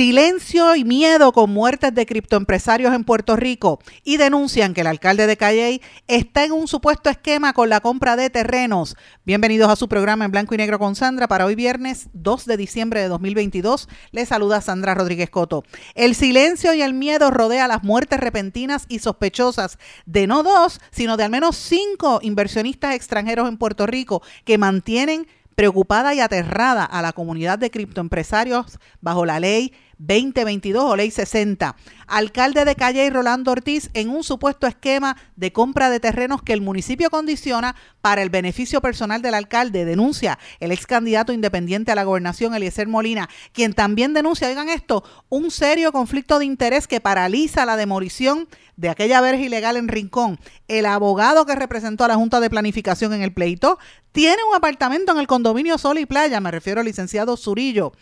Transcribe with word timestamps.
Silencio 0.00 0.76
y 0.76 0.84
miedo 0.84 1.30
con 1.30 1.50
muertes 1.50 1.94
de 1.94 2.06
criptoempresarios 2.06 2.94
en 2.94 3.04
Puerto 3.04 3.36
Rico 3.36 3.80
y 4.02 4.16
denuncian 4.16 4.72
que 4.72 4.80
el 4.80 4.86
alcalde 4.86 5.26
de 5.26 5.36
Calley 5.36 5.82
está 6.08 6.42
en 6.42 6.52
un 6.52 6.68
supuesto 6.68 7.10
esquema 7.10 7.52
con 7.52 7.68
la 7.68 7.80
compra 7.80 8.16
de 8.16 8.30
terrenos. 8.30 8.96
Bienvenidos 9.26 9.68
a 9.68 9.76
su 9.76 9.90
programa 9.90 10.24
en 10.24 10.30
blanco 10.30 10.54
y 10.54 10.56
negro 10.56 10.78
con 10.78 10.96
Sandra 10.96 11.28
para 11.28 11.44
hoy 11.44 11.54
viernes 11.54 12.08
2 12.14 12.46
de 12.46 12.56
diciembre 12.56 13.02
de 13.02 13.08
2022. 13.08 13.90
Les 14.12 14.30
saluda 14.30 14.62
Sandra 14.62 14.94
Rodríguez 14.94 15.28
Coto. 15.28 15.64
El 15.94 16.14
silencio 16.14 16.72
y 16.72 16.80
el 16.80 16.94
miedo 16.94 17.30
rodea 17.30 17.68
las 17.68 17.84
muertes 17.84 18.20
repentinas 18.20 18.86
y 18.88 19.00
sospechosas 19.00 19.78
de 20.06 20.26
no 20.26 20.42
dos, 20.42 20.80
sino 20.92 21.18
de 21.18 21.24
al 21.24 21.30
menos 21.30 21.56
cinco 21.56 22.20
inversionistas 22.22 22.94
extranjeros 22.94 23.50
en 23.50 23.58
Puerto 23.58 23.86
Rico 23.86 24.22
que 24.46 24.56
mantienen 24.56 25.26
preocupada 25.60 26.14
y 26.14 26.20
aterrada 26.20 26.86
a 26.86 27.02
la 27.02 27.12
comunidad 27.12 27.58
de 27.58 27.70
criptoempresarios 27.70 28.78
bajo 29.02 29.26
la 29.26 29.40
ley 29.40 29.74
2022 30.00 30.82
o 30.82 30.96
ley 30.96 31.10
60. 31.10 31.76
Alcalde 32.06 32.64
de 32.64 32.74
Calle 32.74 33.04
y 33.04 33.10
Rolando 33.10 33.52
Ortiz 33.52 33.90
en 33.94 34.08
un 34.08 34.24
supuesto 34.24 34.66
esquema 34.66 35.16
de 35.36 35.52
compra 35.52 35.90
de 35.90 36.00
terrenos 36.00 36.42
que 36.42 36.52
el 36.52 36.60
municipio 36.60 37.10
condiciona 37.10 37.76
para 38.00 38.22
el 38.22 38.30
beneficio 38.30 38.80
personal 38.80 39.22
del 39.22 39.34
alcalde. 39.34 39.84
Denuncia 39.84 40.38
el 40.58 40.72
ex 40.72 40.86
candidato 40.86 41.32
independiente 41.32 41.92
a 41.92 41.94
la 41.94 42.04
gobernación, 42.04 42.54
Eliezer 42.54 42.88
Molina, 42.88 43.28
quien 43.52 43.74
también 43.74 44.14
denuncia, 44.14 44.48
oigan 44.48 44.68
esto, 44.70 45.04
un 45.28 45.50
serio 45.50 45.92
conflicto 45.92 46.38
de 46.38 46.46
interés 46.46 46.88
que 46.88 47.00
paraliza 47.00 47.66
la 47.66 47.76
demolición 47.76 48.48
de 48.76 48.88
aquella 48.88 49.20
verja 49.20 49.42
ilegal 49.42 49.76
en 49.76 49.88
Rincón. 49.88 50.40
El 50.66 50.86
abogado 50.86 51.44
que 51.44 51.54
representó 51.54 52.04
a 52.04 52.08
la 52.08 52.16
Junta 52.16 52.40
de 52.40 52.48
Planificación 52.48 53.12
en 53.12 53.22
el 53.22 53.34
pleito 53.34 53.78
tiene 54.12 54.38
un 54.48 54.56
apartamento 54.56 55.12
en 55.12 55.18
el 55.18 55.26
condominio 55.26 55.76
Sol 55.76 55.98
y 55.98 56.06
Playa, 56.06 56.40
me 56.40 56.50
refiero 56.50 56.80
al 56.80 56.86
licenciado 56.86 57.36
Zurillo. 57.36 57.92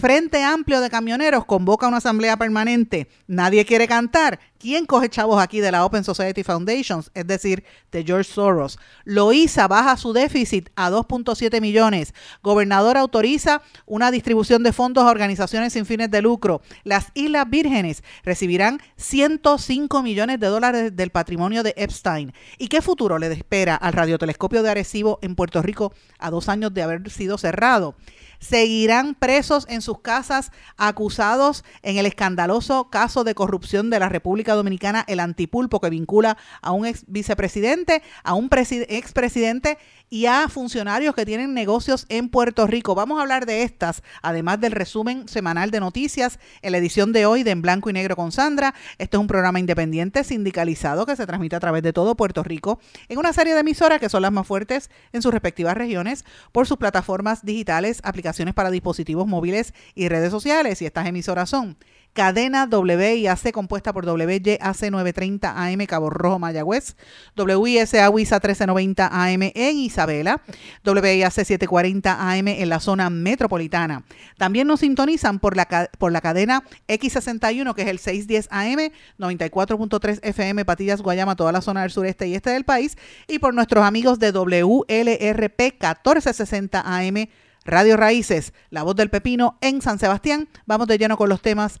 Frente 0.00 0.42
Amplio 0.42 0.82
de 0.82 0.90
Camioneros 0.90 1.46
convoca 1.46 1.88
una 1.88 1.96
asamblea 1.96 2.36
permanente. 2.36 3.08
Nadie 3.26 3.64
quiere 3.64 3.88
cantar. 3.88 4.38
¿Quién 4.58 4.84
coge 4.84 5.08
chavos 5.08 5.42
aquí 5.42 5.60
de 5.60 5.72
la 5.72 5.86
Open 5.86 6.04
Society 6.04 6.42
Foundations? 6.42 7.10
Es 7.14 7.26
decir, 7.26 7.64
de 7.92 8.04
George 8.04 8.30
Soros. 8.30 8.78
Loíza 9.04 9.66
baja 9.68 9.96
su 9.96 10.12
déficit 10.12 10.68
a 10.76 10.90
2.7 10.90 11.62
millones. 11.62 12.12
Gobernador 12.42 12.98
autoriza 12.98 13.62
una 13.86 14.10
distribución 14.10 14.62
de 14.62 14.74
fondos 14.74 15.04
a 15.04 15.10
organizaciones 15.10 15.72
sin 15.72 15.86
fines 15.86 16.10
de 16.10 16.20
lucro. 16.20 16.60
Las 16.84 17.06
Islas 17.14 17.48
Vírgenes 17.48 18.04
recibirán 18.22 18.80
105 18.96 20.02
millones 20.02 20.38
de 20.40 20.46
dólares 20.48 20.94
del 20.94 21.10
patrimonio 21.10 21.62
de 21.62 21.72
Epstein. 21.74 22.34
¿Y 22.58 22.68
qué 22.68 22.82
futuro 22.82 23.18
le 23.18 23.32
espera 23.32 23.76
al 23.76 23.94
radiotelescopio 23.94 24.62
de 24.62 24.70
Arecibo 24.70 25.18
en 25.22 25.34
Puerto 25.34 25.62
Rico 25.62 25.94
a 26.18 26.30
dos 26.30 26.50
años 26.50 26.74
de 26.74 26.82
haber 26.82 27.10
sido 27.10 27.38
cerrado? 27.38 27.94
Seguirán 28.38 29.14
presos 29.14 29.66
en 29.68 29.82
sus 29.82 30.00
casas 30.00 30.52
acusados 30.76 31.64
en 31.82 31.98
el 31.98 32.06
escandaloso 32.06 32.90
caso 32.90 33.24
de 33.24 33.34
corrupción 33.34 33.90
de 33.90 33.98
la 33.98 34.08
República 34.08 34.54
Dominicana, 34.54 35.04
el 35.08 35.20
antipulpo 35.20 35.80
que 35.80 35.90
vincula 35.90 36.36
a 36.62 36.72
un 36.72 36.86
ex 36.86 37.04
vicepresidente, 37.06 38.02
a 38.24 38.34
un 38.34 38.48
expresidente 38.52 39.78
y 40.08 40.26
a 40.26 40.48
funcionarios 40.48 41.14
que 41.14 41.26
tienen 41.26 41.54
negocios 41.54 42.06
en 42.08 42.28
Puerto 42.28 42.66
Rico. 42.66 42.94
Vamos 42.94 43.18
a 43.18 43.22
hablar 43.22 43.46
de 43.46 43.62
estas, 43.62 44.02
además 44.22 44.60
del 44.60 44.72
resumen 44.72 45.28
semanal 45.28 45.70
de 45.70 45.80
noticias 45.80 46.38
en 46.62 46.72
la 46.72 46.78
edición 46.78 47.12
de 47.12 47.26
hoy 47.26 47.42
de 47.42 47.50
En 47.50 47.62
Blanco 47.62 47.90
y 47.90 47.92
Negro 47.92 48.14
con 48.14 48.32
Sandra. 48.32 48.74
Este 48.98 49.16
es 49.16 49.20
un 49.20 49.26
programa 49.26 49.58
independiente 49.58 50.22
sindicalizado 50.24 51.06
que 51.06 51.16
se 51.16 51.26
transmite 51.26 51.56
a 51.56 51.60
través 51.60 51.82
de 51.82 51.92
todo 51.92 52.16
Puerto 52.16 52.42
Rico 52.42 52.78
en 53.08 53.18
una 53.18 53.32
serie 53.32 53.54
de 53.54 53.60
emisoras 53.60 54.00
que 54.00 54.08
son 54.08 54.22
las 54.22 54.32
más 54.32 54.46
fuertes 54.46 54.90
en 55.12 55.22
sus 55.22 55.32
respectivas 55.32 55.76
regiones 55.76 56.24
por 56.52 56.66
sus 56.66 56.76
plataformas 56.76 57.44
digitales, 57.44 58.00
aplicaciones 58.04 58.54
para 58.54 58.70
dispositivos 58.70 59.26
móviles 59.26 59.74
y 59.94 60.08
redes 60.08 60.30
sociales. 60.30 60.80
Y 60.82 60.86
estas 60.86 61.06
emisoras 61.06 61.50
son 61.50 61.76
cadena 62.16 62.66
WIAC 62.66 63.52
compuesta 63.52 63.92
por 63.92 64.06
WYAC 64.06 64.58
930 64.58 65.52
AM 65.54 65.86
Cabo 65.86 66.08
Rojo 66.08 66.38
Mayagüez, 66.38 66.96
WISA 67.36 68.08
WISA 68.08 68.36
1390 68.36 69.08
AM 69.12 69.42
en 69.54 69.76
Isabela, 69.76 70.40
WIAC 70.82 71.30
740 71.30 72.32
AM 72.32 72.48
en 72.48 72.68
la 72.70 72.80
zona 72.80 73.10
metropolitana. 73.10 74.04
También 74.38 74.66
nos 74.66 74.80
sintonizan 74.80 75.38
por 75.38 75.56
la, 75.56 75.90
por 75.98 76.10
la 76.10 76.22
cadena 76.22 76.64
X61 76.88 77.74
que 77.74 77.82
es 77.82 77.88
el 77.88 77.98
610 77.98 78.48
AM, 78.50 78.90
94.3 79.18 80.20
FM 80.22 80.64
Patillas 80.64 81.02
Guayama, 81.02 81.36
toda 81.36 81.52
la 81.52 81.60
zona 81.60 81.82
del 81.82 81.90
sureste 81.90 82.26
y 82.26 82.34
este 82.34 82.48
del 82.48 82.64
país 82.64 82.96
y 83.28 83.40
por 83.40 83.52
nuestros 83.52 83.84
amigos 83.84 84.18
de 84.18 84.32
WLRP 84.32 85.60
1460 85.60 86.80
AM 86.80 87.28
Radio 87.66 87.96
Raíces, 87.96 88.54
La 88.70 88.84
Voz 88.84 88.96
del 88.96 89.10
Pepino 89.10 89.58
en 89.60 89.82
San 89.82 89.98
Sebastián. 89.98 90.48
Vamos 90.64 90.86
de 90.86 90.98
lleno 90.98 91.16
con 91.18 91.28
los 91.28 91.42
temas 91.42 91.80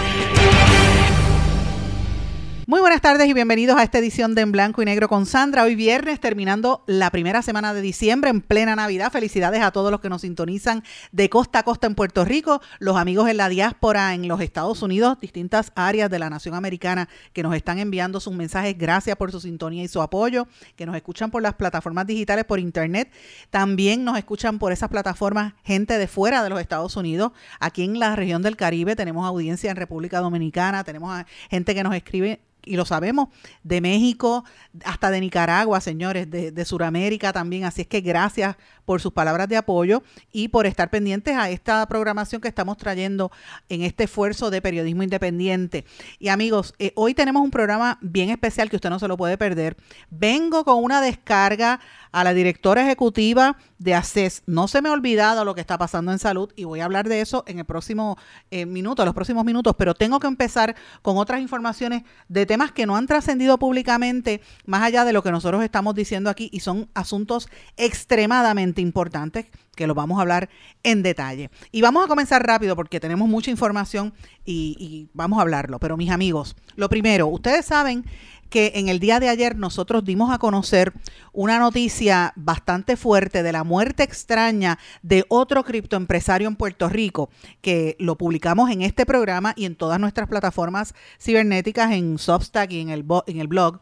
Muy 2.71 2.79
buenas 2.79 3.01
tardes 3.01 3.27
y 3.27 3.33
bienvenidos 3.33 3.77
a 3.77 3.83
esta 3.83 3.97
edición 3.97 4.33
de 4.33 4.43
En 4.43 4.53
Blanco 4.53 4.81
y 4.81 4.85
Negro 4.85 5.09
con 5.09 5.25
Sandra. 5.25 5.63
Hoy 5.65 5.75
viernes, 5.75 6.21
terminando 6.21 6.85
la 6.87 7.09
primera 7.09 7.41
semana 7.41 7.73
de 7.73 7.81
diciembre 7.81 8.29
en 8.29 8.39
plena 8.39 8.77
Navidad. 8.77 9.11
Felicidades 9.11 9.61
a 9.61 9.71
todos 9.71 9.91
los 9.91 9.99
que 9.99 10.07
nos 10.07 10.21
sintonizan 10.21 10.81
de 11.11 11.29
costa 11.29 11.59
a 11.59 11.63
costa 11.63 11.87
en 11.87 11.95
Puerto 11.95 12.23
Rico, 12.23 12.61
los 12.79 12.95
amigos 12.95 13.27
en 13.27 13.35
la 13.35 13.49
diáspora 13.49 14.13
en 14.13 14.25
los 14.29 14.39
Estados 14.39 14.81
Unidos, 14.83 15.19
distintas 15.19 15.73
áreas 15.75 16.09
de 16.09 16.17
la 16.17 16.29
nación 16.29 16.55
americana 16.55 17.09
que 17.33 17.43
nos 17.43 17.53
están 17.55 17.77
enviando 17.77 18.21
sus 18.21 18.33
mensajes. 18.33 18.77
Gracias 18.77 19.17
por 19.17 19.33
su 19.33 19.41
sintonía 19.41 19.83
y 19.83 19.89
su 19.89 20.01
apoyo, 20.01 20.47
que 20.77 20.85
nos 20.85 20.95
escuchan 20.95 21.29
por 21.29 21.41
las 21.41 21.55
plataformas 21.55 22.07
digitales, 22.07 22.45
por 22.45 22.61
internet. 22.61 23.11
También 23.49 24.05
nos 24.05 24.17
escuchan 24.17 24.59
por 24.59 24.71
esas 24.71 24.87
plataformas 24.87 25.55
gente 25.65 25.97
de 25.97 26.07
fuera 26.07 26.41
de 26.41 26.49
los 26.49 26.61
Estados 26.61 26.95
Unidos. 26.95 27.33
Aquí 27.59 27.83
en 27.83 27.99
la 27.99 28.15
región 28.15 28.41
del 28.41 28.55
Caribe 28.55 28.95
tenemos 28.95 29.27
audiencia 29.27 29.71
en 29.71 29.75
República 29.75 30.21
Dominicana, 30.21 30.85
tenemos 30.85 31.21
gente 31.49 31.75
que 31.75 31.83
nos 31.83 31.95
escribe 31.95 32.39
y 32.63 32.75
lo 32.75 32.85
sabemos, 32.85 33.29
de 33.63 33.81
México 33.81 34.43
hasta 34.85 35.11
de 35.11 35.19
Nicaragua, 35.21 35.81
señores, 35.81 36.29
de, 36.29 36.51
de 36.51 36.65
Sudamérica 36.65 37.33
también. 37.33 37.65
Así 37.65 37.81
es 37.81 37.87
que 37.87 38.01
gracias 38.01 38.55
por 38.85 39.01
sus 39.01 39.13
palabras 39.13 39.47
de 39.47 39.57
apoyo 39.57 40.03
y 40.31 40.49
por 40.49 40.65
estar 40.65 40.89
pendientes 40.89 41.35
a 41.35 41.49
esta 41.49 41.85
programación 41.87 42.41
que 42.41 42.47
estamos 42.47 42.77
trayendo 42.77 43.31
en 43.69 43.83
este 43.83 44.03
esfuerzo 44.03 44.49
de 44.49 44.61
periodismo 44.61 45.03
independiente. 45.03 45.85
Y 46.19 46.29
amigos, 46.29 46.73
eh, 46.79 46.91
hoy 46.95 47.13
tenemos 47.13 47.41
un 47.41 47.51
programa 47.51 47.97
bien 48.01 48.29
especial 48.29 48.69
que 48.69 48.75
usted 48.75 48.89
no 48.89 48.99
se 48.99 49.07
lo 49.07 49.17
puede 49.17 49.37
perder. 49.37 49.77
Vengo 50.09 50.65
con 50.65 50.83
una 50.83 51.01
descarga 51.01 51.79
a 52.11 52.23
la 52.23 52.33
directora 52.33 52.83
ejecutiva 52.83 53.57
de 53.79 53.95
ACES. 53.95 54.43
No 54.45 54.67
se 54.67 54.81
me 54.81 54.89
ha 54.89 54.91
olvidado 54.91 55.45
lo 55.45 55.55
que 55.55 55.61
está 55.61 55.77
pasando 55.77 56.11
en 56.11 56.19
salud 56.19 56.51
y 56.55 56.65
voy 56.65 56.81
a 56.81 56.85
hablar 56.85 57.07
de 57.07 57.21
eso 57.21 57.43
en 57.47 57.59
el 57.59 57.65
próximo 57.65 58.17
eh, 58.51 58.65
minuto, 58.65 59.05
los 59.05 59.13
próximos 59.13 59.45
minutos, 59.45 59.75
pero 59.77 59.93
tengo 59.93 60.19
que 60.19 60.27
empezar 60.27 60.75
con 61.01 61.17
otras 61.17 61.41
informaciones 61.41 62.03
de 62.27 62.45
temas 62.51 62.73
que 62.73 62.85
no 62.85 62.97
han 62.97 63.07
trascendido 63.07 63.57
públicamente 63.57 64.41
más 64.65 64.83
allá 64.83 65.05
de 65.05 65.13
lo 65.13 65.23
que 65.23 65.31
nosotros 65.31 65.63
estamos 65.63 65.95
diciendo 65.95 66.29
aquí 66.29 66.49
y 66.51 66.59
son 66.59 66.89
asuntos 66.93 67.47
extremadamente 67.77 68.81
importantes 68.81 69.45
que 69.73 69.87
lo 69.87 69.95
vamos 69.95 70.17
a 70.17 70.23
hablar 70.23 70.49
en 70.83 71.01
detalle. 71.01 71.49
Y 71.71 71.81
vamos 71.81 72.03
a 72.03 72.09
comenzar 72.09 72.45
rápido 72.45 72.75
porque 72.75 72.99
tenemos 72.99 73.29
mucha 73.29 73.51
información 73.51 74.13
y, 74.43 74.75
y 74.77 75.07
vamos 75.13 75.39
a 75.39 75.43
hablarlo. 75.43 75.79
Pero 75.79 75.95
mis 75.95 76.09
amigos, 76.09 76.57
lo 76.75 76.89
primero, 76.89 77.27
ustedes 77.27 77.65
saben 77.65 78.03
que 78.51 78.73
en 78.75 78.89
el 78.89 78.99
día 78.99 79.21
de 79.21 79.29
ayer 79.29 79.55
nosotros 79.55 80.03
dimos 80.03 80.29
a 80.29 80.37
conocer 80.37 80.93
una 81.31 81.57
noticia 81.57 82.33
bastante 82.35 82.97
fuerte 82.97 83.43
de 83.43 83.51
la 83.53 83.63
muerte 83.63 84.03
extraña 84.03 84.77
de 85.01 85.25
otro 85.29 85.63
criptoempresario 85.63 86.49
en 86.49 86.57
Puerto 86.57 86.89
Rico, 86.89 87.29
que 87.61 87.95
lo 87.97 88.17
publicamos 88.17 88.69
en 88.69 88.81
este 88.81 89.05
programa 89.05 89.53
y 89.55 89.65
en 89.65 89.75
todas 89.75 90.01
nuestras 90.01 90.27
plataformas 90.27 90.93
cibernéticas, 91.17 91.93
en 91.93 92.17
Substack 92.19 92.71
y 92.73 92.81
en 92.81 92.89
el, 92.89 93.05
en 93.25 93.39
el 93.39 93.47
blog. 93.47 93.79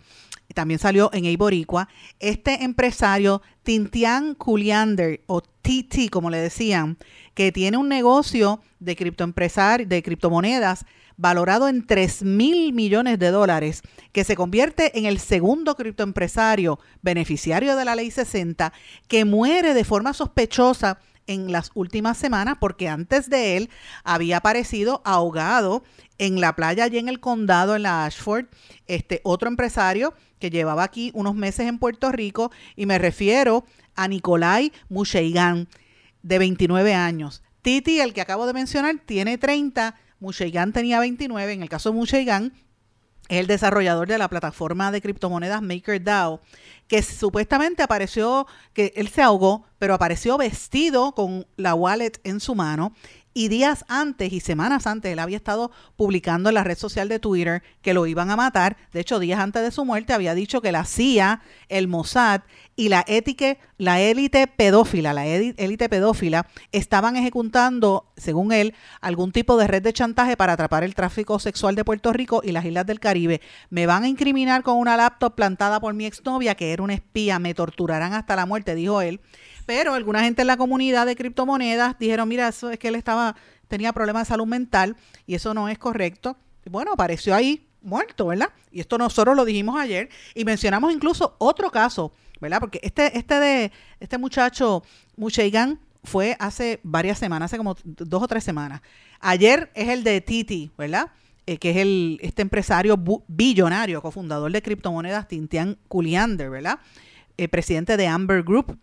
También 0.53 0.79
salió 0.79 1.09
en 1.13 1.25
Eiboricua, 1.25 1.89
este 2.19 2.63
empresario 2.63 3.41
Tintian 3.63 4.35
Culiander 4.35 5.21
o 5.25 5.41
TT 5.41 6.09
como 6.11 6.29
le 6.29 6.37
decían, 6.37 6.97
que 7.33 7.51
tiene 7.51 7.77
un 7.77 7.89
negocio 7.89 8.61
de 8.79 8.95
criptoempresario, 8.95 9.87
de 9.87 10.03
criptomonedas 10.03 10.85
valorado 11.19 11.67
en 11.67 11.85
3 11.85 12.23
mil 12.23 12.71
millones 12.71 13.19
de 13.19 13.29
dólares, 13.29 13.81
que 14.13 14.23
se 14.23 14.37
convierte 14.37 14.97
en 14.97 15.05
el 15.05 15.19
segundo 15.19 15.75
criptoempresario 15.75 16.79
beneficiario 17.01 17.75
de 17.75 17.83
la 17.83 17.95
ley 17.95 18.09
60, 18.09 18.71
que 19.09 19.25
muere 19.25 19.73
de 19.73 19.83
forma 19.83 20.13
sospechosa 20.13 20.99
en 21.27 21.51
las 21.51 21.71
últimas 21.73 22.17
semanas 22.17 22.55
porque 22.59 22.87
antes 22.87 23.29
de 23.29 23.57
él 23.57 23.69
había 24.05 24.37
aparecido 24.37 25.01
ahogado 25.03 25.83
en 26.19 26.39
la 26.39 26.55
playa 26.55 26.85
allí 26.85 26.99
en 26.99 27.09
el 27.09 27.19
condado, 27.19 27.75
en 27.75 27.83
la 27.83 28.05
Ashford, 28.05 28.45
este 28.87 29.19
otro 29.25 29.49
empresario 29.49 30.13
que 30.39 30.49
llevaba 30.49 30.83
aquí 30.83 31.11
unos 31.13 31.35
meses 31.35 31.67
en 31.67 31.79
Puerto 31.79 32.13
Rico 32.13 32.49
y 32.77 32.85
me 32.85 32.97
refiero 32.97 33.65
a 33.93 34.07
Nicolai 34.07 34.71
Musheigan, 34.87 35.67
de 36.23 36.39
29 36.39 36.93
años. 36.93 37.43
Titi, 37.61 37.99
el 37.99 38.13
que 38.13 38.21
acabo 38.21 38.47
de 38.47 38.53
mencionar, 38.53 38.95
tiene 39.05 39.37
30, 39.37 39.95
Musheigan 40.19 40.73
tenía 40.73 40.99
29, 40.99 41.53
en 41.53 41.63
el 41.63 41.69
caso 41.69 41.89
de 41.89 41.95
Musheigan, 41.95 42.53
es 43.29 43.39
el 43.39 43.47
desarrollador 43.47 44.07
de 44.07 44.17
la 44.17 44.27
plataforma 44.27 44.91
de 44.91 45.01
criptomonedas 45.01 45.61
MakerDAO, 45.61 46.41
que 46.87 47.03
supuestamente 47.03 47.83
apareció, 47.83 48.47
que 48.73 48.91
él 48.95 49.07
se 49.07 49.21
ahogó, 49.21 49.65
pero 49.77 49.93
apareció 49.93 50.37
vestido 50.37 51.13
con 51.13 51.45
la 51.55 51.75
wallet 51.75 52.13
en 52.23 52.39
su 52.39 52.55
mano 52.55 52.93
y 53.33 53.47
días 53.47 53.85
antes 53.87 54.33
y 54.33 54.39
semanas 54.39 54.87
antes 54.87 55.11
él 55.11 55.19
había 55.19 55.37
estado 55.37 55.71
publicando 55.95 56.49
en 56.49 56.55
la 56.55 56.63
red 56.63 56.77
social 56.77 57.07
de 57.09 57.19
Twitter 57.19 57.63
que 57.81 57.93
lo 57.93 58.05
iban 58.07 58.31
a 58.31 58.35
matar. 58.35 58.77
De 58.91 58.99
hecho, 58.99 59.19
días 59.19 59.39
antes 59.39 59.61
de 59.61 59.71
su 59.71 59.85
muerte 59.85 60.13
había 60.13 60.33
dicho 60.33 60.61
que 60.61 60.71
la 60.71 60.85
CIA, 60.85 61.41
el 61.69 61.87
Mossad 61.87 62.41
y 62.75 62.89
la 62.89 63.03
ética, 63.07 63.57
la 63.77 63.99
élite 63.99 64.47
pedófila, 64.47 65.13
la 65.13 65.27
élite 65.27 65.89
pedófila 65.89 66.47
estaban 66.71 67.15
ejecutando, 67.17 68.11
según 68.17 68.51
él, 68.51 68.73
algún 69.01 69.31
tipo 69.31 69.57
de 69.57 69.67
red 69.67 69.83
de 69.83 69.93
chantaje 69.93 70.37
para 70.37 70.53
atrapar 70.53 70.83
el 70.83 70.95
tráfico 70.95 71.39
sexual 71.39 71.75
de 71.75 71.85
Puerto 71.85 72.13
Rico 72.13 72.41
y 72.43 72.51
las 72.51 72.65
islas 72.65 72.85
del 72.85 72.99
Caribe. 72.99 73.41
Me 73.69 73.85
van 73.85 74.03
a 74.03 74.07
incriminar 74.07 74.63
con 74.63 74.77
una 74.77 74.97
laptop 74.97 75.35
plantada 75.35 75.79
por 75.79 75.93
mi 75.93 76.05
exnovia 76.05 76.55
que 76.55 76.71
era 76.71 76.83
una 76.83 76.93
espía, 76.93 77.37
me 77.37 77.53
torturarán 77.53 78.13
hasta 78.13 78.35
la 78.35 78.45
muerte, 78.45 78.75
dijo 78.75 79.01
él. 79.01 79.19
Pero 79.69 79.93
alguna 79.93 80.23
gente 80.23 80.41
en 80.41 80.47
la 80.47 80.57
comunidad 80.57 81.05
de 81.05 81.15
criptomonedas 81.15 81.95
dijeron, 81.99 82.27
mira, 82.27 82.47
eso 82.47 82.71
es 82.71 82.79
que 82.79 82.87
él 82.87 82.95
estaba, 82.95 83.35
tenía 83.67 83.93
problemas 83.93 84.23
de 84.23 84.29
salud 84.29 84.47
mental 84.47 84.95
y 85.27 85.35
eso 85.35 85.53
no 85.53 85.69
es 85.69 85.77
correcto. 85.77 86.35
Bueno, 86.65 86.93
apareció 86.93 87.35
ahí 87.35 87.67
muerto, 87.83 88.25
¿verdad? 88.25 88.49
Y 88.71 88.79
esto 88.79 88.97
nosotros 88.97 89.35
lo 89.35 89.45
dijimos 89.45 89.79
ayer 89.79 90.09
y 90.33 90.43
mencionamos 90.43 90.91
incluso 90.91 91.35
otro 91.37 91.69
caso, 91.69 92.11
¿verdad? 92.41 92.59
Porque 92.59 92.79
este, 92.81 93.15
este 93.15 93.39
de 93.39 93.71
este 93.99 94.17
muchacho, 94.17 94.81
Mucheigan, 95.17 95.79
fue 96.03 96.35
hace 96.39 96.79
varias 96.81 97.19
semanas, 97.19 97.51
hace 97.51 97.57
como 97.59 97.77
dos 97.83 98.23
o 98.23 98.27
tres 98.27 98.43
semanas. 98.43 98.81
Ayer 99.19 99.69
es 99.75 99.89
el 99.89 100.03
de 100.03 100.19
Titi, 100.21 100.71
¿verdad? 100.79 101.11
Eh, 101.45 101.59
que 101.59 101.69
es 101.69 101.77
el, 101.77 102.17
este 102.23 102.41
empresario 102.41 102.99
billonario, 103.27 104.01
cofundador 104.01 104.51
de 104.51 104.63
criptomonedas, 104.63 105.27
Tintian 105.27 105.77
Kuliander, 105.87 106.49
¿verdad? 106.49 106.79
Eh, 107.37 107.47
presidente 107.47 107.97
de 107.97 108.07
Amber 108.07 108.41
Group. 108.41 108.79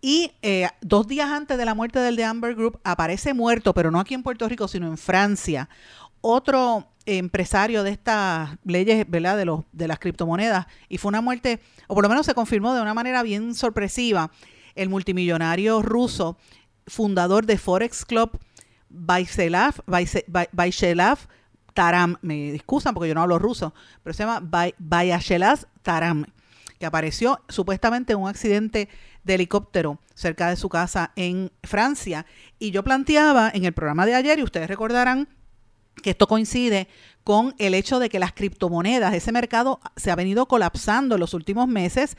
Y 0.00 0.32
eh, 0.42 0.68
dos 0.80 1.06
días 1.06 1.30
antes 1.30 1.58
de 1.58 1.64
la 1.64 1.74
muerte 1.74 1.98
del 1.98 2.16
de 2.16 2.24
Amber 2.24 2.54
Group 2.54 2.80
aparece 2.84 3.34
muerto, 3.34 3.74
pero 3.74 3.90
no 3.90 4.00
aquí 4.00 4.14
en 4.14 4.22
Puerto 4.22 4.48
Rico, 4.48 4.66
sino 4.66 4.86
en 4.86 4.96
Francia, 4.96 5.68
otro 6.22 6.88
empresario 7.06 7.82
de 7.82 7.90
estas 7.90 8.56
leyes, 8.64 9.04
¿verdad? 9.08 9.36
De, 9.36 9.44
los, 9.44 9.64
de 9.72 9.88
las 9.88 9.98
criptomonedas. 9.98 10.66
Y 10.88 10.98
fue 10.98 11.10
una 11.10 11.20
muerte, 11.20 11.60
o 11.86 11.94
por 11.94 12.02
lo 12.02 12.08
menos 12.08 12.26
se 12.26 12.34
confirmó 12.34 12.74
de 12.74 12.82
una 12.82 12.94
manera 12.94 13.22
bien 13.22 13.54
sorpresiva, 13.54 14.30
el 14.74 14.88
multimillonario 14.88 15.82
ruso, 15.82 16.38
fundador 16.86 17.44
de 17.46 17.58
Forex 17.58 18.04
Club, 18.04 18.38
Vaiselav, 18.88 19.74
Taram, 21.74 22.16
me 22.22 22.54
excusan 22.54 22.94
porque 22.94 23.08
yo 23.08 23.14
no 23.14 23.22
hablo 23.22 23.38
ruso, 23.38 23.74
pero 24.02 24.14
se 24.14 24.24
llama 24.24 24.74
Vayashelav 24.78 25.66
Taram, 25.82 26.26
que 26.78 26.86
apareció 26.86 27.40
supuestamente 27.48 28.12
en 28.12 28.20
un 28.20 28.28
accidente 28.28 28.88
de 29.30 29.36
helicóptero 29.36 30.00
cerca 30.14 30.48
de 30.48 30.56
su 30.56 30.68
casa 30.68 31.12
en 31.14 31.52
Francia. 31.62 32.26
Y 32.58 32.72
yo 32.72 32.82
planteaba 32.82 33.50
en 33.54 33.64
el 33.64 33.72
programa 33.72 34.04
de 34.04 34.16
ayer, 34.16 34.38
y 34.38 34.42
ustedes 34.42 34.68
recordarán 34.68 35.28
que 36.02 36.10
esto 36.10 36.26
coincide 36.26 36.88
con 37.24 37.54
el 37.58 37.74
hecho 37.74 37.98
de 37.98 38.08
que 38.08 38.18
las 38.18 38.32
criptomonedas, 38.32 39.14
ese 39.14 39.30
mercado 39.30 39.78
se 39.94 40.10
ha 40.10 40.16
venido 40.16 40.46
colapsando 40.46 41.16
en 41.16 41.20
los 41.20 41.34
últimos 41.34 41.68
meses, 41.68 42.16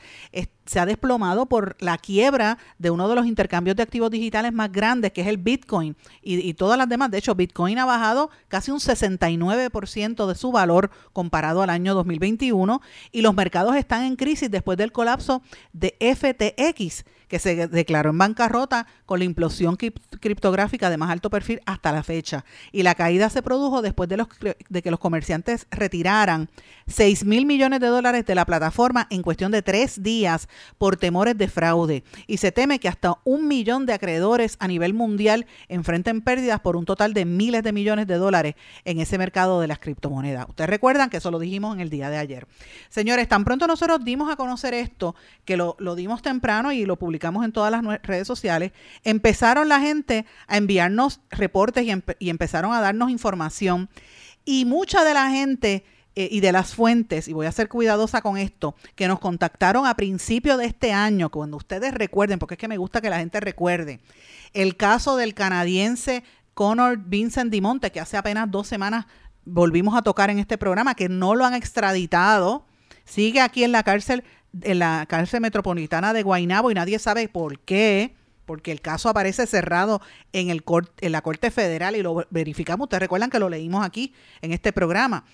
se 0.64 0.78
ha 0.78 0.86
desplomado 0.86 1.46
por 1.46 1.76
la 1.80 1.98
quiebra 1.98 2.56
de 2.78 2.90
uno 2.90 3.08
de 3.08 3.16
los 3.16 3.26
intercambios 3.26 3.76
de 3.76 3.82
activos 3.82 4.10
digitales 4.10 4.52
más 4.52 4.70
grandes, 4.70 5.12
que 5.12 5.22
es 5.22 5.26
el 5.26 5.38
Bitcoin, 5.38 5.96
y, 6.22 6.36
y 6.36 6.54
todas 6.54 6.78
las 6.78 6.88
demás. 6.88 7.10
De 7.10 7.18
hecho, 7.18 7.34
Bitcoin 7.34 7.78
ha 7.78 7.84
bajado 7.84 8.30
casi 8.46 8.70
un 8.70 8.78
69% 8.78 10.26
de 10.26 10.34
su 10.36 10.52
valor 10.52 10.90
comparado 11.12 11.62
al 11.62 11.70
año 11.70 11.94
2021, 11.94 12.80
y 13.10 13.22
los 13.22 13.34
mercados 13.34 13.74
están 13.74 14.04
en 14.04 14.16
crisis 14.16 14.50
después 14.50 14.78
del 14.78 14.92
colapso 14.92 15.42
de 15.72 15.96
FTX 15.98 17.04
que 17.32 17.38
se 17.38 17.66
declaró 17.66 18.10
en 18.10 18.18
bancarrota 18.18 18.86
con 19.06 19.18
la 19.18 19.24
implosión 19.24 19.76
criptográfica 19.76 20.90
de 20.90 20.98
más 20.98 21.08
alto 21.08 21.30
perfil 21.30 21.62
hasta 21.64 21.90
la 21.90 22.02
fecha. 22.02 22.44
Y 22.72 22.82
la 22.82 22.94
caída 22.94 23.30
se 23.30 23.40
produjo 23.40 23.80
después 23.80 24.06
de, 24.10 24.18
los, 24.18 24.28
de 24.68 24.82
que 24.82 24.90
los 24.90 25.00
comerciantes 25.00 25.66
retiraran 25.70 26.50
6 26.88 27.24
mil 27.24 27.46
millones 27.46 27.80
de 27.80 27.86
dólares 27.86 28.26
de 28.26 28.34
la 28.34 28.44
plataforma 28.44 29.06
en 29.08 29.22
cuestión 29.22 29.50
de 29.50 29.62
tres 29.62 30.02
días 30.02 30.46
por 30.76 30.98
temores 30.98 31.38
de 31.38 31.48
fraude. 31.48 32.04
Y 32.26 32.36
se 32.36 32.52
teme 32.52 32.78
que 32.78 32.88
hasta 32.88 33.16
un 33.24 33.48
millón 33.48 33.86
de 33.86 33.94
acreedores 33.94 34.58
a 34.60 34.68
nivel 34.68 34.92
mundial 34.92 35.46
enfrenten 35.68 36.20
pérdidas 36.20 36.60
por 36.60 36.76
un 36.76 36.84
total 36.84 37.14
de 37.14 37.24
miles 37.24 37.62
de 37.62 37.72
millones 37.72 38.06
de 38.08 38.16
dólares 38.16 38.56
en 38.84 39.00
ese 39.00 39.16
mercado 39.16 39.58
de 39.62 39.68
las 39.68 39.78
criptomonedas. 39.78 40.50
Ustedes 40.50 40.68
recuerdan 40.68 41.08
que 41.08 41.16
eso 41.16 41.30
lo 41.30 41.38
dijimos 41.38 41.74
en 41.76 41.80
el 41.80 41.88
día 41.88 42.10
de 42.10 42.18
ayer. 42.18 42.46
Señores, 42.90 43.26
tan 43.26 43.46
pronto 43.46 43.66
nosotros 43.66 44.00
dimos 44.04 44.30
a 44.30 44.36
conocer 44.36 44.74
esto, 44.74 45.14
que 45.46 45.56
lo, 45.56 45.76
lo 45.78 45.94
dimos 45.94 46.20
temprano 46.20 46.72
y 46.72 46.84
lo 46.84 46.98
publicamos 46.98 47.21
en 47.22 47.52
todas 47.52 47.70
las 47.70 48.02
redes 48.02 48.26
sociales, 48.26 48.72
empezaron 49.04 49.68
la 49.68 49.80
gente 49.80 50.26
a 50.46 50.56
enviarnos 50.56 51.20
reportes 51.30 51.86
y, 52.18 52.30
empezaron 52.30 52.72
a 52.72 52.80
darnos 52.80 53.10
información. 53.10 53.88
Y 54.44 54.64
mucha 54.64 55.04
de 55.04 55.14
la 55.14 55.30
gente 55.30 55.84
eh, 56.14 56.28
y 56.30 56.40
de 56.40 56.52
las 56.52 56.74
fuentes, 56.74 57.28
y 57.28 57.32
voy 57.32 57.46
a 57.46 57.52
ser 57.52 57.68
cuidadosa 57.68 58.20
con 58.20 58.36
esto, 58.36 58.74
que 58.94 59.08
nos 59.08 59.20
contactaron 59.20 59.86
a 59.86 59.94
principio 59.94 60.56
de 60.56 60.66
este 60.66 60.92
año, 60.92 61.30
cuando 61.30 61.56
ustedes 61.56 61.94
recuerden, 61.94 62.38
porque 62.38 62.54
es 62.54 62.58
que 62.58 62.68
me 62.68 62.76
gusta 62.76 63.00
que 63.00 63.10
la 63.10 63.18
gente 63.18 63.40
recuerde, 63.40 64.00
el 64.52 64.76
caso 64.76 65.16
del 65.16 65.34
canadiense 65.34 66.24
Connor 66.54 66.98
Vincent 66.98 67.50
Dimonte, 67.50 67.92
que 67.92 68.00
hace 68.00 68.16
apenas 68.16 68.50
dos 68.50 68.66
semanas 68.66 69.06
volvimos 69.44 69.96
a 69.96 70.02
tocar 70.02 70.30
en 70.30 70.38
este 70.38 70.58
programa, 70.58 70.94
que 70.94 71.08
no 71.08 71.34
lo 71.34 71.44
han 71.44 71.54
extraditado, 71.54 72.66
sigue 73.04 73.40
aquí 73.40 73.64
en 73.64 73.72
la 73.72 73.82
cárcel 73.82 74.24
en 74.60 74.78
la 74.78 75.06
cárcel 75.08 75.40
metropolitana 75.40 76.12
de 76.12 76.22
Guaynabo 76.22 76.70
y 76.70 76.74
nadie 76.74 76.98
sabe 76.98 77.28
por 77.28 77.58
qué, 77.60 78.14
porque 78.44 78.72
el 78.72 78.80
caso 78.80 79.08
aparece 79.08 79.46
cerrado 79.46 80.00
en, 80.32 80.50
el 80.50 80.62
en 81.00 81.12
la 81.12 81.22
Corte 81.22 81.50
Federal 81.50 81.96
y 81.96 82.02
lo 82.02 82.26
verificamos. 82.30 82.86
Ustedes 82.86 83.02
recuerdan 83.02 83.30
que 83.30 83.38
lo 83.38 83.48
leímos 83.48 83.84
aquí 83.84 84.12
en 84.40 84.52
este 84.52 84.72
programa. 84.72 85.24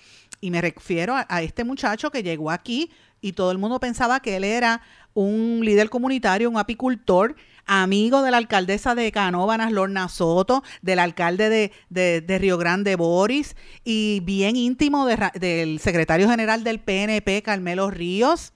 Y 0.41 0.51
me 0.51 0.61
refiero 0.61 1.15
a, 1.15 1.41
este 1.41 1.63
muchacho 1.63 2.11
que 2.11 2.23
llegó 2.23 2.49
aquí 2.49 2.91
y 3.19 3.33
todo 3.33 3.51
el 3.51 3.57
mundo 3.57 3.79
pensaba 3.79 4.21
que 4.21 4.37
él 4.37 4.45
era 4.45 4.81
un 5.13 5.61
líder 5.63 5.89
comunitario, 5.89 6.49
un 6.49 6.57
apicultor, 6.57 7.35
amigo 7.65 8.21
de 8.21 8.31
la 8.31 8.37
alcaldesa 8.37 8.95
de 8.95 9.11
Canóvanas, 9.11 9.71
Lorna 9.71 10.07
Soto, 10.07 10.63
del 10.81 10.99
alcalde 10.99 11.73
de, 11.89 12.37
Río 12.39 12.57
Grande, 12.57 12.95
Boris, 12.95 13.57
y 13.83 14.21
bien 14.23 14.55
íntimo 14.55 15.05
del 15.05 15.79
secretario 15.79 16.29
general 16.29 16.63
del 16.63 16.79
PNP, 16.79 17.41
Carmelo 17.41 17.91
Ríos. 17.91 18.53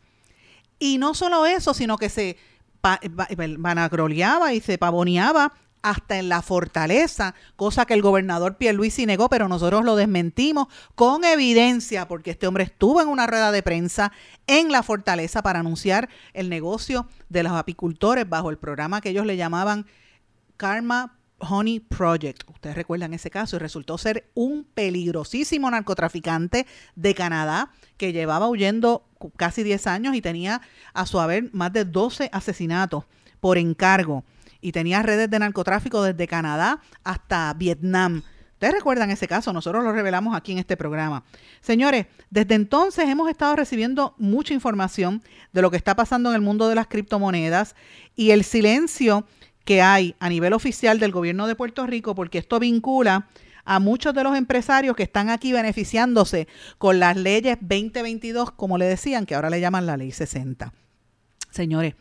Y 0.83 0.97
no 0.97 1.13
solo 1.13 1.45
eso, 1.45 1.73
sino 1.73 1.97
que 1.97 2.09
se 2.09 2.35
vanagroleaba 3.57 4.53
y 4.53 4.59
se 4.59 4.77
pavoneaba 4.77 5.53
hasta 5.81 6.19
en 6.19 6.27
la 6.27 6.41
fortaleza, 6.41 7.35
cosa 7.55 7.85
que 7.85 7.93
el 7.93 8.01
gobernador 8.01 8.57
Pierluisi 8.57 9.05
negó, 9.05 9.29
pero 9.29 9.47
nosotros 9.47 9.85
lo 9.85 9.95
desmentimos 9.95 10.67
con 10.95 11.23
evidencia, 11.23 12.09
porque 12.09 12.31
este 12.31 12.47
hombre 12.47 12.65
estuvo 12.65 13.01
en 13.01 13.07
una 13.07 13.27
rueda 13.27 13.53
de 13.53 13.63
prensa 13.63 14.11
en 14.45 14.73
la 14.73 14.83
fortaleza 14.83 15.41
para 15.41 15.61
anunciar 15.61 16.09
el 16.33 16.49
negocio 16.49 17.07
de 17.29 17.43
los 17.43 17.53
apicultores 17.53 18.27
bajo 18.27 18.49
el 18.49 18.57
programa 18.57 18.99
que 18.99 19.11
ellos 19.11 19.25
le 19.25 19.37
llamaban 19.37 19.85
Karma 20.57 21.17
Honey 21.47 21.79
Project. 21.79 22.43
Ustedes 22.49 22.75
recuerdan 22.75 23.13
ese 23.13 23.29
caso 23.29 23.55
y 23.55 23.59
resultó 23.59 23.97
ser 23.97 24.29
un 24.33 24.63
peligrosísimo 24.63 25.69
narcotraficante 25.69 26.65
de 26.95 27.15
Canadá 27.15 27.71
que 27.97 28.13
llevaba 28.13 28.47
huyendo 28.47 29.05
casi 29.37 29.63
10 29.63 29.87
años 29.87 30.15
y 30.15 30.21
tenía 30.21 30.61
a 30.93 31.05
su 31.05 31.19
haber 31.19 31.53
más 31.53 31.71
de 31.73 31.85
12 31.85 32.29
asesinatos 32.31 33.05
por 33.39 33.57
encargo 33.57 34.23
y 34.61 34.71
tenía 34.71 35.03
redes 35.03 35.29
de 35.29 35.39
narcotráfico 35.39 36.01
desde 36.01 36.27
Canadá 36.27 36.81
hasta 37.03 37.53
Vietnam. 37.53 38.23
Ustedes 38.53 38.75
recuerdan 38.75 39.11
ese 39.11 39.27
caso, 39.27 39.51
nosotros 39.51 39.83
lo 39.83 39.91
revelamos 39.91 40.37
aquí 40.37 40.53
en 40.53 40.57
este 40.57 40.77
programa. 40.77 41.25
Señores, 41.59 42.05
desde 42.29 42.55
entonces 42.55 43.09
hemos 43.09 43.29
estado 43.29 43.57
recibiendo 43.57 44.15
mucha 44.17 44.53
información 44.53 45.21
de 45.51 45.61
lo 45.61 45.69
que 45.69 45.75
está 45.75 45.97
pasando 45.97 46.29
en 46.29 46.35
el 46.35 46.41
mundo 46.41 46.69
de 46.69 46.75
las 46.75 46.87
criptomonedas 46.87 47.75
y 48.15 48.31
el 48.31 48.45
silencio 48.45 49.27
que 49.65 49.81
hay 49.81 50.15
a 50.19 50.29
nivel 50.29 50.53
oficial 50.53 50.99
del 50.99 51.11
gobierno 51.11 51.47
de 51.47 51.55
Puerto 51.55 51.85
Rico, 51.85 52.15
porque 52.15 52.37
esto 52.37 52.59
vincula 52.59 53.27
a 53.65 53.79
muchos 53.79 54.13
de 54.13 54.23
los 54.23 54.35
empresarios 54.35 54.95
que 54.95 55.03
están 55.03 55.29
aquí 55.29 55.53
beneficiándose 55.53 56.47
con 56.77 56.99
las 56.99 57.15
leyes 57.15 57.57
2022, 57.61 58.51
como 58.51 58.77
le 58.77 58.85
decían, 58.85 59.25
que 59.25 59.35
ahora 59.35 59.49
le 59.49 59.61
llaman 59.61 59.85
la 59.85 59.97
ley 59.97 60.11
60. 60.11 60.73
Señores, 61.49 61.95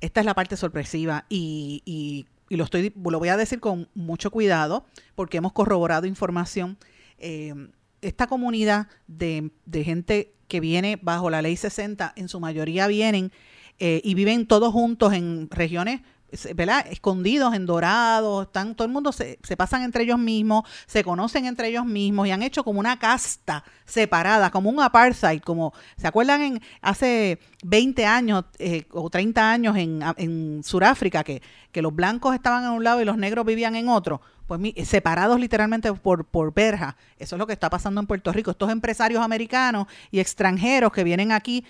esta 0.00 0.20
es 0.20 0.26
la 0.26 0.34
parte 0.34 0.56
sorpresiva 0.56 1.26
y, 1.28 2.26
lo, 2.48 2.64
estoy, 2.64 2.92
lo 2.94 3.18
voy 3.18 3.28
a 3.30 3.36
decir 3.36 3.58
con 3.60 3.88
mucho 3.94 4.30
cuidado 4.30 4.84
porque 5.14 5.38
hemos 5.38 5.52
corroborado 5.52 6.06
información. 6.06 6.78
Eh, 7.18 7.54
esta 8.00 8.26
comunidad 8.26 8.88
de, 9.06 9.50
de, 9.64 9.84
gente 9.84 10.34
que 10.48 10.60
viene 10.60 10.98
bajo 11.00 11.30
la 11.30 11.40
ley 11.40 11.56
60, 11.56 12.12
en 12.16 12.28
su 12.28 12.40
mayoría 12.40 12.88
vienen 12.88 13.32
eh, 13.78 14.00
y 14.04 14.14
viven 14.14 14.46
todos 14.46 14.72
juntos 14.72 15.12
en 15.12 15.48
regiones 15.50 16.02
¿verdad? 16.54 16.86
escondidos 16.90 17.54
en 17.54 17.66
dorados, 17.66 18.46
están, 18.46 18.74
todo 18.74 18.86
el 18.86 18.92
mundo 18.92 19.12
se, 19.12 19.38
se, 19.42 19.56
pasan 19.56 19.82
entre 19.82 20.04
ellos 20.04 20.18
mismos, 20.18 20.64
se 20.86 21.04
conocen 21.04 21.46
entre 21.46 21.68
ellos 21.68 21.84
mismos 21.84 22.26
y 22.26 22.30
han 22.30 22.42
hecho 22.42 22.64
como 22.64 22.80
una 22.80 22.98
casta 22.98 23.64
separada, 23.84 24.50
como 24.50 24.70
un 24.70 24.80
apartheid, 24.80 25.42
como, 25.42 25.72
¿se 25.96 26.06
acuerdan 26.06 26.40
en 26.42 26.62
hace 26.80 27.38
20 27.64 28.06
años 28.06 28.44
eh, 28.58 28.86
o 28.90 29.10
30 29.10 29.50
años 29.50 29.76
en, 29.76 30.02
en 30.16 30.62
Sudáfrica 30.64 31.22
que, 31.22 31.42
que 31.70 31.82
los 31.82 31.94
blancos 31.94 32.34
estaban 32.34 32.64
en 32.64 32.70
un 32.70 32.84
lado 32.84 33.00
y 33.02 33.04
los 33.04 33.18
negros 33.18 33.44
vivían 33.44 33.76
en 33.76 33.88
otro? 33.88 34.20
Pues 34.46 34.60
separados 34.86 35.38
literalmente 35.38 35.92
por, 35.92 36.24
por 36.24 36.52
verja. 36.52 36.96
Eso 37.18 37.36
es 37.36 37.38
lo 37.38 37.46
que 37.46 37.52
está 37.52 37.70
pasando 37.70 38.00
en 38.00 38.06
Puerto 38.06 38.32
Rico. 38.32 38.50
Estos 38.50 38.70
empresarios 38.70 39.22
americanos 39.22 39.86
y 40.10 40.20
extranjeros 40.20 40.92
que 40.92 41.04
vienen 41.04 41.32
aquí 41.32 41.64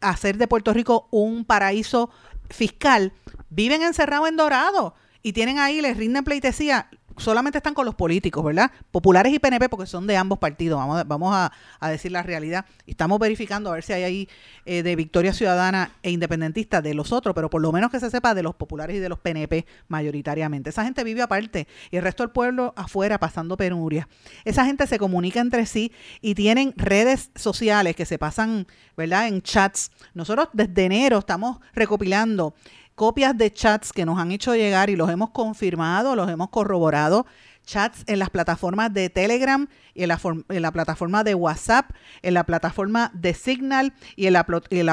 a 0.00 0.10
hacer 0.10 0.36
de 0.36 0.46
Puerto 0.46 0.72
Rico 0.72 1.08
un 1.10 1.44
paraíso 1.44 2.10
fiscal, 2.50 3.12
viven 3.50 3.82
encerrados 3.82 4.28
en 4.28 4.36
Dorado 4.36 4.94
y 5.22 5.32
tienen 5.32 5.58
ahí, 5.58 5.80
les 5.80 5.96
rinden 5.96 6.24
pleitesía 6.24 6.90
solamente 7.18 7.58
están 7.58 7.74
con 7.74 7.84
los 7.84 7.94
políticos, 7.94 8.44
¿verdad? 8.44 8.70
Populares 8.90 9.32
y 9.32 9.38
PNP, 9.38 9.68
porque 9.68 9.86
son 9.86 10.06
de 10.06 10.16
ambos 10.16 10.38
partidos, 10.38 10.78
vamos, 11.06 11.34
a, 11.34 11.50
decir 11.90 12.12
la 12.12 12.22
realidad. 12.22 12.64
Estamos 12.86 13.18
verificando 13.18 13.70
a 13.70 13.74
ver 13.74 13.82
si 13.82 13.92
hay 13.92 14.02
ahí 14.02 14.28
eh, 14.64 14.82
de 14.82 14.96
Victoria 14.96 15.32
Ciudadana 15.32 15.92
e 16.02 16.10
Independentista 16.10 16.82
de 16.82 16.94
los 16.94 17.12
otros, 17.12 17.34
pero 17.34 17.50
por 17.50 17.60
lo 17.60 17.72
menos 17.72 17.90
que 17.90 18.00
se 18.00 18.10
sepa 18.10 18.34
de 18.34 18.42
los 18.42 18.54
populares 18.54 18.96
y 18.96 18.98
de 18.98 19.08
los 19.08 19.18
PNP 19.18 19.66
mayoritariamente. 19.88 20.70
Esa 20.70 20.84
gente 20.84 21.04
vive 21.04 21.22
aparte 21.22 21.66
y 21.90 21.96
el 21.96 22.02
resto 22.02 22.22
del 22.22 22.30
pueblo 22.30 22.72
afuera 22.76 23.18
pasando 23.18 23.56
penuria. 23.56 24.08
Esa 24.44 24.64
gente 24.64 24.86
se 24.86 24.98
comunica 24.98 25.40
entre 25.40 25.66
sí 25.66 25.92
y 26.20 26.34
tienen 26.34 26.72
redes 26.76 27.30
sociales 27.34 27.96
que 27.96 28.06
se 28.06 28.18
pasan, 28.18 28.66
¿verdad? 28.96 29.28
En 29.28 29.42
chats. 29.42 29.90
Nosotros 30.14 30.48
desde 30.52 30.84
enero 30.84 31.18
estamos 31.18 31.58
recopilando 31.74 32.54
copias 32.98 33.38
de 33.38 33.52
chats 33.52 33.92
que 33.92 34.04
nos 34.04 34.18
han 34.18 34.32
hecho 34.32 34.56
llegar 34.56 34.90
y 34.90 34.96
los 34.96 35.08
hemos 35.08 35.30
confirmado, 35.30 36.16
los 36.16 36.28
hemos 36.28 36.50
corroborado, 36.50 37.26
chats 37.64 38.02
en 38.08 38.18
las 38.18 38.28
plataformas 38.28 38.92
de 38.92 39.08
Telegram 39.08 39.68
y 39.94 40.02
en 40.02 40.08
la, 40.08 40.72
plataforma 40.72 41.22
de 41.22 41.36
WhatsApp, 41.36 41.92
en 42.22 42.34
la 42.34 42.44
plataforma 42.44 43.12
de 43.14 43.34
Signal 43.34 43.92
y 44.16 44.26
en 44.26 44.32
la, 44.32 44.44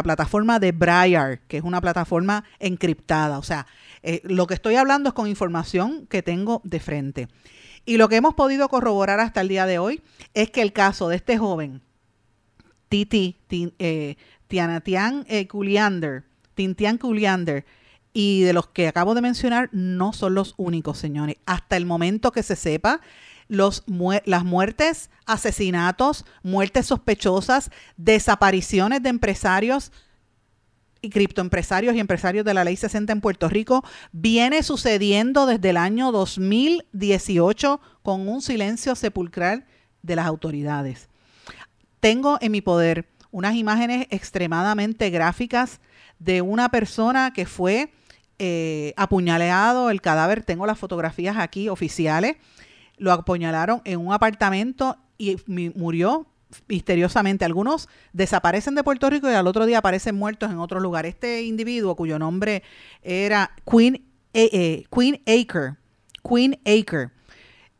plataforma 0.03 0.59
de 0.59 0.71
Briar, 0.71 1.39
que 1.47 1.57
es 1.57 1.63
una 1.63 1.81
plataforma 1.81 2.43
encriptada. 2.59 3.39
O 3.39 3.43
sea, 3.43 3.65
eh, 4.03 4.21
lo 4.23 4.45
que 4.45 4.53
estoy 4.53 4.75
hablando 4.75 5.09
es 5.09 5.15
con 5.15 5.27
información 5.27 6.05
que 6.05 6.21
tengo 6.21 6.61
de 6.63 6.79
frente. 6.79 7.27
Y 7.85 7.97
lo 7.97 8.07
que 8.07 8.17
hemos 8.17 8.35
podido 8.35 8.69
corroborar 8.69 9.19
hasta 9.19 9.41
el 9.41 9.47
día 9.47 9.65
de 9.65 9.79
hoy 9.79 10.03
es 10.35 10.51
que 10.51 10.61
el 10.61 10.73
caso 10.73 11.09
de 11.09 11.15
este 11.15 11.39
joven, 11.39 11.81
Titi, 12.87 13.35
eh, 13.49 14.15
Tianatian 14.47 15.25
eh, 15.27 15.47
Culiander, 15.47 16.23
Tintian 16.53 16.99
Culiander, 16.99 17.65
y 18.17 18.43
de 18.43 18.53
los 18.53 18.67
que 18.67 18.87
acabo 18.87 19.13
de 19.13 19.21
mencionar 19.21 19.67
no 19.73 20.13
son 20.13 20.35
los 20.35 20.53
únicos, 20.55 20.97
señores. 20.97 21.35
Hasta 21.45 21.75
el 21.75 21.85
momento 21.85 22.31
que 22.31 22.43
se 22.43 22.55
sepa, 22.55 23.01
los 23.49 23.83
las 24.23 24.45
muertes, 24.45 25.09
asesinatos, 25.25 26.23
muertes 26.41 26.85
sospechosas, 26.85 27.71
desapariciones 27.97 29.03
de 29.03 29.09
empresarios 29.09 29.91
y 31.01 31.09
criptoempresarios 31.09 31.93
y 31.93 31.99
empresarios 31.99 32.45
de 32.45 32.53
la 32.53 32.63
ley 32.63 32.77
60 32.77 33.11
en 33.11 33.19
Puerto 33.19 33.49
Rico 33.49 33.83
viene 34.13 34.63
sucediendo 34.63 35.45
desde 35.45 35.71
el 35.71 35.77
año 35.77 36.13
2018 36.13 37.81
con 38.01 38.29
un 38.29 38.41
silencio 38.41 38.95
sepulcral 38.95 39.65
de 40.03 40.15
las 40.15 40.25
autoridades. 40.25 41.09
Tengo 41.99 42.37
en 42.39 42.53
mi 42.53 42.61
poder 42.61 43.09
unas 43.31 43.55
imágenes 43.55 44.07
extremadamente 44.09 45.09
gráficas 45.09 45.81
de 46.17 46.41
una 46.41 46.69
persona 46.69 47.33
que 47.33 47.45
fue 47.45 47.91
eh, 48.39 48.93
apuñaleado 48.97 49.89
el 49.89 50.01
cadáver, 50.01 50.43
tengo 50.43 50.65
las 50.65 50.77
fotografías 50.77 51.37
aquí 51.37 51.69
oficiales, 51.69 52.35
lo 52.97 53.11
apuñalaron 53.11 53.81
en 53.85 53.99
un 53.99 54.13
apartamento 54.13 54.97
y 55.17 55.37
murió 55.75 56.27
misteriosamente. 56.67 57.45
Algunos 57.45 57.89
desaparecen 58.13 58.75
de 58.75 58.83
Puerto 58.83 59.09
Rico 59.09 59.29
y 59.29 59.33
al 59.33 59.47
otro 59.47 59.65
día 59.65 59.79
aparecen 59.79 60.15
muertos 60.15 60.51
en 60.51 60.59
otro 60.59 60.79
lugar. 60.79 61.05
Este 61.05 61.43
individuo, 61.43 61.95
cuyo 61.95 62.19
nombre 62.19 62.63
era 63.01 63.51
Queen, 63.69 63.95
eh, 64.33 64.49
eh, 64.51 64.83
Queen 64.91 65.21
Acre, 65.25 65.75
Queen 66.27 66.59
Acre, 66.65 67.11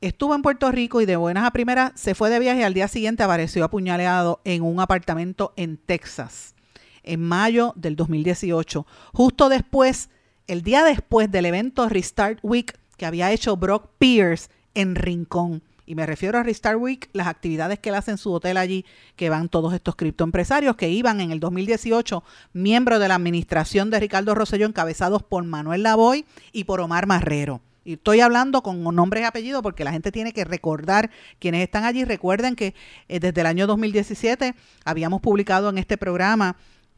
estuvo 0.01 0.35
en 0.35 0.41
Puerto 0.41 0.71
Rico 0.71 1.01
y 1.01 1.05
de 1.05 1.15
buenas 1.15 1.45
a 1.45 1.51
primeras 1.51 1.91
se 1.95 2.15
fue 2.15 2.29
de 2.29 2.39
viaje 2.39 2.61
y 2.61 2.63
al 2.63 2.73
día 2.73 2.87
siguiente 2.87 3.23
apareció 3.23 3.63
apuñaleado 3.63 4.41
en 4.45 4.61
un 4.61 4.79
apartamento 4.79 5.53
en 5.57 5.77
Texas, 5.77 6.55
en 7.03 7.21
mayo 7.21 7.73
del 7.75 7.95
2018, 7.95 8.85
justo 9.13 9.49
después 9.49 10.09
el 10.47 10.61
día 10.61 10.83
después 10.83 11.31
del 11.31 11.45
evento 11.45 11.87
Restart 11.89 12.39
Week 12.43 12.77
que 12.97 13.05
había 13.05 13.31
hecho 13.31 13.57
Brock 13.57 13.89
Pierce 13.97 14.49
en 14.73 14.95
Rincón. 14.95 15.61
Y 15.87 15.93
me 15.95 16.05
refiero 16.05 16.39
a 16.39 16.43
Restart 16.43 16.79
Week, 16.79 17.09
las 17.13 17.27
actividades 17.27 17.77
que 17.77 17.89
él 17.89 17.95
hace 17.95 18.11
en 18.11 18.17
su 18.17 18.31
hotel 18.31 18.57
allí, 18.57 18.85
que 19.15 19.29
van 19.29 19.49
todos 19.49 19.73
estos 19.73 19.95
criptoempresarios 19.95 20.75
que 20.75 20.89
iban 20.89 21.21
en 21.21 21.31
el 21.31 21.39
2018, 21.39 22.23
miembros 22.53 22.99
de 22.99 23.07
la 23.07 23.15
administración 23.15 23.91
de 23.91 23.99
Ricardo 23.99 24.33
Rosselló, 24.33 24.65
encabezados 24.65 25.21
por 25.21 25.43
Manuel 25.43 25.83
Lavoy 25.83 26.25
y 26.51 26.63
por 26.63 26.81
Omar 26.81 27.05
Marrero. 27.05 27.61
Y 27.83 27.93
estoy 27.93 28.19
hablando 28.19 28.63
con 28.63 28.83
nombres 28.83 29.21
y 29.21 29.25
apellidos 29.25 29.61
porque 29.61 29.83
la 29.83 29.91
gente 29.91 30.11
tiene 30.11 30.33
que 30.33 30.43
recordar 30.43 31.11
quienes 31.37 31.61
están 31.61 31.83
allí. 31.83 32.03
Recuerden 32.03 32.55
que 32.55 32.73
eh, 33.07 33.19
desde 33.19 33.41
el 33.41 33.47
año 33.47 33.67
2017 33.67 34.55
habíamos 34.85 35.21
publicado 35.21 35.69
en 35.69 35.77
este 35.77 35.95
programa 35.95 36.55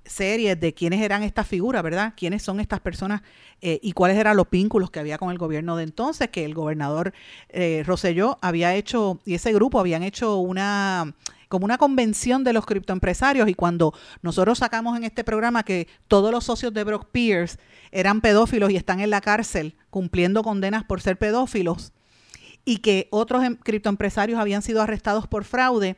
series 0.08 0.60
de 0.60 0.74
quiénes 0.74 1.02
eran 1.02 1.24
estas 1.24 1.48
figuras, 1.48 1.84
¿verdad? 1.84 2.14
¿Quiénes 2.16 2.44
son 2.44 2.60
estas 2.60 2.80
personas 2.80 3.22
eh, 3.62 3.80
y 3.82 3.92
cuáles 3.92 4.18
eran 4.18 4.38
los 4.38 4.50
vínculos 4.50 4.92
que 4.92 5.00
había 5.00 5.18
con 5.18 5.32
el 5.32 5.38
gobierno 5.38 5.76
de 5.76 5.84
entonces? 5.84 6.30
Que 6.30 6.46
el 6.46 6.54
gobernador 6.54 7.14
eh, 7.50 7.84
Rosselló 7.86 8.38
había 8.42 8.76
hecho, 8.76 9.20
y 9.26 9.36
ese 9.36 9.54
grupo 9.54 9.80
habían 9.80 10.04
hecho 10.04 10.38
una 10.38 11.14
como 11.50 11.64
una 11.64 11.78
convención 11.78 12.44
de 12.44 12.52
los 12.52 12.66
criptoempresarios 12.66 13.48
y 13.48 13.54
cuando 13.54 13.94
nosotros 14.22 14.58
sacamos 14.58 14.98
en 14.98 15.06
este 15.06 15.24
programa 15.24 15.64
que 15.64 15.88
todos 16.10 16.30
los 16.32 16.44
socios 16.44 16.74
de 16.74 16.84
Brock 16.84 17.08
Pierce 17.12 17.58
eran 17.92 18.20
pedófilos 18.20 18.70
y 18.70 18.76
están 18.76 19.00
en 19.00 19.10
la 19.10 19.22
cárcel 19.22 19.78
cumpliendo 19.90 20.44
condenas 20.44 20.84
por 20.84 21.00
ser 21.00 21.18
pedófilos 21.18 21.94
y 22.66 22.80
que 22.80 23.08
otros 23.12 23.46
em, 23.46 23.56
criptoempresarios 23.56 24.40
habían 24.40 24.62
sido 24.62 24.82
arrestados 24.82 25.26
por 25.26 25.46
fraude, 25.46 25.96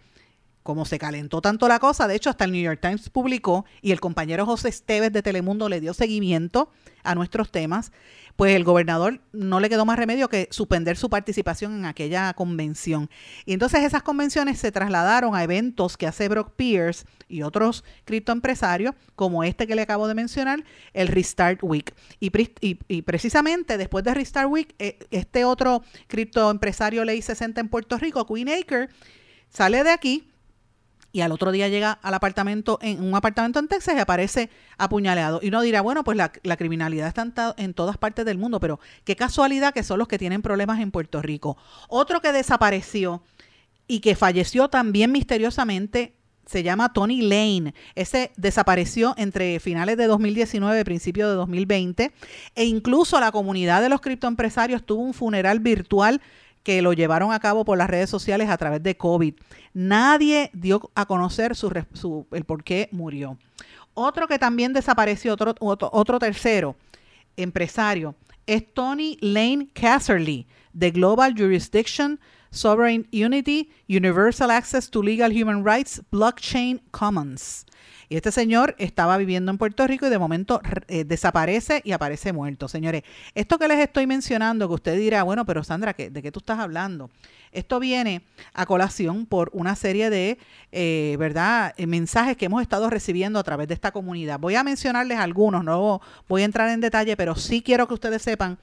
como 0.63 0.85
se 0.85 0.99
calentó 0.99 1.41
tanto 1.41 1.67
la 1.67 1.79
cosa, 1.79 2.07
de 2.07 2.15
hecho 2.15 2.29
hasta 2.29 2.45
el 2.45 2.51
New 2.51 2.61
York 2.61 2.79
Times 2.81 3.09
publicó 3.09 3.65
y 3.81 3.91
el 3.91 3.99
compañero 3.99 4.45
José 4.45 4.69
Esteves 4.69 5.11
de 5.11 5.21
Telemundo 5.21 5.69
le 5.69 5.81
dio 5.81 5.93
seguimiento 5.93 6.71
a 7.03 7.15
nuestros 7.15 7.51
temas, 7.51 7.91
pues 8.35 8.55
el 8.55 8.63
gobernador 8.63 9.19
no 9.33 9.59
le 9.59 9.69
quedó 9.69 9.85
más 9.85 9.97
remedio 9.97 10.29
que 10.29 10.47
suspender 10.51 10.95
su 10.95 11.09
participación 11.09 11.75
en 11.75 11.85
aquella 11.85 12.33
convención. 12.33 13.09
Y 13.45 13.53
entonces 13.53 13.83
esas 13.83 14.03
convenciones 14.03 14.59
se 14.59 14.71
trasladaron 14.71 15.35
a 15.35 15.43
eventos 15.43 15.97
que 15.97 16.07
hace 16.07 16.29
Brock 16.29 16.53
Pierce 16.55 17.05
y 17.27 17.41
otros 17.41 17.83
criptoempresarios, 18.05 18.95
como 19.15 19.43
este 19.43 19.67
que 19.67 19.75
le 19.75 19.81
acabo 19.81 20.07
de 20.07 20.13
mencionar, 20.13 20.63
el 20.93 21.09
Restart 21.09 21.59
Week. 21.63 21.93
Y, 22.19 23.01
precisamente 23.01 23.77
después 23.77 24.03
de 24.03 24.13
Restart 24.13 24.49
Week, 24.49 24.73
eh, 24.79 24.99
este 25.11 25.43
otro 25.43 25.83
criptoempresario 26.07 27.03
ley 27.03 27.21
60 27.21 27.59
en 27.59 27.67
Puerto 27.67 27.97
Rico, 27.97 28.25
Queen 28.25 28.49
Acre, 28.49 28.87
sale 29.49 29.83
de 29.83 29.91
aquí 29.91 30.28
y 31.11 31.21
al 31.21 31.31
otro 31.31 31.51
día 31.51 31.67
llega 31.67 31.91
al 31.91 32.13
apartamento, 32.13 32.79
en 32.81 33.03
un 33.03 33.15
apartamento 33.15 33.59
en 33.59 33.67
Texas 33.67 33.95
y 33.97 33.99
aparece 33.99 34.49
apuñaleado. 34.77 35.39
Y 35.41 35.47
uno 35.47 35.61
dirá, 35.61 35.81
bueno, 35.81 36.03
pues 36.03 36.17
la, 36.17 36.57
criminalidad 36.57 37.07
está 37.07 37.55
en, 37.57 37.73
todas 37.73 37.97
partes 37.97 38.25
del 38.25 38.37
mundo, 38.37 38.59
pero 38.59 38.79
qué 39.03 39.15
casualidad 39.15 39.73
que 39.73 39.83
son 39.83 39.99
los 39.99 40.07
que 40.07 40.19
tienen 40.19 40.41
problemas 40.41 40.79
en 40.79 40.91
Puerto 40.91 41.21
Rico. 41.21 41.57
Otro 41.87 42.21
que 42.21 42.31
desapareció 42.31 43.23
y 43.87 44.01
que 44.01 44.15
falleció 44.15 44.69
también 44.69 45.11
misteriosamente 45.11 46.15
se 46.45 46.63
llama 46.63 46.93
Tony 46.93 47.21
Lane. 47.21 47.75
Ese 47.93 48.31
desapareció 48.35 49.13
entre 49.17 49.59
finales 49.59 49.97
de 49.97 50.07
2019 50.07 50.79
y 50.79 50.83
principios 50.83 51.29
de 51.29 51.35
2020 51.35 52.11
e 52.55 52.65
incluso 52.65 53.19
la 53.19 53.31
comunidad 53.31 53.81
de 53.81 53.89
los 53.89 54.01
criptoempresarios 54.01 54.83
tuvo 54.83 55.03
un 55.03 55.13
funeral 55.13 55.59
virtual 55.59 56.21
que 56.63 56.81
lo 56.81 56.93
llevaron 56.93 57.31
a 57.31 57.39
cabo 57.39 57.65
por 57.65 57.77
las 57.77 57.89
redes 57.89 58.09
sociales 58.09 58.49
a 58.49 58.57
través 58.57 58.83
de 58.83 58.97
COVID. 58.97 59.33
Nadie 59.73 60.49
dio 60.53 60.91
a 60.95 61.05
conocer 61.05 61.55
su, 61.55 62.27
el 62.31 62.45
por 62.45 62.63
qué 62.63 62.89
murió. 62.91 63.37
Otro 63.93 64.27
que 64.27 64.39
también 64.39 64.73
desapareció, 64.73 65.33
otro, 65.33 65.55
otro, 65.59 66.19
tercero, 66.19 66.75
empresario, 67.35 68.15
es 68.45 68.73
Tony 68.73 69.17
Lane 69.21 69.69
Casserly, 69.73 70.47
de 70.73 70.91
Global 70.91 71.33
Jurisdiction 71.37 72.19
Sovereign 72.51 73.07
Unity, 73.11 73.69
Universal 73.87 74.51
Access 74.51 74.89
to 74.89 75.01
Legal 75.03 75.31
Human 75.31 75.65
Rights, 75.65 76.01
Blockchain 76.11 76.81
Commons. 76.91 77.65
Y 78.11 78.15
este 78.15 78.31
señor 78.31 78.75
estaba 78.79 79.17
viviendo 79.17 79.51
en 79.51 79.59
Puerto 79.59 79.85
Rico 79.85 80.07
y 80.07 80.09
de 80.09 80.17
momento 80.17 80.61
eh, 80.87 81.03
desaparece 81.03 81.81
y 81.85 81.91
aparece 81.91 82.33
muerto. 82.33 82.67
Señores, 82.67 83.03
esto 83.35 83.59
que 83.59 83.67
les 83.67 83.77
estoy 83.77 84.07
mencionando, 84.07 84.67
que 84.67 84.73
usted 84.73 84.97
dirá, 84.97 85.21
bueno, 85.21 85.45
pero 85.45 85.63
Sandra, 85.63 85.93
¿de 85.93 86.21
qué 86.21 86.31
tú 86.31 86.39
estás 86.39 86.57
hablando? 86.57 87.11
Esto 87.51 87.79
viene 87.79 88.23
a 88.53 88.65
colación 88.65 89.27
por 89.27 89.51
una 89.53 89.75
serie 89.75 90.09
de, 90.09 90.39
eh, 90.71 91.17
¿verdad?, 91.19 91.75
eh, 91.77 91.85
mensajes 91.85 92.35
que 92.35 92.45
hemos 92.45 92.63
estado 92.63 92.89
recibiendo 92.89 93.37
a 93.37 93.43
través 93.43 93.67
de 93.67 93.75
esta 93.75 93.91
comunidad. 93.91 94.39
Voy 94.39 94.55
a 94.55 94.63
mencionarles 94.63 95.19
algunos, 95.19 95.63
no 95.63 96.01
voy 96.27 96.41
a 96.41 96.45
entrar 96.45 96.69
en 96.69 96.81
detalle, 96.81 97.15
pero 97.15 97.35
sí 97.35 97.61
quiero 97.61 97.87
que 97.87 97.93
ustedes 97.93 98.23
sepan 98.23 98.57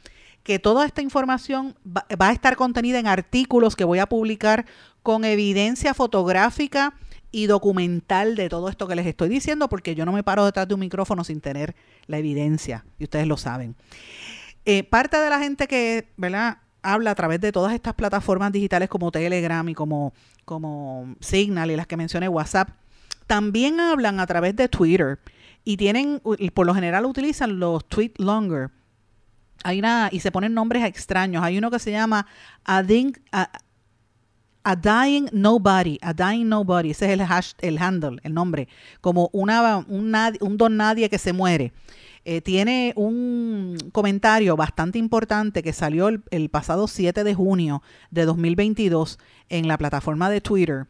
que 0.47 0.61
toda 0.61 0.87
esta 0.87 1.03
información 1.03 1.75
va, 1.85 2.07
a 2.21 2.31
estar 2.31 2.55
contenida 2.55 3.00
en 3.00 3.09
artículos 3.09 3.75
que 3.75 3.83
voy 3.83 3.99
a 3.99 4.07
publicar 4.07 4.65
con 5.03 5.25
evidencia 5.25 5.93
fotográfica 5.93 6.95
y 7.33 7.47
documental 7.47 8.37
de 8.37 8.49
todo 8.49 8.69
esto 8.69 8.87
que 8.87 8.95
les 8.95 9.07
estoy 9.07 9.29
diciendo, 9.29 9.69
porque 9.69 9.97
yo 9.97 10.07
no 10.07 10.12
me 10.12 10.23
paro 10.23 10.45
detrás 10.45 10.69
de 10.69 10.75
un 10.75 10.79
micrófono 10.79 11.25
sin 11.25 11.41
tener 11.41 11.75
la 12.07 12.19
evidencia, 12.19 12.85
y 12.97 13.05
ustedes 13.05 13.26
lo 13.26 13.37
saben. 13.37 13.75
Eh, 14.65 14.85
parte 14.85 15.17
de 15.17 15.29
la 15.31 15.41
gente 15.41 15.67
que, 15.67 16.07
habla 16.81 17.11
a 17.11 17.15
través 17.17 17.41
de 17.41 17.50
todas 17.50 17.75
estas 17.75 17.95
plataformas 17.95 18.53
digitales 18.53 18.88
como 18.88 19.11
Telegram 19.11 19.69
y 19.69 19.75
como, 19.75 20.12
como 20.45 21.17
Signal 21.19 21.73
y 21.73 21.76
las 21.76 21.88
que 21.88 21.97
mencioné, 21.97 22.29
WhatsApp, 22.29 22.69
también 23.26 23.81
hablan 23.81 24.21
a 24.21 24.26
través 24.29 24.55
de 24.55 24.69
Twitter 24.69 25.19
y 25.65 25.76
tienen, 25.76 26.23
por 26.55 26.67
lo 26.67 26.73
general 26.73 27.05
utilizan 27.05 27.59
los 27.59 27.85
tweet 27.88 28.12
longer. 28.19 28.71
Hay 29.66 29.80
una, 29.80 30.08
y 30.12 30.20
se 30.20 30.30
ponen 30.30 30.54
nombres 30.54 30.85
extraños. 30.85 31.42
Hay 31.42 31.58
uno 31.58 31.73
que 31.73 31.80
se 31.80 31.90
llama 31.90 32.25
a 32.64 32.85
Dying 32.85 33.16
Nobody, 35.32 35.99
A 36.02 36.12
Dying 36.12 36.49
Nobody, 36.49 36.90
ese 36.92 37.06
es 37.06 37.11
el, 37.11 37.20
hash, 37.20 37.52
el 37.58 37.78
handle, 37.78 38.20
el 38.23 38.32
nombre, 38.32 38.68
como 39.00 39.28
una, 39.32 39.78
un, 39.88 40.14
un 40.40 40.56
don 40.56 40.76
nadie 40.76 41.08
que 41.08 41.18
se 41.18 41.32
muere. 41.32 41.73
Eh, 42.25 42.40
tiene 42.40 42.92
un 42.94 43.76
comentario 43.90 44.56
bastante 44.56 45.00
importante 45.00 45.64
que 45.64 45.73
salió 45.73 46.06
el, 46.08 46.23
el, 46.30 46.49
pasado 46.49 46.87
7 46.87 47.25
de 47.25 47.35
junio 47.35 47.82
de 48.12 48.25
2022 48.25 49.18
en 49.49 49.66
la 49.66 49.78
plataforma 49.78 50.30
de 50.30 50.40
Twitter, 50.40 50.87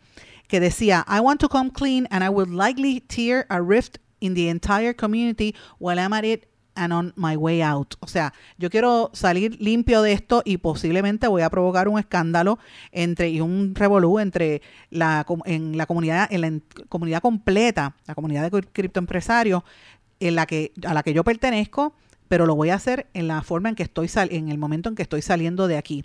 que 0.48 0.60
decía, 0.60 1.04
I 1.08 1.20
want 1.20 1.40
to 1.40 1.48
come 1.48 1.70
clean 1.70 2.06
and 2.10 2.22
I 2.22 2.28
would 2.28 2.50
likely 2.50 3.00
tear 3.00 3.46
a 3.48 3.62
rift 3.62 3.98
in 4.20 4.34
the 4.34 4.50
entire 4.50 4.94
community 4.94 5.54
while 5.78 5.98
I'm 5.98 6.12
at 6.12 6.24
it 6.24 6.46
and 6.76 6.92
on 6.92 7.12
my 7.16 7.36
way 7.36 7.62
out. 7.62 7.94
O 8.00 8.06
sea, 8.06 8.32
yo 8.58 8.70
quiero 8.70 9.10
salir 9.12 9.56
limpio 9.60 10.02
de 10.02 10.12
esto 10.12 10.42
y 10.44 10.58
posiblemente 10.58 11.28
voy 11.28 11.42
a 11.42 11.50
provocar 11.50 11.88
un 11.88 11.98
escándalo 11.98 12.58
entre 12.92 13.30
y 13.30 13.40
un 13.40 13.74
revolú 13.74 14.18
entre 14.18 14.62
la 14.90 15.26
en 15.44 15.76
la 15.76 15.86
comunidad 15.86 16.28
en 16.30 16.40
la 16.40 16.60
comunidad 16.88 17.22
completa, 17.22 17.96
la 18.06 18.14
comunidad 18.14 18.50
de 18.50 18.62
criptoempresarios 18.62 19.62
en 20.20 20.34
la 20.34 20.46
que 20.46 20.72
a 20.86 20.94
la 20.94 21.02
que 21.02 21.12
yo 21.12 21.24
pertenezco, 21.24 21.94
pero 22.28 22.46
lo 22.46 22.54
voy 22.54 22.70
a 22.70 22.74
hacer 22.74 23.06
en 23.14 23.28
la 23.28 23.42
forma 23.42 23.68
en 23.68 23.74
que 23.74 23.82
estoy 23.82 24.08
sal 24.08 24.28
en 24.30 24.48
el 24.48 24.58
momento 24.58 24.88
en 24.88 24.94
que 24.94 25.02
estoy 25.02 25.22
saliendo 25.22 25.68
de 25.68 25.76
aquí. 25.76 26.04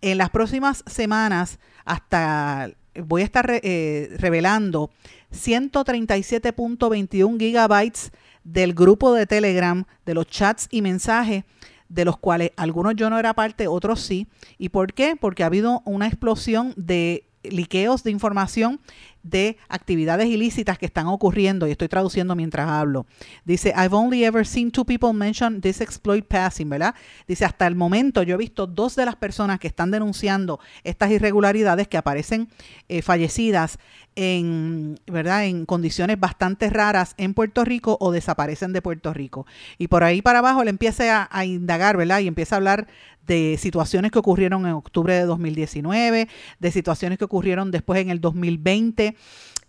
En 0.00 0.18
las 0.18 0.30
próximas 0.30 0.82
semanas 0.86 1.58
hasta 1.84 2.70
voy 2.94 3.22
a 3.22 3.24
estar 3.24 3.50
eh, 3.50 4.14
revelando 4.18 4.90
137.21 5.32 7.38
gigabytes 7.38 8.12
del 8.44 8.74
grupo 8.74 9.12
de 9.12 9.26
Telegram, 9.26 9.84
de 10.06 10.14
los 10.14 10.26
chats 10.26 10.68
y 10.70 10.82
mensajes, 10.82 11.44
de 11.88 12.04
los 12.04 12.18
cuales 12.18 12.52
algunos 12.56 12.94
yo 12.96 13.10
no 13.10 13.18
era 13.18 13.34
parte, 13.34 13.68
otros 13.68 14.00
sí. 14.00 14.26
¿Y 14.58 14.68
por 14.68 14.92
qué? 14.92 15.16
Porque 15.16 15.42
ha 15.42 15.46
habido 15.46 15.82
una 15.84 16.06
explosión 16.06 16.72
de 16.76 17.26
liqueos 17.42 18.02
de 18.04 18.10
información 18.10 18.80
de 19.24 19.56
actividades 19.68 20.28
ilícitas 20.28 20.78
que 20.78 20.86
están 20.86 21.08
ocurriendo 21.08 21.66
y 21.66 21.72
estoy 21.72 21.88
traduciendo 21.88 22.36
mientras 22.36 22.68
hablo. 22.68 23.06
Dice, 23.44 23.74
I've 23.76 23.94
only 23.94 24.24
ever 24.24 24.46
seen 24.46 24.70
two 24.70 24.84
people 24.84 25.12
mention 25.12 25.60
this 25.60 25.80
exploit 25.80 26.26
passing, 26.26 26.68
¿verdad? 26.68 26.94
Dice, 27.26 27.44
hasta 27.44 27.66
el 27.66 27.74
momento 27.74 28.22
yo 28.22 28.34
he 28.34 28.38
visto 28.38 28.66
dos 28.66 28.94
de 28.94 29.06
las 29.06 29.16
personas 29.16 29.58
que 29.58 29.66
están 29.66 29.90
denunciando 29.90 30.60
estas 30.84 31.10
irregularidades 31.10 31.88
que 31.88 31.96
aparecen 31.96 32.48
eh, 32.88 33.02
fallecidas 33.02 33.78
en, 34.16 35.00
¿verdad? 35.06 35.46
en 35.46 35.66
condiciones 35.66 36.20
bastante 36.20 36.70
raras 36.70 37.14
en 37.16 37.34
Puerto 37.34 37.64
Rico 37.64 37.96
o 38.00 38.12
desaparecen 38.12 38.72
de 38.72 38.82
Puerto 38.82 39.12
Rico. 39.12 39.46
Y 39.78 39.88
por 39.88 40.04
ahí 40.04 40.22
para 40.22 40.38
abajo 40.40 40.62
le 40.62 40.70
empieza 40.70 41.22
a, 41.22 41.28
a 41.32 41.44
indagar, 41.44 41.96
¿verdad? 41.96 42.20
Y 42.20 42.28
empieza 42.28 42.54
a 42.54 42.58
hablar 42.58 42.86
de 43.26 43.56
situaciones 43.58 44.10
que 44.10 44.18
ocurrieron 44.18 44.66
en 44.66 44.72
octubre 44.72 45.14
de 45.14 45.24
2019, 45.24 46.28
de 46.58 46.70
situaciones 46.70 47.18
que 47.18 47.24
ocurrieron 47.24 47.70
después 47.70 48.00
en 48.00 48.10
el 48.10 48.20
2020, 48.20 49.16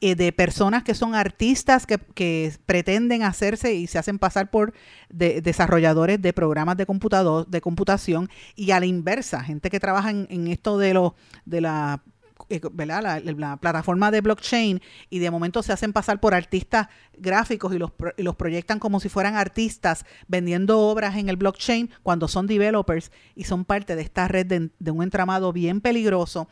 eh, 0.02 0.16
de 0.16 0.32
personas 0.34 0.84
que 0.84 0.94
son 0.94 1.16
artistas 1.16 1.86
que, 1.86 1.98
que, 1.98 2.54
pretenden 2.66 3.24
hacerse 3.24 3.74
y 3.74 3.88
se 3.88 3.98
hacen 3.98 4.20
pasar 4.20 4.52
por 4.52 4.74
desarrolladores 5.10 6.22
de 6.22 6.34
programas 6.34 6.76
de, 6.76 6.86
computador, 6.86 7.48
de 7.48 7.62
computación 7.62 8.30
y 8.56 8.72
a 8.72 8.80
la 8.80 8.88
inversa, 8.88 9.42
gente 9.42 9.70
que 9.70 9.80
trabaja 9.80 10.10
en, 10.10 10.28
en 10.30 10.48
esto 10.48 10.78
de, 10.78 10.94
lo, 10.94 11.16
de 11.46 11.62
la 11.62 12.02
eh, 12.50 12.62
la, 12.86 13.58
plataforma 13.58 14.12
de 14.12 14.22
blockchain 14.22 14.82
y 15.10 15.20
de 15.20 15.32
momento 15.32 15.64
se 15.64 15.74
hacen 15.74 15.94
pasar 15.94 16.20
por 16.20 16.34
artistas 16.34 16.88
gráficos 17.18 17.74
y 17.74 17.80
los, 17.80 18.36
proyectan 18.36 18.80
como 18.80 19.00
si 19.00 19.10
fueran 19.10 19.36
artistas 19.36 20.06
vendiendo 20.28 20.80
obras 20.80 21.16
en 21.18 21.30
el 21.30 21.38
blockchain 21.38 21.90
cuando 22.04 22.28
son 22.28 22.48
developers 22.48 23.12
y 23.36 23.46
son 23.46 23.66
parte 23.66 23.96
de 23.96 24.02
esta 24.02 24.28
red 24.28 24.46
de, 24.46 24.92
un 24.92 25.04
entramado 25.04 25.52
bien 25.54 25.82
peligroso 25.82 26.48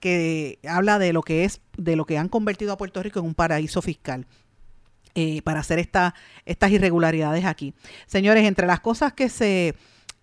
que 0.00 0.58
habla 0.68 0.98
de 0.98 1.12
lo 1.12 1.22
que 1.22 1.44
es, 1.44 1.60
de 1.76 1.96
lo 1.96 2.04
que 2.04 2.18
han 2.18 2.28
convertido 2.28 2.72
a 2.72 2.76
Puerto 2.76 3.02
Rico 3.02 3.18
en 3.18 3.26
un 3.26 3.34
paraíso 3.34 3.82
fiscal. 3.82 4.26
Eh, 5.14 5.42
para 5.42 5.60
hacer 5.60 5.80
esta, 5.80 6.14
estas 6.44 6.70
irregularidades 6.70 7.44
aquí. 7.44 7.74
Señores, 8.06 8.44
entre 8.44 8.68
las 8.68 8.78
cosas 8.78 9.14
que 9.14 9.28
se 9.28 9.74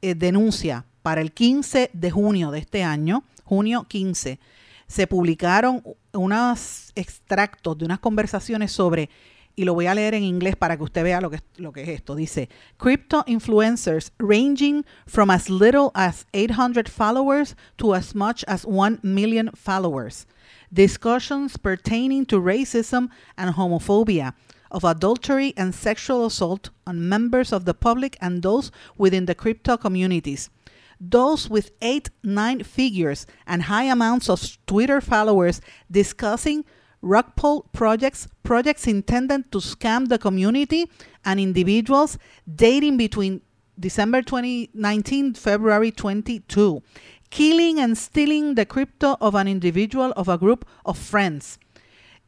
eh, 0.01 0.15
denuncia 0.15 0.85
para 1.01 1.19
el 1.19 1.33
15 1.33 1.89
de 1.91 2.11
junio 2.11 2.51
de 2.51 2.59
este 2.59 2.83
año, 2.83 3.25
junio 3.43 3.85
15, 3.87 4.39
se 4.87 5.07
publicaron 5.07 5.83
unos 6.13 6.91
extractos 6.95 7.77
de 7.77 7.85
unas 7.85 7.99
conversaciones 7.99 8.71
sobre, 8.71 9.09
y 9.55 9.63
lo 9.63 9.73
voy 9.73 9.87
a 9.87 9.95
leer 9.95 10.13
en 10.13 10.23
inglés 10.23 10.55
para 10.55 10.77
que 10.77 10.83
usted 10.83 11.03
vea 11.03 11.21
lo 11.21 11.29
que, 11.29 11.41
lo 11.57 11.71
que 11.71 11.83
es 11.83 11.89
esto. 11.89 12.15
Dice, 12.15 12.49
crypto 12.77 13.23
influencers 13.25 14.11
ranging 14.17 14.85
from 15.07 15.29
as 15.29 15.49
little 15.49 15.91
as 15.93 16.25
800 16.33 16.89
followers 16.89 17.55
to 17.77 17.95
as 17.95 18.13
much 18.15 18.43
as 18.47 18.65
1 18.65 18.99
million 19.01 19.51
followers. 19.55 20.27
Discussions 20.71 21.57
pertaining 21.57 22.25
to 22.25 22.41
racism 22.41 23.09
and 23.37 23.55
homophobia, 23.55 24.35
of 24.71 24.83
adultery 24.83 25.53
and 25.55 25.73
sexual 25.73 26.25
assault 26.25 26.69
on 26.85 27.07
members 27.07 27.53
of 27.53 27.63
the 27.63 27.73
public 27.73 28.17
and 28.19 28.41
those 28.41 28.71
within 28.97 29.25
the 29.25 29.35
crypto 29.35 29.77
communities 29.77 30.49
those 30.99 31.49
with 31.49 31.71
eight, 31.81 32.09
nine 32.23 32.63
figures, 32.63 33.25
and 33.45 33.63
high 33.63 33.83
amounts 33.83 34.29
of 34.29 34.57
Twitter 34.65 35.01
followers 35.01 35.61
discussing 35.89 36.65
rug 37.01 37.35
pull 37.35 37.67
projects, 37.71 38.27
projects 38.43 38.87
intended 38.87 39.51
to 39.51 39.59
scam 39.59 40.07
the 40.07 40.17
community 40.17 40.89
and 41.23 41.39
individuals 41.39 42.17
dating 42.53 42.97
between 42.97 43.41
December 43.79 44.21
2019 44.21 45.33
February 45.33 45.91
22, 45.91 46.81
killing 47.29 47.79
and 47.79 47.97
stealing 47.97 48.55
the 48.55 48.65
crypto 48.65 49.17
of 49.19 49.35
an 49.35 49.47
individual 49.47 50.13
of 50.15 50.29
a 50.29 50.37
group 50.37 50.65
of 50.85 50.97
friends. 50.97 51.59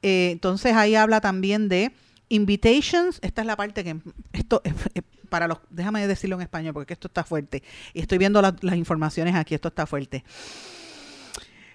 Eh, 0.03 0.31
entonces 0.31 0.73
ahí 0.73 0.95
habla 0.95 1.21
también 1.21 1.69
de 1.69 1.91
invitations, 2.29 3.19
esta 3.21 3.41
es 3.41 3.47
la 3.47 3.55
parte 3.55 3.83
que 3.83 3.97
esto 4.33 4.61
eh, 4.93 5.01
para 5.29 5.47
los, 5.47 5.59
déjame 5.69 6.07
decirlo 6.07 6.35
en 6.37 6.43
español 6.43 6.73
porque 6.73 6.93
esto 6.93 7.07
está 7.07 7.23
fuerte. 7.23 7.63
Y 7.93 7.99
estoy 7.99 8.17
viendo 8.17 8.41
las 8.41 8.75
informaciones 8.75 9.35
aquí, 9.35 9.55
esto 9.55 9.67
está 9.67 9.85
fuerte. 9.85 10.23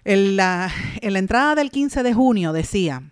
En 0.04 0.36
la, 0.36 0.70
en 1.00 1.12
la 1.12 1.18
entrada 1.18 1.54
del 1.54 1.70
15 1.70 2.02
de 2.02 2.14
junio 2.14 2.52
decía 2.52 3.02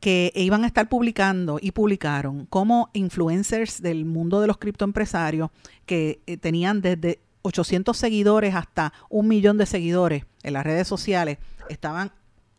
que 0.00 0.32
iban 0.34 0.64
a 0.64 0.66
estar 0.66 0.88
publicando 0.88 1.58
y 1.60 1.72
publicaron 1.72 2.46
como 2.46 2.90
influencers 2.92 3.80
del 3.80 4.04
mundo 4.04 4.40
de 4.40 4.46
los 4.46 4.58
criptoempresarios 4.58 5.50
que 5.86 6.20
eh, 6.26 6.36
tenían 6.36 6.82
desde 6.82 7.20
800 7.42 7.96
seguidores 7.96 8.54
hasta 8.54 8.92
un 9.08 9.28
millón 9.28 9.56
de 9.56 9.66
seguidores 9.66 10.24
en 10.42 10.52
las 10.52 10.64
redes 10.64 10.86
sociales, 10.86 11.38
estaban 11.68 12.12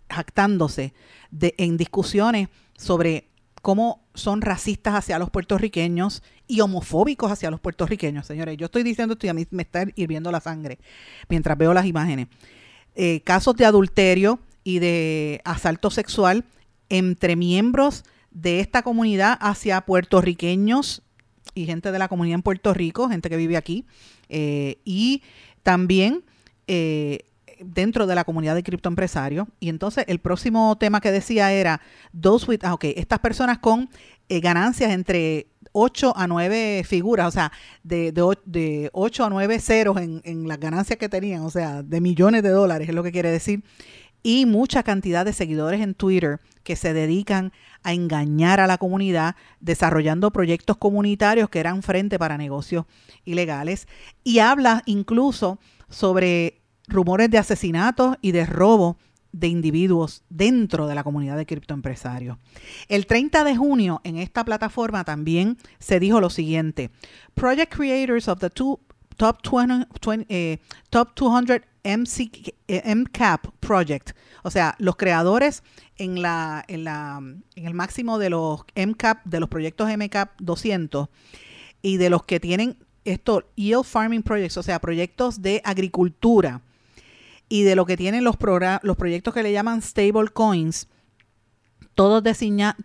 jactándose 0.10 0.94
de, 1.30 1.54
en 1.58 1.78
discusiones 1.78 2.50
sobre 2.78 3.28
cómo 3.62 4.06
son 4.14 4.42
racistas 4.42 4.96
hacia 4.96 5.20
los 5.20 5.30
puertorriqueños 5.30 6.24
y 6.48 6.62
homofóbicos 6.62 7.32
hacia 7.32 7.52
los 7.52 7.60
puertorriqueños, 7.60 8.26
señores. 8.26 8.58
Yo 8.58 8.66
estoy 8.66 8.84
diciendo 8.84 9.14
esto 9.14 9.26
y 9.26 9.30
a 9.30 9.34
mí 9.34 9.46
me 9.52 9.64
está 9.64 9.86
hirviendo 9.96 10.32
la 10.32 10.40
sangre 10.40 10.80
mientras 11.30 11.58
veo 11.58 11.74
las 11.74 11.86
imágenes. 11.86 12.28
Eh, 12.96 13.22
casos 13.24 13.56
de 13.56 13.66
adulterio 13.66 14.40
y 14.64 14.80
de 14.80 15.42
asalto 15.46 15.90
sexual 15.92 16.46
entre 16.90 17.36
miembros 17.36 18.04
de 18.32 18.60
esta 18.60 18.82
comunidad 18.82 19.38
hacia 19.42 19.82
puertorriqueños 19.82 21.04
y 21.54 21.66
gente 21.66 21.92
de 21.92 22.00
la 22.00 22.08
comunidad 22.08 22.36
en 22.36 22.42
Puerto 22.44 22.74
Rico, 22.74 23.10
gente 23.10 23.30
que 23.30 23.38
vive 23.38 23.58
aquí, 23.58 23.86
eh, 24.30 24.78
y 24.86 25.24
también 25.64 26.24
eh, 26.68 27.26
dentro 27.60 28.08
de 28.08 28.16
la 28.16 28.24
comunidad 28.24 28.56
de 28.56 28.64
criptoempresarios. 28.64 29.48
Y 29.60 29.70
entonces 29.70 30.06
el 30.08 30.20
próximo 30.20 30.78
tema 30.78 31.02
que 31.02 31.12
decía 31.12 31.52
era, 31.52 31.82
those 32.20 32.46
with, 32.48 32.60
ah, 32.64 32.74
ok, 32.74 32.86
estas 32.96 33.20
personas 33.20 33.60
con 33.60 33.90
eh, 34.30 34.40
ganancias 34.40 34.92
entre 34.92 35.48
8 35.72 36.14
a 36.16 36.28
9 36.28 36.84
figuras, 36.86 37.28
o 37.28 37.32
sea, 37.32 37.52
de, 37.84 38.12
de, 38.46 38.90
8 38.94 39.26
a 39.26 39.30
9 39.30 39.60
ceros 39.60 39.98
en 39.98 40.48
las 40.48 40.60
ganancias 40.60 40.98
que 40.98 41.10
tenían, 41.10 41.42
o 41.42 41.50
sea, 41.50 41.84
de 41.84 42.02
millones 42.02 42.44
de 42.44 42.50
dólares 42.50 42.90
es 42.90 42.96
lo 42.96 43.04
que 43.04 43.12
quiere 43.12 43.30
decir, 43.30 43.64
y 44.24 44.46
mucha 44.46 44.84
cantidad 44.84 45.26
de 45.26 45.34
seguidores 45.34 45.82
en 45.82 45.94
Twitter 45.94 46.42
que 46.64 46.76
se 46.76 46.94
dedican 46.94 47.54
a 47.84 47.94
engañar 47.94 48.60
a 48.60 48.68
la 48.68 48.78
comunidad 48.78 49.36
desarrollando 49.62 50.32
proyectos 50.32 50.76
comunitarios 50.76 51.50
que 51.50 51.60
eran 51.60 51.82
frente 51.82 52.20
para 52.20 52.38
negocios 52.38 52.86
ilegales 53.24 53.88
y 54.26 54.40
habla 54.40 54.84
incluso 54.86 55.60
sobre 55.90 56.62
rumores 56.88 57.30
de 57.30 57.38
asesinatos 57.38 58.18
y 58.22 58.32
de 58.32 58.46
robo 58.46 58.98
de 59.32 59.48
individuos 59.48 60.24
dentro 60.30 60.88
de 60.88 60.96
la 60.96 61.04
comunidad 61.04 61.38
de 61.38 61.46
criptoempresarios. 61.46 62.38
El 62.88 63.06
30 63.06 63.44
de 63.44 63.56
junio 63.56 64.02
en 64.04 64.18
esta 64.18 64.44
plataforma 64.44 65.04
también 65.04 65.58
se 65.80 66.00
dijo 66.00 66.20
lo 66.20 66.30
siguiente, 66.30 66.90
Project 67.34 67.76
Creators 67.76 68.28
of 68.28 68.40
the 68.40 68.50
two, 68.50 68.80
Top, 69.18 69.40
20, 69.42 70.28
eh, 70.30 70.60
top 70.92 71.16
200 71.16 71.62
MC, 71.84 72.54
MCAP 72.68 73.48
Project, 73.60 74.12
o 74.44 74.52
sea, 74.52 74.76
los 74.78 74.96
creadores 74.96 75.64
en, 75.98 76.22
la, 76.22 76.64
en, 76.68 76.84
la, 76.84 77.18
en 77.56 77.66
el 77.66 77.74
máximo 77.74 78.20
de 78.20 78.30
los 78.30 78.62
MCAP, 78.76 79.26
de 79.26 79.40
los 79.40 79.50
proyectos 79.50 79.90
MCAP 79.90 80.40
200 80.40 81.10
y 81.82 81.98
de 81.98 82.12
los 82.12 82.26
que 82.26 82.40
tienen 82.40 82.78
estos 83.06 83.46
Yield 83.56 83.86
Farming 83.86 84.22
Projects, 84.22 84.58
o 84.58 84.64
sea, 84.64 84.80
proyectos 84.80 85.42
de 85.42 85.62
agricultura 85.64 86.62
y 87.50 87.64
de 87.64 87.76
lo 87.76 87.86
que 87.86 87.98
tienen 87.98 88.24
los, 88.24 88.36
los 88.84 88.98
proyectos 88.98 89.34
que 89.34 89.44
le 89.44 89.52
llaman 89.52 89.82
stable 89.82 90.30
coins, 90.34 90.88
todos, 91.96 92.24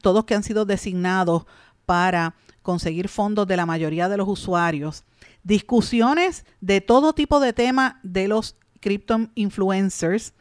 todos 0.00 0.24
que 0.24 0.34
han 0.34 0.42
sido 0.42 0.64
designados 0.64 1.44
para 1.84 2.34
conseguir 2.62 3.08
fondos 3.08 3.46
de 3.46 3.56
la 3.56 3.66
mayoría 3.66 4.08
de 4.08 4.16
los 4.16 4.28
usuarios, 4.28 5.04
discusiones 5.42 6.46
de 6.60 6.80
todo 6.80 7.12
tipo 7.12 7.40
de 7.40 7.52
tema 7.52 8.00
de 8.02 8.28
los 8.28 8.56
crypto 8.80 9.28
influencers, 9.34 10.34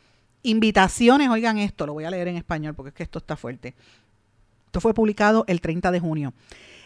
invitaciones, 0.44 1.30
oigan 1.30 1.58
esto, 1.58 1.86
lo 1.86 1.94
voy 1.94 2.06
a 2.06 2.12
leer 2.12 2.28
en 2.28 2.38
español 2.38 2.74
porque 2.76 2.90
es 2.90 2.96
que 2.96 3.04
esto 3.04 3.20
está 3.20 3.36
fuerte. 3.36 3.76
Esto 4.66 4.80
fue 4.80 4.94
publicado 4.94 5.44
el 5.48 5.60
30 5.62 5.92
de 5.92 6.00
junio. 6.00 6.34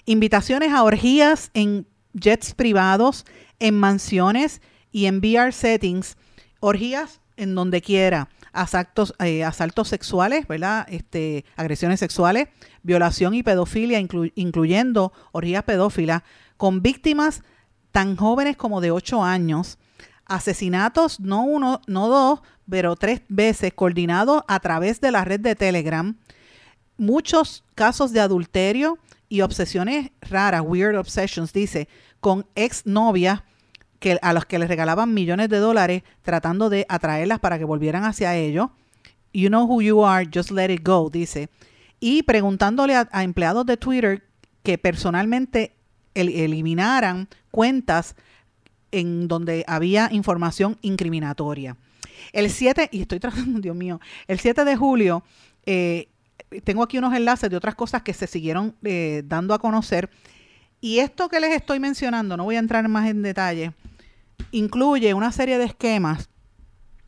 Invitaciones 0.06 0.72
a 0.72 0.84
orgías 0.84 1.52
en 1.54 1.88
jets 2.14 2.54
privados, 2.54 3.26
en 3.60 3.76
mansiones 3.76 4.62
y 4.92 5.06
en 5.06 5.20
VR 5.20 5.52
settings. 5.52 6.18
Orgías 6.60 7.22
en 7.38 7.56
donde 7.56 7.82
quiera, 7.82 8.30
asaltos, 8.54 9.14
eh, 9.20 9.44
asaltos 9.44 9.88
sexuales, 9.90 10.48
¿verdad? 10.48 10.86
Este, 10.90 11.46
agresiones 11.56 12.00
sexuales, 12.00 12.48
violación 12.84 13.34
y 13.34 13.44
pedofilia, 13.44 14.00
incluyendo 14.00 15.14
orgías 15.32 15.64
pedófilas, 15.64 16.24
con 16.58 16.82
víctimas 16.82 17.44
tan 17.92 18.16
jóvenes 18.16 18.58
como 18.58 18.82
de 18.82 18.92
8 18.92 19.24
años, 19.24 19.78
asesinatos, 20.26 21.20
no 21.20 21.44
uno, 21.44 21.82
no 21.88 22.08
dos, 22.08 22.42
pero 22.70 22.96
tres 22.96 23.22
veces, 23.30 23.74
coordinados 23.74 24.44
a 24.48 24.60
través 24.60 25.00
de 25.02 25.12
la 25.12 25.24
red 25.24 25.40
de 25.40 25.56
Telegram, 25.56 26.18
muchos 26.98 27.64
casos 27.76 28.12
de 28.12 28.22
adulterio 28.22 28.98
y 29.30 29.42
obsesiones 29.42 30.12
raras, 30.22 30.62
weird 30.66 30.98
obsessions, 30.98 31.54
dice, 31.54 31.88
con 32.20 32.48
ex 32.56 32.86
novias 32.86 33.44
a 34.22 34.34
los 34.34 34.46
que 34.46 34.60
les 34.60 34.68
regalaban 34.68 35.14
millones 35.14 35.50
de 35.50 35.58
dólares 35.58 36.04
tratando 36.22 36.70
de 36.70 36.86
atraerlas 36.90 37.40
para 37.40 37.58
que 37.58 37.66
volvieran 37.66 38.04
hacia 38.04 38.36
ellos. 38.36 38.70
You 39.34 39.50
know 39.50 39.66
who 39.66 39.82
you 39.82 40.06
are, 40.06 40.28
just 40.34 40.52
let 40.52 40.72
it 40.72 40.82
go, 40.84 41.10
dice. 41.10 41.50
Y 42.00 42.24
preguntándole 42.24 42.96
a, 42.96 43.08
empleados 43.24 43.66
de 43.66 43.78
Twitter 43.78 44.24
que 44.64 44.78
personalmente 44.78 45.76
eliminaran 46.14 47.28
cuentas 47.52 48.16
en 48.92 49.28
donde 49.28 49.66
había 49.68 50.10
información 50.12 50.78
incriminatoria. 50.82 51.76
El 52.32 52.50
7, 52.50 52.90
y 52.92 53.02
estoy 53.02 53.20
tratando, 53.20 53.60
Dios 53.62 53.76
mío, 53.76 54.00
el 54.28 54.40
7 54.40 54.64
de 54.64 54.76
julio, 54.76 55.24
eh, 55.66 56.08
tengo 56.64 56.84
aquí 56.84 56.98
unos 56.98 57.14
enlaces 57.14 57.50
de 57.50 57.58
otras 57.58 57.76
cosas 57.76 58.04
que 58.04 58.14
se 58.14 58.28
siguieron 58.28 58.76
eh, 58.84 59.24
dando 59.26 59.54
a 59.54 59.60
conocer 59.60 60.10
y 60.86 61.00
esto 61.00 61.30
que 61.30 61.40
les 61.40 61.52
estoy 61.56 61.80
mencionando, 61.80 62.38
no 62.38 62.44
voy 62.44 62.58
a 62.58 62.60
entrar 62.60 62.88
más 62.88 63.10
en 63.10 63.24
detalle, 63.24 63.72
incluye 64.52 65.14
una 65.14 65.32
serie 65.32 65.58
de 65.58 65.66
esquemas 65.66 66.30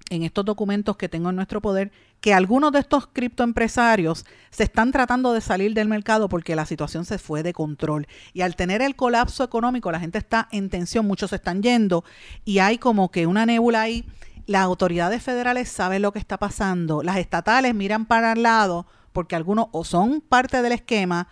en 0.10 0.24
estos 0.24 0.46
documentos 0.46 0.98
que 0.98 1.10
tengo 1.10 1.30
en 1.30 1.36
nuestro 1.36 1.62
poder 1.62 1.92
que 2.22 2.34
algunos 2.34 2.72
de 2.72 2.80
estos 2.80 3.08
criptoempresarios 3.08 4.26
se 4.50 4.64
están 4.64 4.92
tratando 4.92 5.34
de 5.34 5.42
salir 5.42 5.74
del 5.74 5.88
mercado 5.88 6.30
porque 6.30 6.56
la 6.56 6.66
situación 6.66 7.06
se 7.06 7.20
fue 7.20 7.44
de 7.44 7.54
control. 7.54 8.08
Y 8.34 8.42
al 8.42 8.56
tener 8.56 8.82
el 8.82 8.96
colapso 8.96 9.44
económico, 9.44 9.92
la 9.92 10.00
gente 10.00 10.18
está 10.18 10.48
en 10.52 10.70
tensión, 10.70 11.06
muchos 11.06 11.30
se 11.30 11.36
están 11.36 11.62
yendo 11.62 12.04
y 12.44 12.60
hay 12.60 12.78
como 12.78 13.12
que 13.12 13.28
una 13.28 13.46
nébula 13.46 13.82
ahí. 13.82 14.06
Las 14.46 14.64
autoridades 14.64 15.22
federales 15.22 15.70
saben 15.70 16.02
lo 16.02 16.14
que 16.14 16.20
está 16.20 16.38
pasando, 16.38 17.04
las 17.04 17.18
estatales 17.18 17.76
miran 17.76 18.06
para 18.06 18.32
el 18.32 18.44
lado 18.44 18.88
porque 19.12 19.36
algunos 19.36 19.68
o 19.72 19.84
son 19.84 20.22
parte 20.22 20.62
del 20.62 20.72
esquema 20.72 21.28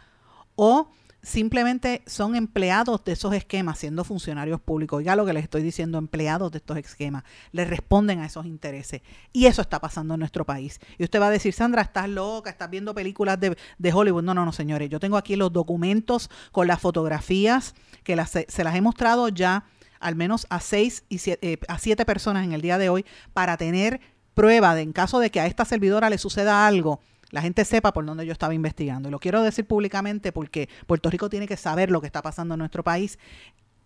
o 0.56 0.90
simplemente 1.26 2.04
son 2.06 2.36
empleados 2.36 3.04
de 3.04 3.14
esos 3.14 3.34
esquemas, 3.34 3.80
siendo 3.80 4.04
funcionarios 4.04 4.62
públicos. 4.62 5.04
Ya 5.04 5.16
lo 5.16 5.26
que 5.26 5.34
les 5.34 5.44
estoy 5.44 5.64
diciendo, 5.64 5.98
empleados 5.98 6.52
de 6.52 6.60
estos 6.60 6.78
esquemas, 6.78 7.24
les 7.52 7.68
responden 7.68 8.20
a 8.20 8.28
esos 8.28 8.46
intereses. 8.46 9.02
Y 9.34 9.48
eso 9.48 9.62
está 9.62 9.80
pasando 9.80 10.14
en 10.14 10.20
nuestro 10.20 10.46
país. 10.46 10.80
Y 11.00 11.04
usted 11.04 11.20
va 11.20 11.28
a 11.28 11.32
decir, 11.32 11.52
Sandra, 11.54 11.82
estás 11.82 12.08
loca, 12.08 12.52
estás 12.52 12.70
viendo 12.70 12.94
películas 12.94 13.40
de, 13.40 13.58
Hollywood. 13.92 14.24
No, 14.24 14.34
no, 14.36 14.46
no, 14.46 14.54
señores. 14.54 14.90
Yo 14.90 15.00
tengo 15.00 15.18
aquí 15.18 15.36
los 15.36 15.52
documentos 15.52 16.30
con 16.52 16.68
las 16.68 16.80
fotografías 16.80 17.74
que 18.04 18.16
se 18.48 18.64
las 18.64 18.76
he 18.76 18.82
mostrado 18.82 19.28
ya 19.30 19.66
al 20.00 20.16
menos 20.16 20.46
a 20.52 20.60
seis 20.60 21.04
y 21.10 21.18
siete, 21.18 21.54
eh, 21.54 21.60
a 21.68 21.80
siete 21.80 22.06
personas 22.06 22.46
en 22.46 22.54
el 22.54 22.62
día 22.62 22.78
de 22.78 22.90
hoy 22.90 23.06
para 23.34 23.58
tener 23.58 24.00
prueba 24.36 24.76
de 24.76 24.84
en 24.84 24.94
caso 24.94 25.18
de 25.20 25.32
que 25.32 25.40
a 25.40 25.48
esta 25.48 25.66
servidora 25.66 26.10
le 26.12 26.20
suceda 26.20 26.68
algo, 26.68 27.00
la 27.36 27.42
gente 27.42 27.66
sepa 27.66 27.92
por 27.92 28.06
dónde 28.06 28.26
yo 28.26 28.32
estaba 28.32 28.54
investigando. 28.54 29.10
Y 29.10 29.12
lo 29.12 29.20
quiero 29.20 29.44
decir 29.44 29.66
públicamente 29.66 30.32
porque 30.32 30.70
Puerto 30.88 31.10
Rico 31.10 31.30
tiene 31.30 31.50
que 31.50 31.58
saber 31.58 31.92
lo 31.92 32.00
que 32.00 32.08
está 32.08 32.22
pasando 32.22 32.54
en 32.54 32.60
nuestro 32.60 32.82
país 32.82 33.20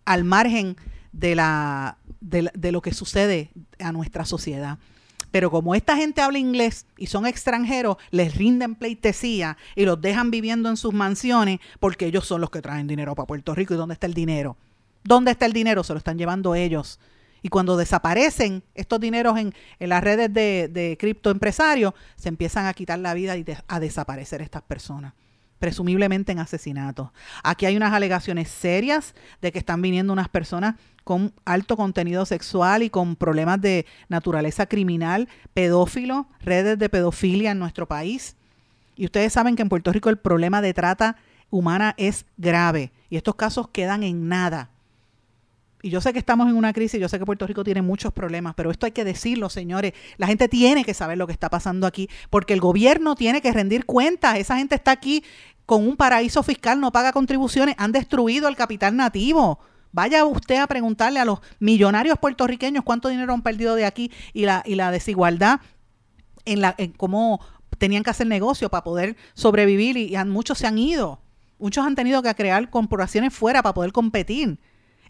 al 0.04 0.22
margen 0.22 0.76
de, 1.10 1.34
la, 1.34 1.98
de, 2.20 2.70
lo 2.70 2.80
que 2.80 2.94
sucede 2.94 3.50
a 3.80 3.90
nuestra 3.90 4.24
sociedad. 4.24 4.78
Pero 5.32 5.50
como 5.50 5.74
esta 5.74 5.96
gente 5.96 6.20
habla 6.20 6.38
inglés 6.38 6.86
y 6.96 7.08
son 7.08 7.26
extranjeros, 7.26 7.96
les 8.12 8.36
rinden 8.36 8.76
pleitesía 8.76 9.56
y 9.74 9.84
los 9.84 10.00
dejan 10.00 10.30
viviendo 10.30 10.68
en 10.68 10.76
sus 10.76 10.94
mansiones 10.94 11.58
porque 11.80 12.06
ellos 12.06 12.28
son 12.28 12.40
los 12.40 12.50
que 12.50 12.62
traen 12.62 12.86
dinero 12.86 13.16
para 13.16 13.26
Puerto 13.26 13.52
Rico. 13.56 13.74
¿Y 13.74 13.78
dónde 13.78 13.94
está 13.94 14.06
el 14.06 14.14
dinero? 14.14 14.56
¿Dónde 15.02 15.32
está 15.32 15.46
el 15.46 15.52
dinero? 15.52 15.82
Se 15.82 15.92
lo 15.92 15.98
están 15.98 16.18
llevando 16.18 16.54
ellos. 16.54 17.00
Y 17.42 17.48
cuando 17.48 17.76
desaparecen 17.76 18.62
estos 18.74 19.00
dineros 19.00 19.38
en, 19.38 19.54
las 19.78 20.02
redes 20.02 20.32
de, 20.32 20.68
de 20.68 20.96
criptoempresarios, 20.98 21.94
se 22.16 22.28
empiezan 22.28 22.66
a 22.66 22.74
quitar 22.74 22.98
la 22.98 23.14
vida 23.14 23.36
y 23.36 23.44
a 23.66 23.80
desaparecer 23.80 24.42
estas 24.42 24.62
personas 24.62 25.14
presumiblemente 25.60 26.32
en 26.32 26.40
asesinatos. 26.40 27.10
Aquí 27.44 27.66
hay 27.66 27.76
unas 27.76 27.92
alegaciones 27.92 28.48
serias 28.48 29.14
de 29.40 29.52
que 29.52 29.58
están 29.60 29.80
viniendo 29.82 30.12
unas 30.12 30.28
personas 30.28 30.74
con 31.04 31.32
alto 31.44 31.76
contenido 31.76 32.24
sexual 32.24 32.82
y 32.82 32.90
con 32.90 33.14
problemas 33.14 33.60
de 33.60 33.86
naturaleza 34.08 34.66
criminal, 34.66 35.28
pedófilo, 35.54 36.26
redes 36.40 36.78
de 36.78 36.88
pedofilia 36.88 37.52
en 37.52 37.58
nuestro 37.58 37.86
país. 37.86 38.36
Y 38.96 39.04
ustedes 39.04 39.34
saben 39.34 39.54
que 39.54 39.62
en 39.62 39.68
Puerto 39.68 39.92
Rico 39.92 40.08
el 40.08 40.16
problema 40.16 40.62
de 40.62 40.74
trata 40.74 41.16
humana 41.50 41.94
es 41.98 42.24
grave 42.38 42.90
y 43.10 43.16
estos 43.16 43.34
casos 43.34 43.68
quedan 43.68 44.02
en 44.02 44.28
nada 44.28 44.70
y 45.82 45.90
yo 45.90 46.00
sé 46.00 46.12
que 46.12 46.18
estamos 46.18 46.48
en 46.48 46.56
una 46.56 46.72
crisis, 46.72 47.00
yo 47.00 47.08
sé 47.08 47.18
que 47.18 47.24
Puerto 47.24 47.46
Rico 47.46 47.64
tiene 47.64 47.82
muchos 47.82 48.12
problemas, 48.12 48.54
pero 48.54 48.70
esto 48.70 48.86
hay 48.86 48.92
que 48.92 49.04
decirlo, 49.04 49.48
señores. 49.48 49.92
La 50.18 50.26
gente 50.26 50.48
tiene 50.48 50.84
que 50.84 50.94
saber 50.94 51.16
lo 51.16 51.26
que 51.26 51.32
está 51.32 51.48
pasando 51.48 51.86
aquí, 51.86 52.08
porque 52.28 52.52
el 52.52 52.60
gobierno 52.60 53.14
tiene 53.14 53.40
que 53.40 53.52
rendir 53.52 53.86
cuentas. 53.86 54.36
Esa 54.38 54.56
gente 54.56 54.74
está 54.74 54.90
aquí 54.90 55.24
con 55.64 55.86
un 55.86 55.96
paraíso 55.96 56.42
fiscal, 56.42 56.80
no 56.80 56.92
paga 56.92 57.12
contribuciones, 57.12 57.76
han 57.78 57.92
destruido 57.92 58.48
el 58.48 58.56
capital 58.56 58.96
nativo. 58.96 59.60
Vaya 59.92 60.24
usted 60.24 60.56
a 60.56 60.66
preguntarle 60.66 61.18
a 61.18 61.24
los 61.24 61.40
millonarios 61.58 62.18
puertorriqueños 62.18 62.84
cuánto 62.84 63.08
dinero 63.08 63.32
han 63.32 63.42
perdido 63.42 63.74
de 63.74 63.86
aquí 63.86 64.10
y 64.32 64.44
la, 64.44 64.62
y 64.66 64.74
la 64.74 64.90
desigualdad 64.90 65.60
en, 66.44 66.60
la, 66.60 66.74
en 66.78 66.92
cómo 66.92 67.40
tenían 67.78 68.02
que 68.02 68.10
hacer 68.10 68.26
negocio 68.26 68.68
para 68.68 68.84
poder 68.84 69.16
sobrevivir 69.34 69.96
y, 69.96 70.14
y 70.14 70.24
muchos 70.26 70.58
se 70.58 70.66
han 70.66 70.78
ido. 70.78 71.20
Muchos 71.58 71.84
han 71.84 71.94
tenido 71.94 72.22
que 72.22 72.34
crear 72.34 72.70
corporaciones 72.70 73.34
fuera 73.34 73.62
para 73.62 73.74
poder 73.74 73.92
competir. 73.92 74.58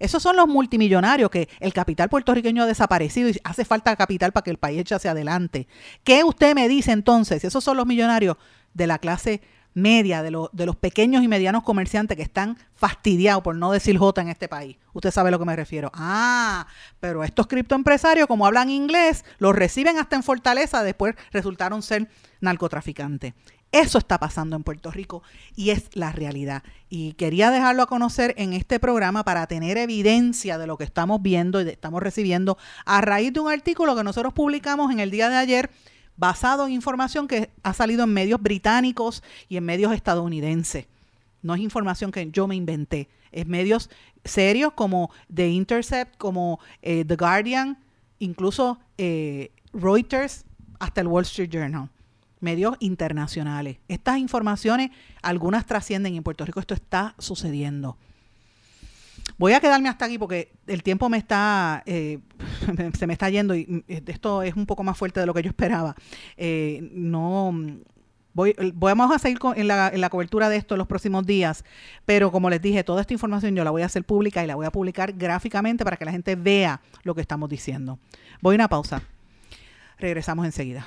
Esos 0.01 0.23
son 0.23 0.35
los 0.35 0.49
multimillonarios 0.49 1.31
que 1.31 1.49
el 1.61 1.73
capital 1.73 2.09
puertorriqueño 2.09 2.65
ha 2.65 2.67
desaparecido 2.67 3.29
y 3.29 3.39
hace 3.45 3.65
falta 3.65 3.95
capital 3.95 4.33
para 4.33 4.43
que 4.43 4.51
el 4.51 4.57
país 4.57 4.81
eche 4.81 4.97
hacia 4.97 5.13
adelante. 5.13 5.69
¿Qué 6.03 6.25
usted 6.25 6.55
me 6.57 6.67
dice 6.69 6.91
entonces? 6.91 7.45
Esos 7.45 7.63
son 7.63 7.77
los 7.77 7.87
millonarios 7.87 8.37
de 8.75 8.87
la 8.89 8.99
clase 8.99 9.43
media, 9.75 10.23
de, 10.23 10.31
los 10.31 10.77
pequeños 10.81 11.23
y 11.23 11.29
medianos 11.29 11.63
comerciantes 11.63 12.17
que 12.17 12.23
están 12.23 12.59
fastidiados, 12.75 13.43
por 13.43 13.55
no 13.55 13.71
decir 13.71 13.97
J 13.99 14.21
en 14.23 14.29
este 14.29 14.49
país. 14.49 14.77
Usted 14.93 15.11
sabe 15.11 15.29
a 15.29 15.31
lo 15.31 15.39
que 15.39 15.45
me 15.45 15.55
refiero. 15.55 15.91
Ah, 15.95 16.67
pero 16.99 17.23
estos 17.23 17.47
criptoempresarios, 17.47 18.27
como 18.27 18.47
hablan 18.47 18.71
inglés, 18.71 19.25
los 19.39 19.55
reciben 19.55 19.99
hasta 19.99 20.17
en 20.17 20.23
Fortaleza, 20.23 20.83
después 20.83 21.15
resultaron 21.33 21.83
ser 21.83 22.09
narcotraficantes. 22.41 23.35
Eso 23.73 23.99
está 23.99 24.19
pasando 24.19 24.57
en 24.57 24.65
Puerto 24.65 24.91
Rico 24.91 25.23
y 25.55 25.71
es 25.71 25.91
la 25.95 26.11
realidad. 26.11 26.65
Y 26.89 27.13
quería 27.13 27.53
dejarlo 27.53 27.85
a 27.85 27.87
conocer 27.87 28.35
en 28.37 28.53
este 28.53 28.81
programa 28.81 29.25
para 29.25 29.47
tener 29.47 29.79
evidencia 29.79 30.59
de 30.59 30.67
lo 30.67 30.77
que 30.77 30.85
estamos 30.85 31.23
viendo 31.23 31.63
y 31.63 31.69
estamos 31.69 32.03
recibiendo 32.03 32.59
a 32.85 33.01
raíz 33.01 33.33
de 33.33 33.39
un 33.39 33.51
artículo 33.51 33.95
que 33.95 34.03
nosotros 34.03 34.33
publicamos 34.33 34.91
en 34.91 34.99
el 34.99 35.13
día 35.13 35.29
de 35.29 35.37
ayer 35.37 35.71
basado 36.17 36.67
en 36.67 36.73
información 36.73 37.29
que 37.29 37.51
ha 37.63 37.73
salido 37.73 38.05
en 38.05 38.13
medios 38.13 38.43
británicos 38.43 39.23
y 39.49 39.57
en 39.57 39.65
medios 39.65 39.93
estadounidenses. 39.93 40.87
No 41.41 41.55
es 41.55 41.61
información 41.61 42.11
que 42.11 42.31
yo 42.31 42.49
me 42.49 42.57
inventé, 42.57 43.09
es 43.31 43.47
medios 43.47 43.89
serios 44.25 44.73
como 44.75 45.11
The 45.33 45.49
Intercept, 45.49 46.17
como 46.19 46.59
eh, 46.83 47.05
The 47.07 47.17
Guardian, 47.17 47.79
incluso 48.19 48.79
eh, 48.99 49.53
Reuters, 49.73 50.45
hasta 50.79 51.01
el 51.01 51.07
Wall 51.07 51.23
Street 51.23 51.51
Journal, 51.51 51.89
medios 52.41 52.77
internacionales. 52.81 53.79
Estas 53.89 54.19
informaciones, 54.19 54.91
algunas 55.23 55.67
trascienden 55.67 56.15
en 56.17 56.23
Puerto 56.23 56.45
Rico 56.45 56.61
esto 56.61 56.75
está 56.75 57.15
sucediendo. 57.19 57.97
Voy 59.39 59.53
a 59.53 59.61
quedarme 59.61 59.89
hasta 59.89 60.05
aquí 60.05 60.19
porque 60.19 60.53
el 60.67 60.83
tiempo 60.83 61.09
me 61.09 61.19
está, 61.19 61.83
eh, 61.87 62.19
se 62.99 63.07
me 63.07 63.13
está 63.13 63.31
yendo 63.31 63.55
y 63.55 63.67
mm, 63.67 63.85
esto 64.07 64.43
es 64.43 64.55
un 64.55 64.67
poco 64.67 64.83
más 64.83 64.99
fuerte 64.99 65.21
de 65.21 65.27
lo 65.27 65.35
que 65.35 65.43
yo 65.43 65.49
esperaba. 65.49 65.95
Eh, 66.37 66.91
no, 66.93 67.55
voy, 68.35 68.55
vamos 68.75 69.15
a 69.15 69.19
seguir 69.19 69.39
en, 69.57 69.69
la, 69.69 69.89
en, 69.89 70.01
la, 70.01 70.11
cobertura 70.11 70.49
de 70.49 70.57
esto 70.57 70.75
en 70.75 70.79
los 70.79 70.87
próximos 70.87 71.25
días, 71.25 71.65
pero 72.05 72.31
como 72.31 72.51
les 72.51 72.61
dije, 72.61 72.85
toda 72.85 73.01
esta 73.01 73.15
información 73.15 73.55
yo 73.55 73.65
la 73.65 73.71
voy 73.71 73.83
a 73.83 73.87
hacer 73.87 74.05
pública 74.05 74.45
y 74.45 74.47
la 74.47 74.57
voy 74.57 74.67
a 74.67 74.73
publicar 74.73 75.13
gráficamente 75.13 75.85
para 75.85 75.97
que 75.97 76.05
la 76.05 76.13
gente 76.13 76.37
vea 76.37 76.81
lo 77.03 77.15
que 77.15 77.21
estamos 77.21 77.49
diciendo. 77.49 77.99
Voy 78.41 78.55
a 78.55 78.57
una 78.57 78.69
pausa. 78.69 79.03
Regresamos 79.99 80.47
enseguida. 80.47 80.87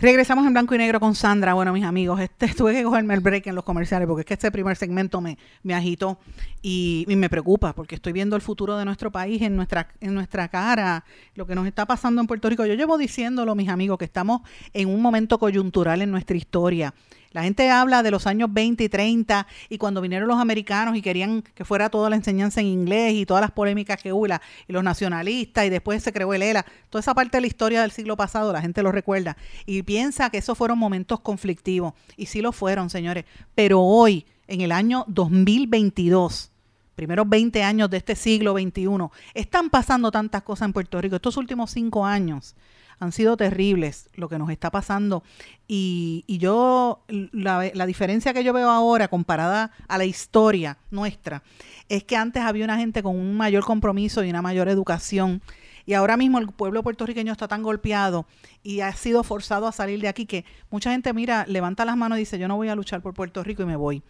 Regresamos 0.00 0.46
en 0.46 0.54
blanco 0.54 0.74
y 0.74 0.78
negro 0.78 0.98
con 0.98 1.14
Sandra. 1.14 1.52
Bueno, 1.52 1.74
mis 1.74 1.84
amigos, 1.84 2.18
este, 2.20 2.48
tuve 2.56 2.72
que 2.72 2.82
cogerme 2.82 3.12
el 3.12 3.20
break 3.20 3.48
en 3.48 3.54
los 3.54 3.64
comerciales 3.64 4.08
porque 4.08 4.20
es 4.20 4.26
que 4.26 4.32
este 4.32 4.50
primer 4.50 4.74
segmento 4.74 5.20
me, 5.20 5.36
me 5.62 5.74
agitó 5.74 6.18
y, 6.62 7.04
me 7.06 7.28
preocupa 7.28 7.74
porque 7.74 7.96
estoy 7.96 8.14
viendo 8.14 8.34
el 8.34 8.40
futuro 8.40 8.78
de 8.78 8.86
nuestro 8.86 9.12
país 9.12 9.42
en 9.42 9.56
nuestra, 9.56 9.88
en 10.00 10.14
nuestra 10.14 10.48
cara, 10.48 11.04
lo 11.34 11.46
que 11.46 11.54
nos 11.54 11.66
está 11.66 11.84
pasando 11.84 12.22
en 12.22 12.26
Puerto 12.26 12.48
Rico. 12.48 12.64
Yo 12.64 12.72
llevo 12.72 12.96
diciéndolo, 12.96 13.54
mis 13.54 13.68
amigos, 13.68 13.98
que 13.98 14.06
estamos 14.06 14.40
en 14.72 14.88
un 14.88 15.02
momento 15.02 15.38
coyuntural 15.38 16.00
en 16.00 16.10
nuestra 16.10 16.34
historia. 16.34 16.94
La 17.32 17.44
gente 17.44 17.70
habla 17.70 18.02
de 18.02 18.10
los 18.10 18.26
años 18.26 18.52
20 18.52 18.82
y 18.82 18.88
30 18.88 19.46
y 19.68 19.78
cuando 19.78 20.00
vinieron 20.00 20.26
los 20.26 20.38
americanos 20.38 20.96
y 20.96 21.02
querían 21.02 21.42
que 21.42 21.64
fuera 21.64 21.88
toda 21.88 22.10
la 22.10 22.16
enseñanza 22.16 22.60
en 22.60 22.66
inglés 22.66 23.14
y 23.14 23.24
todas 23.24 23.40
las 23.40 23.52
polémicas 23.52 24.02
que 24.02 24.12
hubo 24.12 24.26
y, 24.26 24.72
los 24.72 24.82
nacionalistas 24.82 25.64
y 25.64 25.70
después 25.70 26.02
se 26.02 26.12
creó 26.12 26.34
el 26.34 26.42
ELA. 26.42 26.66
Toda 26.88 27.00
esa 27.00 27.14
parte 27.14 27.36
de 27.36 27.42
la 27.42 27.46
historia 27.46 27.82
del 27.82 27.92
siglo 27.92 28.16
pasado 28.16 28.52
la 28.52 28.60
gente 28.60 28.82
lo 28.82 28.90
recuerda 28.90 29.36
y 29.64 29.84
piensa 29.84 30.30
que 30.30 30.38
esos 30.38 30.58
fueron 30.58 30.78
momentos 30.78 31.20
conflictivos. 31.20 31.94
Y 32.16 32.26
sí 32.26 32.42
lo 32.42 32.50
fueron, 32.50 32.90
señores. 32.90 33.24
Pero 33.54 33.80
hoy, 33.80 34.26
en 34.48 34.62
el 34.62 34.72
año 34.72 35.04
2022, 35.06 36.50
primeros 36.96 37.28
20 37.28 37.62
años 37.62 37.90
de 37.90 37.98
este 37.98 38.16
siglo 38.16 38.54
XXI, 38.54 38.88
están 39.34 39.70
pasando 39.70 40.10
tantas 40.10 40.42
cosas 40.42 40.66
en 40.66 40.72
Puerto 40.72 41.00
Rico. 41.00 41.14
Estos 41.14 41.36
últimos 41.36 41.70
cinco 41.70 42.04
años 42.04 42.56
han 43.00 43.12
sido 43.12 43.36
terribles 43.36 44.08
lo 44.14 44.28
que 44.28 44.38
nos 44.38 44.50
está 44.50 44.70
pasando. 44.70 45.24
Y, 45.66 46.24
yo, 46.28 47.02
la, 47.08 47.70
la, 47.74 47.86
diferencia 47.86 48.34
que 48.34 48.44
yo 48.44 48.52
veo 48.52 48.70
ahora 48.70 49.08
comparada 49.08 49.72
a 49.88 49.98
la 49.98 50.04
historia 50.04 50.78
nuestra, 50.90 51.42
es 51.88 52.04
que 52.04 52.16
antes 52.16 52.42
había 52.42 52.64
una 52.64 52.76
gente 52.76 53.02
con 53.02 53.16
un 53.16 53.36
mayor 53.36 53.64
compromiso 53.64 54.22
y 54.22 54.30
una 54.30 54.42
mayor 54.42 54.68
educación. 54.68 55.42
Y 55.86 55.94
ahora 55.94 56.16
mismo 56.16 56.38
el 56.38 56.48
pueblo 56.48 56.82
puertorriqueño 56.82 57.32
está 57.32 57.48
tan 57.48 57.62
golpeado 57.62 58.26
y 58.62 58.80
ha 58.80 58.92
sido 58.92 59.24
forzado 59.24 59.66
a 59.66 59.72
salir 59.72 60.00
de 60.00 60.08
aquí 60.08 60.26
que 60.26 60.44
mucha 60.70 60.92
gente, 60.92 61.12
mira, 61.14 61.46
levanta 61.48 61.86
las 61.86 61.96
manos 61.96 62.18
y 62.18 62.20
dice, 62.20 62.38
yo 62.38 62.48
no 62.48 62.56
voy 62.56 62.68
a 62.68 62.74
luchar 62.74 63.00
por 63.00 63.14
Puerto 63.14 63.42
Rico 63.42 63.62
y 63.62 63.66
me 63.66 63.76
voy. 63.76 64.02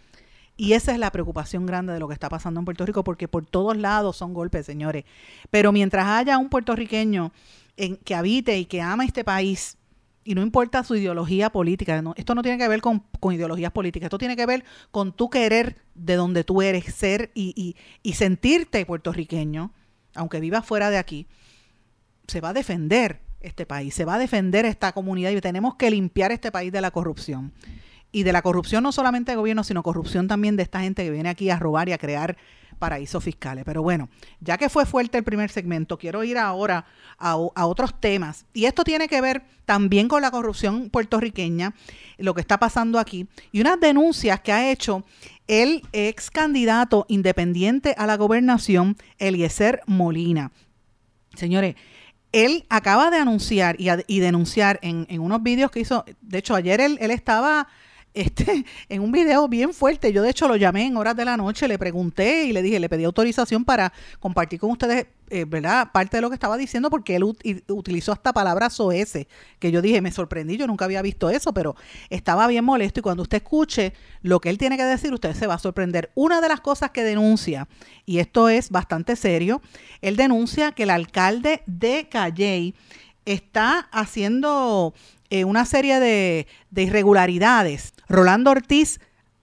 Y 0.56 0.74
esa 0.74 0.92
es 0.92 0.98
la 0.98 1.10
preocupación 1.10 1.64
grande 1.64 1.92
de 1.92 2.00
lo 2.00 2.08
que 2.08 2.12
está 2.12 2.28
pasando 2.28 2.60
en 2.60 2.66
Puerto 2.66 2.84
Rico, 2.84 3.02
porque 3.02 3.28
por 3.28 3.46
todos 3.46 3.76
lados 3.76 4.16
son 4.16 4.34
golpes, 4.34 4.66
señores. 4.66 5.04
Pero 5.48 5.72
mientras 5.72 6.06
haya 6.06 6.36
un 6.36 6.50
puertorriqueño 6.50 7.32
que 8.04 8.14
habite 8.14 8.58
y 8.58 8.66
que 8.66 8.80
ama 8.80 9.04
este 9.04 9.24
país, 9.24 9.76
y 10.24 10.34
no 10.34 10.42
importa 10.42 10.84
su 10.84 10.96
ideología 10.96 11.50
política, 11.50 12.02
esto 12.16 12.34
no 12.34 12.42
tiene 12.42 12.58
que 12.58 12.68
ver 12.68 12.80
con, 12.80 13.02
ideologías 13.32 13.72
políticas, 13.72 14.06
esto 14.06 14.18
tiene 14.18 14.36
que 14.36 14.46
ver 14.46 14.64
con 14.90 15.12
tu 15.12 15.30
querer 15.30 15.76
de 15.94 16.16
donde 16.16 16.44
tú 16.44 16.62
eres, 16.62 16.94
ser 16.94 17.30
y, 17.34 17.76
y 18.02 18.12
sentirte 18.12 18.84
puertorriqueño, 18.84 19.72
aunque 20.14 20.40
vivas 20.40 20.66
fuera 20.66 20.90
de 20.90 20.98
aquí, 20.98 21.26
se 22.26 22.40
va 22.40 22.50
a 22.50 22.52
defender 22.52 23.20
este 23.40 23.66
país, 23.66 23.94
se 23.94 24.04
va 24.04 24.14
a 24.14 24.18
defender 24.18 24.66
esta 24.66 24.92
comunidad 24.92 25.30
y 25.30 25.40
tenemos 25.40 25.74
que 25.74 25.90
limpiar 25.90 26.32
este 26.32 26.52
país 26.52 26.72
de 26.72 26.80
la 26.80 26.90
corrupción. 26.90 27.52
Y 28.12 28.24
de 28.24 28.32
la 28.32 28.42
corrupción 28.42 28.82
no 28.82 28.92
solamente 28.92 29.32
del 29.32 29.38
gobierno, 29.38 29.62
sino 29.64 29.82
corrupción 29.82 30.26
también 30.26 30.56
de 30.56 30.64
esta 30.64 30.80
gente 30.80 31.04
que 31.04 31.10
viene 31.10 31.28
aquí 31.28 31.48
a 31.50 31.58
robar 31.58 31.88
y 31.88 31.92
a 31.92 31.98
crear 31.98 32.36
paraísos 32.80 33.22
fiscales. 33.22 33.64
Pero 33.64 33.82
bueno, 33.82 34.08
ya 34.40 34.58
que 34.58 34.68
fue 34.68 34.86
fuerte 34.86 35.18
el 35.18 35.22
primer 35.22 35.50
segmento, 35.50 35.98
quiero 35.98 36.24
ir 36.24 36.36
ahora 36.36 36.86
a, 37.18 37.36
otros 37.36 38.00
temas. 38.00 38.46
Y 38.52 38.64
esto 38.64 38.82
tiene 38.82 39.06
que 39.06 39.20
ver 39.20 39.44
también 39.64 40.08
con 40.08 40.22
la 40.22 40.32
corrupción 40.32 40.90
puertorriqueña, 40.90 41.74
lo 42.18 42.34
que 42.34 42.40
está 42.40 42.58
pasando 42.58 42.98
aquí, 42.98 43.28
y 43.52 43.60
unas 43.60 43.78
denuncias 43.78 44.40
que 44.40 44.52
ha 44.52 44.72
hecho 44.72 45.04
el 45.46 45.82
ex 45.92 46.30
candidato 46.30 47.06
independiente 47.08 47.94
a 47.96 48.06
la 48.06 48.16
gobernación, 48.16 48.96
Eliezer 49.18 49.82
Molina. 49.86 50.50
Señores, 51.34 51.76
él 52.32 52.64
acaba 52.68 53.10
de 53.10 53.18
anunciar 53.18 53.76
y, 53.78 54.20
denunciar 54.20 54.80
en, 54.82 55.06
unos 55.20 55.42
vídeos 55.42 55.70
que 55.70 55.80
hizo, 55.80 56.04
de 56.20 56.38
hecho 56.38 56.54
ayer 56.54 56.80
él 56.80 57.10
estaba 57.10 57.68
este, 58.14 58.64
en 58.88 59.02
un 59.02 59.12
video 59.12 59.48
bien 59.48 59.72
fuerte. 59.72 60.12
Yo 60.12 60.22
de 60.22 60.30
hecho 60.30 60.48
lo 60.48 60.56
llamé 60.56 60.86
en 60.86 60.96
horas 60.96 61.16
de 61.16 61.24
la 61.24 61.36
noche, 61.36 61.68
le 61.68 61.78
pregunté 61.78 62.44
y 62.44 62.52
le 62.52 62.62
dije, 62.62 62.80
le 62.80 62.88
pedí 62.88 63.04
autorización 63.04 63.64
para 63.64 63.92
compartir 64.18 64.58
con 64.58 64.70
ustedes, 64.70 65.06
eh, 65.28 65.44
¿verdad? 65.44 65.90
Parte 65.92 66.16
de 66.16 66.20
lo 66.20 66.28
que 66.28 66.34
estaba 66.34 66.56
diciendo 66.56 66.90
porque 66.90 67.16
él 67.16 67.24
utilizó 67.24 68.12
hasta 68.12 68.32
palabras 68.32 68.78
OS, 68.80 69.26
que 69.58 69.70
yo 69.70 69.80
dije, 69.80 70.00
me 70.00 70.10
sorprendí, 70.10 70.56
yo 70.56 70.66
nunca 70.66 70.84
había 70.84 71.02
visto 71.02 71.30
eso, 71.30 71.54
pero 71.54 71.76
estaba 72.08 72.46
bien 72.46 72.64
molesto 72.64 73.00
y 73.00 73.02
cuando 73.02 73.22
usted 73.22 73.38
escuche 73.38 73.92
lo 74.22 74.40
que 74.40 74.50
él 74.50 74.58
tiene 74.58 74.76
que 74.76 74.84
decir, 74.84 75.12
usted 75.12 75.34
se 75.34 75.46
va 75.46 75.54
a 75.54 75.58
sorprender. 75.58 76.10
Una 76.14 76.40
de 76.40 76.48
las 76.48 76.60
cosas 76.60 76.90
que 76.90 77.04
denuncia, 77.04 77.68
y 78.06 78.18
esto 78.18 78.48
es 78.48 78.70
bastante 78.70 79.14
serio, 79.14 79.62
él 80.00 80.16
denuncia 80.16 80.72
que 80.72 80.82
el 80.82 80.90
alcalde 80.90 81.62
de 81.66 82.08
Calley 82.10 82.74
está 83.24 83.88
haciendo 83.92 84.94
eh, 85.30 85.44
una 85.44 85.64
serie 85.64 86.00
de, 86.00 86.46
irregularidades. 86.74 87.94
Rolando 88.08 88.50
Ortiz 88.50 89.00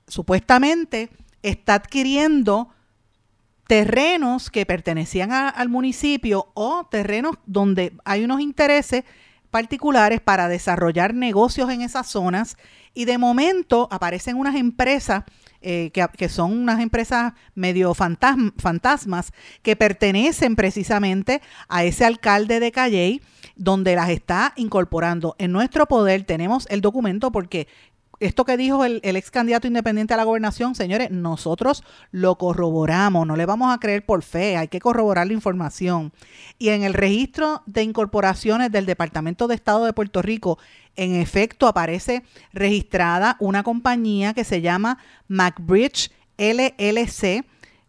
supuestamente 0.08 1.10
está 1.44 1.76
adquiriendo 1.76 2.70
terrenos 3.68 4.50
que 4.50 4.66
pertenecían 4.66 5.32
al 5.32 5.70
municipio 5.70 6.52
o 6.54 6.88
terrenos 6.90 7.36
donde 7.46 7.94
hay 8.06 8.24
unos 8.24 8.42
intereses 8.42 9.04
particulares 9.50 10.22
para 10.22 10.48
desarrollar 10.48 11.14
negocios 11.14 11.70
en 11.70 11.82
esas 11.82 12.08
zonas 12.08 12.58
y 12.94 13.06
de 13.06 13.18
momento 13.18 13.88
aparecen 13.92 14.38
unas 14.38 14.56
empresas 14.56 15.24
eh, 15.62 15.92
que, 15.92 16.30
son 16.30 16.58
unas 16.58 16.80
empresas 16.80 17.34
medio 17.56 17.94
fantasmas 17.94 19.32
que 19.62 19.76
pertenecen 19.76 20.56
precisamente 20.56 21.42
a 21.68 21.84
ese 21.84 22.06
alcalde 22.06 22.60
de 22.60 22.72
Calley 22.72 23.22
donde 23.56 23.96
las 23.96 24.10
está 24.10 24.54
incorporando. 24.56 25.36
En 25.40 25.52
nuestro 25.52 25.88
poder 25.88 26.24
tenemos 26.24 26.68
el 26.70 26.82
documento 26.82 27.32
porque 27.32 27.68
esto 28.20 28.46
que 28.46 28.58
dijo 28.58 28.84
el, 28.84 29.00
ex 29.04 29.30
candidato 29.30 29.68
independiente 29.68 30.14
a 30.14 30.18
la 30.18 30.24
gobernación, 30.24 30.74
señores, 30.74 31.12
nosotros 31.12 31.84
lo 32.12 32.36
corroboramos, 32.38 33.28
no 33.28 33.36
le 33.36 33.46
vamos 33.46 33.74
a 33.74 33.80
creer 33.80 34.06
por 34.06 34.24
fe, 34.24 34.58
hay 34.58 34.68
que 34.68 34.80
corroborar 34.80 35.28
la 35.28 35.34
información. 35.34 36.12
Y 36.58 36.70
en 36.70 36.84
el 36.84 36.96
registro 36.96 37.62
de 37.68 37.84
incorporaciones 37.84 38.72
del 38.72 38.88
Departamento 38.88 39.48
de 39.48 39.56
Estado 39.56 39.86
de 39.86 39.94
Puerto 39.94 40.22
Rico, 40.22 40.58
en 40.98 41.16
efecto 41.16 41.68
aparece 41.68 42.24
registrada 42.52 43.38
una 43.40 43.64
compañía 43.64 44.34
que 44.34 44.44
se 44.44 44.60
llama 44.62 44.98
McBridge 45.28 46.12
LLC 46.38 47.46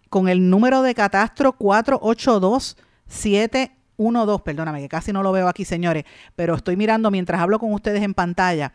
con 0.09 0.29
el 0.29 0.49
número 0.49 0.83
de 0.83 0.95
catastro 0.95 1.55
482712, 1.55 4.43
perdóname 4.45 4.81
que 4.81 4.89
casi 4.89 5.13
no 5.13 5.23
lo 5.23 5.33
veo 5.33 5.49
aquí, 5.49 5.65
señores, 5.65 6.05
pero 6.37 6.55
estoy 6.55 6.77
mirando 6.77 7.11
mientras 7.11 7.41
hablo 7.41 7.59
con 7.59 7.73
ustedes 7.73 8.03
en 8.03 8.13
pantalla. 8.15 8.73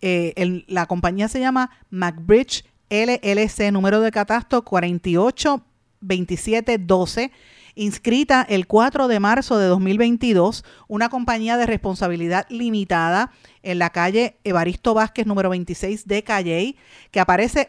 Eh, 0.00 0.64
la 0.66 0.86
compañía 0.86 1.28
se 1.28 1.38
llama 1.40 1.70
McBridge 1.90 2.64
LLC, 2.90 3.70
número 3.72 4.00
de 4.00 4.10
catastro 4.10 4.62
482712 4.62 7.30
inscrita 7.74 8.46
el 8.48 8.66
4 8.66 9.08
de 9.08 9.20
marzo 9.20 9.58
de 9.58 9.66
2022, 9.66 10.64
una 10.88 11.08
compañía 11.08 11.56
de 11.56 11.66
responsabilidad 11.66 12.46
limitada 12.48 13.32
en 13.64 13.78
la 13.78 13.90
calle 13.90 14.36
Evaristo 14.44 14.94
Vázquez 14.94 15.26
número 15.26 15.50
26 15.50 16.06
de 16.06 16.22
Calley, 16.22 16.76
que 17.10 17.20
aparece 17.20 17.68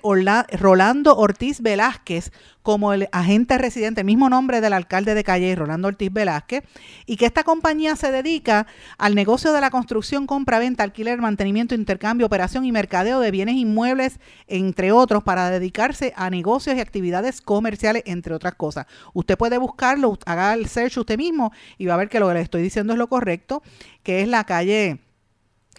Rolando 0.52 1.16
Ortiz 1.18 1.62
Velázquez 1.62 2.32
como 2.62 2.94
el 2.94 3.08
agente 3.12 3.60
residente, 3.60 4.04
mismo 4.04 4.28
nombre 4.28 4.60
del 4.60 4.74
alcalde 4.74 5.14
de 5.14 5.24
Calley, 5.24 5.54
Rolando 5.54 5.88
Ortiz 5.88 6.12
Velázquez, 6.12 6.64
y 7.06 7.16
que 7.16 7.28
esta 7.28 7.44
compañía 7.44 7.96
se 7.96 8.12
dedica 8.12 8.66
al 8.98 9.14
negocio 9.14 9.54
de 9.54 9.62
la 9.62 9.70
construcción, 9.70 10.26
compra, 10.26 10.58
venta, 10.58 10.84
alquiler, 10.84 11.20
mantenimiento, 11.20 11.76
intercambio, 11.76 12.26
operación 12.26 12.66
y 12.66 12.72
mercadeo 12.72 13.20
de 13.20 13.30
bienes 13.30 13.56
inmuebles, 13.56 14.20
entre 14.48 14.92
otros, 14.92 15.24
para 15.24 15.52
dedicarse 15.52 16.12
a 16.16 16.32
negocios 16.32 16.76
y 16.76 16.80
actividades 16.80 17.40
comerciales, 17.40 18.02
entre 18.08 18.34
otras 18.34 18.56
cosas. 18.56 18.88
Usted 19.14 19.38
puede 19.38 19.60
buscarlo, 19.60 20.18
haga 20.26 20.54
el 20.56 20.68
search 20.68 20.98
usted 20.98 21.18
mismo 21.18 21.52
y 21.78 21.86
va 21.86 21.94
a 21.94 21.98
ver 21.98 22.10
que 22.10 22.20
lo 22.20 22.28
que 22.28 22.34
le 22.34 22.42
estoy 22.42 22.64
diciendo 22.64 22.94
es 22.94 23.00
lo 23.00 23.08
correcto, 23.08 23.62
que 24.02 24.22
es 24.22 24.28
la 24.28 24.44
calle 24.44 25.05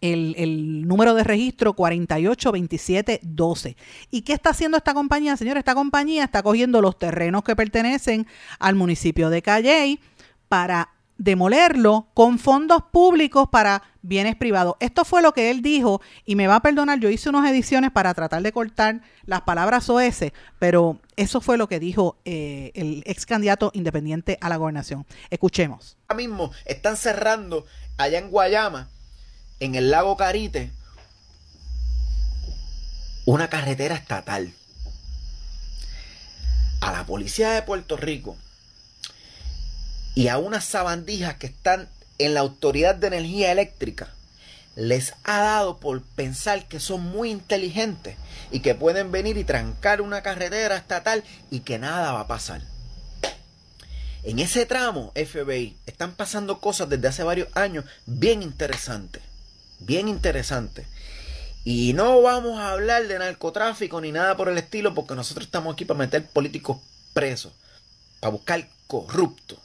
el, 0.00 0.86
número 0.86 1.14
de 1.14 1.24
registro 1.24 1.72
482712. 1.74 3.76
¿Y 4.10 4.22
qué 4.22 4.32
está 4.32 4.50
haciendo 4.50 4.76
esta 4.76 4.94
compañía? 4.94 5.36
Señor, 5.36 5.58
esta 5.58 5.74
compañía 5.74 6.24
está 6.24 6.42
cogiendo 6.42 6.80
los 6.80 6.98
terrenos 6.98 7.44
que 7.44 7.56
pertenecen 7.56 8.26
al 8.58 8.74
municipio 8.74 9.30
de 9.30 9.42
Calley 9.42 10.00
para 10.48 10.90
demolerlo 11.18 12.08
con 12.14 12.38
fondos 12.38 12.82
públicos 12.92 13.48
para 13.50 13.82
bienes 14.02 14.36
privados. 14.36 14.74
Esto 14.80 15.04
fue 15.04 15.22
lo 15.22 15.32
que 15.32 15.50
él 15.50 15.62
dijo 15.62 16.00
y 16.24 16.36
me 16.36 16.46
va 16.46 16.56
a 16.56 16.62
perdonar, 16.62 17.00
yo 17.00 17.08
hice 17.08 17.30
unas 17.30 17.50
ediciones 17.50 17.90
para 17.90 18.12
tratar 18.14 18.42
de 18.42 18.52
cortar 18.52 19.00
las 19.24 19.42
palabras 19.42 19.88
OS, 19.88 20.26
pero 20.58 21.00
eso 21.16 21.40
fue 21.40 21.56
lo 21.56 21.68
que 21.68 21.80
dijo 21.80 22.18
eh, 22.24 22.70
el 22.74 23.02
ex 23.06 23.24
candidato 23.24 23.70
independiente 23.74 24.38
a 24.40 24.48
la 24.48 24.56
gobernación. 24.56 25.06
Escuchemos. 25.30 25.96
Ahora 26.08 26.18
mismo 26.18 26.52
están 26.66 26.96
cerrando 26.96 27.64
allá 27.96 28.18
en 28.18 28.30
Guayama 28.30 28.90
en 29.58 29.74
el 29.74 29.90
lago 29.90 30.16
Carite 30.16 30.70
una 33.24 33.48
carretera 33.48 33.94
estatal. 33.94 34.52
A 36.80 36.92
la 36.92 37.06
policía 37.06 37.50
de 37.50 37.62
Puerto 37.62 37.96
Rico 37.96 38.36
y 40.14 40.28
a 40.28 40.38
unas 40.38 40.64
sabandijas 40.64 41.36
que 41.36 41.46
están 41.46 41.88
en 42.18 42.34
la 42.34 42.40
Autoridad 42.40 42.94
de 42.94 43.08
Energía 43.08 43.50
Eléctrica 43.50 44.12
les 44.76 45.14
ha 45.24 45.38
dado 45.40 45.78
por 45.78 46.02
pensar 46.02 46.68
que 46.68 46.80
son 46.80 47.00
muy 47.00 47.30
inteligentes 47.30 48.16
y 48.50 48.60
que 48.60 48.74
pueden 48.74 49.10
venir 49.10 49.38
y 49.38 49.44
trancar 49.44 50.02
una 50.02 50.22
carretera 50.22 50.76
estatal 50.76 51.24
y 51.50 51.60
que 51.60 51.78
nada 51.78 52.12
va 52.12 52.20
a 52.20 52.26
pasar. 52.26 52.60
En 54.22 54.38
ese 54.38 54.66
tramo, 54.66 55.12
FBI, 55.14 55.78
están 55.86 56.12
pasando 56.12 56.60
cosas 56.60 56.90
desde 56.90 57.08
hace 57.08 57.22
varios 57.22 57.48
años 57.54 57.86
bien 58.04 58.42
interesantes 58.42 59.22
bien 59.80 60.08
interesante. 60.08 60.86
Y 61.64 61.94
no 61.94 62.22
vamos 62.22 62.58
a 62.60 62.70
hablar 62.70 63.08
de 63.08 63.18
narcotráfico 63.18 64.00
ni 64.00 64.12
nada 64.12 64.36
por 64.36 64.48
el 64.48 64.58
estilo, 64.58 64.94
porque 64.94 65.14
nosotros 65.14 65.46
estamos 65.46 65.74
aquí 65.74 65.84
para 65.84 65.98
meter 65.98 66.26
políticos 66.26 66.78
presos, 67.12 67.52
para 68.20 68.30
buscar 68.30 68.68
corruptos. 68.86 69.58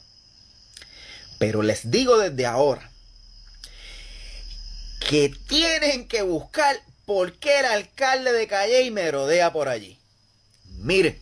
Pero 1.38 1.62
les 1.62 1.90
digo 1.90 2.18
desde 2.18 2.46
ahora 2.46 2.90
que 5.08 5.28
tienen 5.48 6.08
que 6.08 6.22
buscar 6.22 6.76
por 7.04 7.34
qué 7.34 7.60
el 7.60 7.66
alcalde 7.66 8.32
de 8.32 8.46
Calle 8.46 8.90
me 8.90 9.10
rodea 9.10 9.52
por 9.52 9.68
allí. 9.68 9.98
Mire, 10.78 11.20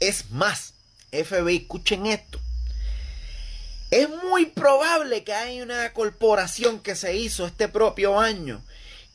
es 0.00 0.30
más, 0.30 0.74
FBI, 1.10 1.56
escuchen 1.56 2.06
esto. 2.06 2.40
Es 3.94 4.08
muy 4.08 4.46
probable 4.46 5.22
que 5.22 5.32
haya 5.32 5.62
una 5.62 5.92
corporación 5.92 6.80
que 6.80 6.96
se 6.96 7.14
hizo 7.14 7.46
este 7.46 7.68
propio 7.68 8.18
año. 8.18 8.60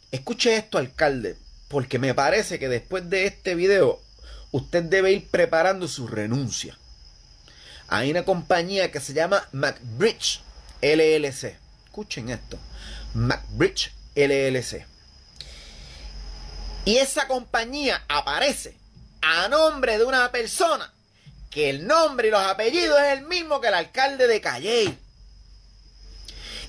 Escuche 0.09 0.55
esto, 0.55 0.77
alcalde, 0.77 1.35
porque 1.67 1.99
me 1.99 2.13
parece 2.13 2.59
que 2.59 2.69
después 2.69 3.09
de 3.09 3.25
este 3.25 3.55
video 3.55 4.01
usted 4.51 4.83
debe 4.83 5.11
ir 5.11 5.27
preparando 5.27 5.89
su 5.89 6.07
renuncia. 6.07 6.77
Hay 7.89 8.09
una 8.09 8.23
compañía 8.23 8.89
que 8.89 9.01
se 9.01 9.11
llama 9.11 9.45
McBridge 9.51 10.39
LLC. 10.81 11.57
Escuchen 11.83 12.29
esto. 12.29 12.57
McBridge 13.13 13.91
LLC. 14.15 14.85
Y 16.85 16.95
esa 16.99 17.27
compañía 17.27 18.01
aparece 18.07 18.77
a 19.21 19.49
nombre 19.49 19.97
de 19.97 20.05
una 20.05 20.31
persona 20.31 20.89
que 21.49 21.69
el 21.69 21.87
nombre 21.87 22.27
y 22.27 22.31
los 22.31 22.41
apellidos 22.41 22.99
es 22.99 23.17
el 23.17 23.25
mismo 23.25 23.59
que 23.59 23.67
el 23.67 23.73
alcalde 23.73 24.27
de 24.27 24.41
Calley. 24.41 24.97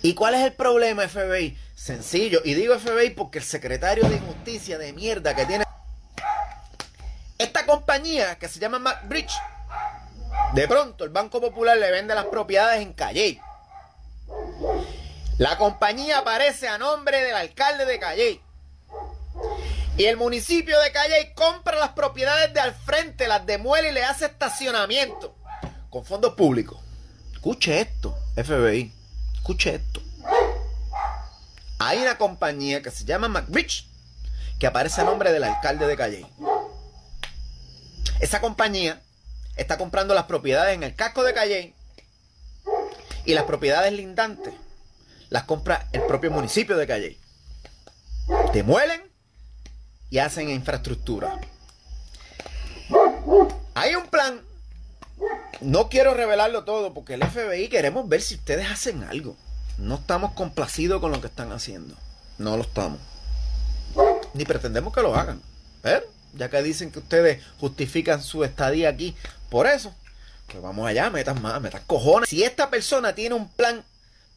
¿Y 0.03 0.15
cuál 0.15 0.35
es 0.35 0.41
el 0.41 0.55
problema, 0.55 1.07
FBI? 1.07 1.57
Sencillo, 1.75 2.41
y 2.45 2.55
digo 2.55 2.79
FBI 2.79 3.11
porque 3.11 3.39
el 3.39 3.45
secretario 3.45 4.09
de 4.09 4.19
Justicia 4.19 4.79
de 4.79 4.93
mierda 4.93 5.35
que 5.35 5.47
tiene 5.47 5.65
esta 7.39 7.65
compañía 7.65 8.39
que 8.39 8.49
se 8.49 8.61
llama 8.61 8.79
McBridge, 8.79 9.33
de 10.53 10.69
pronto 10.69 11.05
el 11.05 11.11
Banco 11.11 11.41
Popular 11.41 11.77
le 11.77 11.91
vende 11.91 12.15
las 12.15 12.27
propiedades 12.27 12.83
en 12.83 12.93
Calley. 12.93 13.41
La 15.39 15.57
compañía 15.57 16.19
aparece 16.19 16.69
a 16.69 16.77
nombre 16.77 17.23
del 17.23 17.35
alcalde 17.35 17.87
de 17.87 17.99
Calley. 17.99 18.43
Y 20.01 20.07
el 20.07 20.17
municipio 20.17 20.81
de 20.81 20.93
Calle 20.93 21.35
compra 21.35 21.79
las 21.79 21.91
propiedades 21.91 22.55
de 22.55 22.61
al 22.61 22.75
frente, 22.75 23.29
las 23.29 23.45
demuele 23.45 23.91
y 23.91 23.93
le 23.93 24.03
hace 24.03 24.25
estacionamiento 24.25 25.37
con 25.91 26.07
fondos 26.07 26.33
públicos. 26.33 26.81
Escuche 27.35 27.83
esto, 27.83 28.17
FBI. 28.35 28.91
Escuche 29.35 29.75
esto. 29.75 30.01
Hay 31.79 31.99
una 31.99 32.17
compañía 32.17 32.81
que 32.81 32.91
se 32.91 33.05
llama 33.05 33.29
McRich 33.29 33.87
que 34.59 34.67
aparece 34.67 35.03
a 35.03 35.05
nombre 35.05 35.33
del 35.33 35.45
alcalde 35.45 35.87
de 35.87 35.97
Calle. 35.99 36.27
Esa 38.21 38.41
compañía 38.41 39.03
está 39.57 39.77
comprando 39.77 40.15
las 40.15 40.25
propiedades 40.25 40.77
en 40.77 40.83
el 40.83 40.95
casco 40.95 41.25
de 41.25 41.35
Calle 41.35 41.75
y 43.27 43.35
las 43.35 43.45
propiedades 43.45 43.93
lindantes 43.93 44.55
las 45.29 45.43
compra 45.43 45.89
el 45.93 46.01
propio 46.07 46.31
municipio 46.31 46.79
de 46.79 46.87
Calle. 46.87 47.19
Demuelen 48.55 49.10
y 50.11 50.19
hacen 50.19 50.51
infraestructura. 50.51 51.41
Hay 53.75 53.95
un 53.95 54.07
plan. 54.09 54.41
No 55.61 55.89
quiero 55.89 56.15
revelarlo 56.15 56.65
todo 56.65 56.93
porque 56.93 57.15
el 57.15 57.25
FBI 57.25 57.69
queremos 57.69 58.09
ver 58.09 58.23
si 58.23 58.35
ustedes 58.35 58.69
hacen 58.71 59.05
algo. 59.05 59.37
No 59.79 59.97
estamos 59.97 60.33
complacidos 60.33 61.01
con 61.01 61.13
lo 61.13 61.21
que 61.21 61.29
están 61.29 61.53
haciendo. 61.53 61.95
No 62.39 62.57
lo 62.57 62.63
estamos. 62.63 62.99
Ni 64.35 64.45
pretendemos 64.45 64.93
que 64.93 65.03
lo 65.03 65.15
hagan. 65.15 65.41
Pero, 65.83 66.07
ya 66.35 66.49
que 66.51 66.63
dicen 66.63 66.91
que 66.91 66.99
ustedes 66.99 67.43
justifican 67.59 68.23
su 68.23 68.45
estadía 68.45 68.89
aquí 68.89 69.17
por 69.49 69.67
eso, 69.67 69.95
pues 70.47 70.63
vamos 70.63 70.89
allá, 70.89 71.11
metan 71.11 71.41
más, 71.43 71.61
metan 71.61 71.83
cojones. 71.87 72.29
Si 72.29 72.43
esta 72.43 72.71
persona 72.71 73.15
tiene 73.15 73.35
un 73.35 73.49
plan 73.49 73.85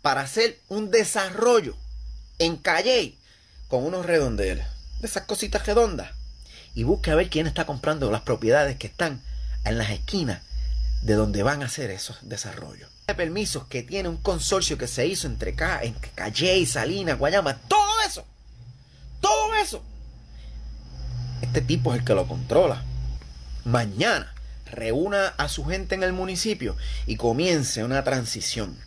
para 0.02 0.22
hacer 0.22 0.60
un 0.70 0.92
desarrollo 0.92 1.76
en 2.40 2.58
Calle 2.58 3.16
con 3.68 3.86
unos 3.86 4.06
redondeles, 4.06 4.66
esas 5.08 5.24
cositas 5.24 5.66
redondas 5.66 6.12
y 6.76 6.84
busque 6.84 7.12
a 7.12 7.16
ver 7.16 7.30
quién 7.30 7.48
está 7.48 7.66
comprando 7.66 8.12
las 8.12 8.22
propiedades 8.22 8.78
que 8.78 8.88
están 8.88 9.22
en 9.64 9.78
las 9.78 9.90
esquinas 9.90 10.42
de 11.02 11.16
donde 11.16 11.44
van 11.44 11.62
a 11.62 11.66
hacer 11.66 11.92
esos 11.92 12.18
desarrollos. 12.22 12.90
De 13.08 13.16
permisos 13.16 13.66
que 13.68 13.84
tiene 13.84 14.10
un 14.10 14.18
consorcio 14.18 14.78
que 14.78 14.88
se 14.88 15.06
hizo 15.06 15.28
entre 15.28 15.56
en 15.82 15.94
Calle, 16.16 16.66
Salinas, 16.66 17.20
Guayama, 17.20 17.58
todo 17.68 18.02
eso, 18.08 18.26
todo 19.20 19.56
eso. 19.56 19.84
Este 21.42 21.62
tipo 21.62 21.94
es 21.94 22.00
el 22.00 22.06
que 22.06 22.16
lo 22.16 22.28
controla. 22.28 22.84
Mañana 23.66 24.34
reúna 24.66 25.28
a 25.38 25.50
su 25.50 25.66
gente 25.66 25.96
en 25.96 26.04
el 26.04 26.14
municipio 26.14 26.76
y 27.06 27.18
comience 27.18 27.84
una 27.84 28.04
transición 28.04 28.78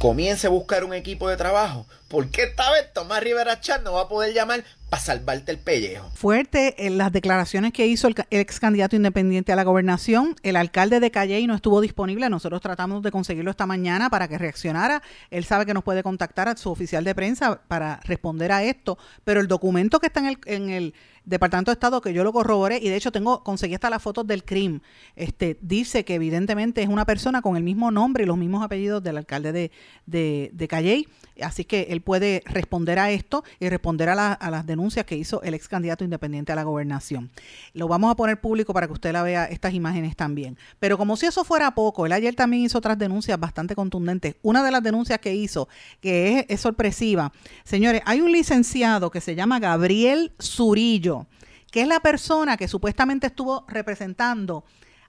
comience 0.00 0.46
a 0.46 0.50
buscar 0.50 0.82
un 0.82 0.94
equipo 0.94 1.28
de 1.28 1.36
trabajo, 1.36 1.86
porque 2.08 2.44
esta 2.44 2.70
vez 2.70 2.90
Tomás 2.94 3.22
Rivera 3.22 3.60
Chat 3.60 3.82
no 3.82 3.92
va 3.92 4.02
a 4.02 4.08
poder 4.08 4.32
llamar 4.32 4.64
para 4.90 5.02
salvarte 5.02 5.52
el 5.52 5.58
pellejo. 5.58 6.10
Fuerte 6.14 6.86
en 6.86 6.98
las 6.98 7.12
declaraciones 7.12 7.72
que 7.72 7.86
hizo 7.86 8.08
el, 8.08 8.16
ex 8.30 8.58
candidato 8.58 8.96
independiente 8.96 9.52
a 9.52 9.56
la 9.56 9.62
gobernación. 9.62 10.34
El 10.42 10.56
alcalde 10.56 10.98
de 10.98 11.12
Calley 11.12 11.46
no 11.46 11.54
estuvo 11.54 11.80
disponible. 11.80 12.28
Nosotros 12.28 12.60
tratamos 12.60 13.02
de 13.02 13.12
conseguirlo 13.12 13.52
esta 13.52 13.66
mañana 13.66 14.10
para 14.10 14.26
que 14.26 14.36
reaccionara. 14.36 15.00
Él 15.30 15.44
sabe 15.44 15.64
que 15.64 15.74
nos 15.74 15.84
puede 15.84 16.02
contactar 16.02 16.48
a 16.48 16.56
su 16.56 16.70
oficial 16.70 17.04
de 17.04 17.14
prensa 17.14 17.62
para 17.68 18.00
responder 18.04 18.50
a 18.50 18.64
esto. 18.64 18.98
Pero 19.24 19.40
el 19.40 19.46
documento 19.46 20.00
que 20.00 20.08
está 20.08 20.20
en 20.20 20.26
el, 20.26 20.38
en 20.46 20.70
el 20.70 20.94
Departamento 21.30 21.70
de 21.70 21.74
Estado, 21.74 22.00
que 22.00 22.12
yo 22.12 22.24
lo 22.24 22.32
corroboré, 22.32 22.78
y 22.78 22.88
de 22.88 22.96
hecho 22.96 23.12
tengo, 23.12 23.42
conseguí 23.42 23.74
hasta 23.74 23.88
las 23.88 24.02
fotos 24.02 24.26
del 24.26 24.44
crimen, 24.44 24.82
este, 25.16 25.56
dice 25.62 26.04
que 26.04 26.14
evidentemente 26.14 26.82
es 26.82 26.88
una 26.88 27.06
persona 27.06 27.40
con 27.40 27.56
el 27.56 27.62
mismo 27.62 27.90
nombre 27.90 28.24
y 28.24 28.26
los 28.26 28.36
mismos 28.36 28.62
apellidos 28.62 29.02
del 29.02 29.16
alcalde 29.16 29.52
de, 29.52 29.70
de, 30.06 30.50
de 30.52 30.68
Calley. 30.68 31.08
Así 31.40 31.64
que 31.64 31.86
él 31.90 32.02
puede 32.02 32.42
responder 32.44 32.98
a 32.98 33.10
esto 33.10 33.44
y 33.60 33.68
responder 33.70 34.10
a, 34.10 34.32
a 34.34 34.50
las 34.50 34.66
denuncias 34.66 35.06
que 35.06 35.16
hizo 35.16 35.40
el 35.42 35.54
ex 35.54 35.68
candidato 35.68 36.04
independiente 36.04 36.52
a 36.52 36.54
la 36.54 36.64
gobernación. 36.64 37.30
Lo 37.72 37.88
vamos 37.88 38.10
a 38.10 38.14
poner 38.16 38.40
público 38.40 38.74
para 38.74 38.86
que 38.86 38.92
usted 38.92 39.12
la 39.12 39.22
vea 39.22 39.46
estas 39.46 39.72
imágenes 39.72 40.16
también. 40.16 40.58
Pero 40.78 40.98
como 40.98 41.16
si 41.16 41.24
eso 41.26 41.42
fuera 41.44 41.74
poco, 41.74 42.04
él 42.04 42.12
ayer 42.12 42.34
también 42.34 42.64
hizo 42.64 42.76
otras 42.76 42.98
denuncias 42.98 43.40
bastante 43.40 43.74
contundentes. 43.74 44.34
Una 44.42 44.62
de 44.62 44.70
las 44.70 44.82
denuncias 44.82 45.18
que 45.20 45.34
hizo, 45.34 45.68
que 46.02 46.40
es, 46.40 46.46
es 46.48 46.60
sorpresiva, 46.60 47.32
señores, 47.64 48.02
hay 48.04 48.20
un 48.20 48.32
licenciado 48.32 49.10
que 49.10 49.22
se 49.22 49.34
llama 49.34 49.60
Gabriel 49.60 50.32
Zurillo, 50.42 51.19
que 51.70 51.82
es 51.82 51.88
la 51.88 52.00
persona 52.00 52.56
que 52.56 52.68
supuestamente 52.68 53.28
estuvo 53.28 53.64
representando 53.68 54.64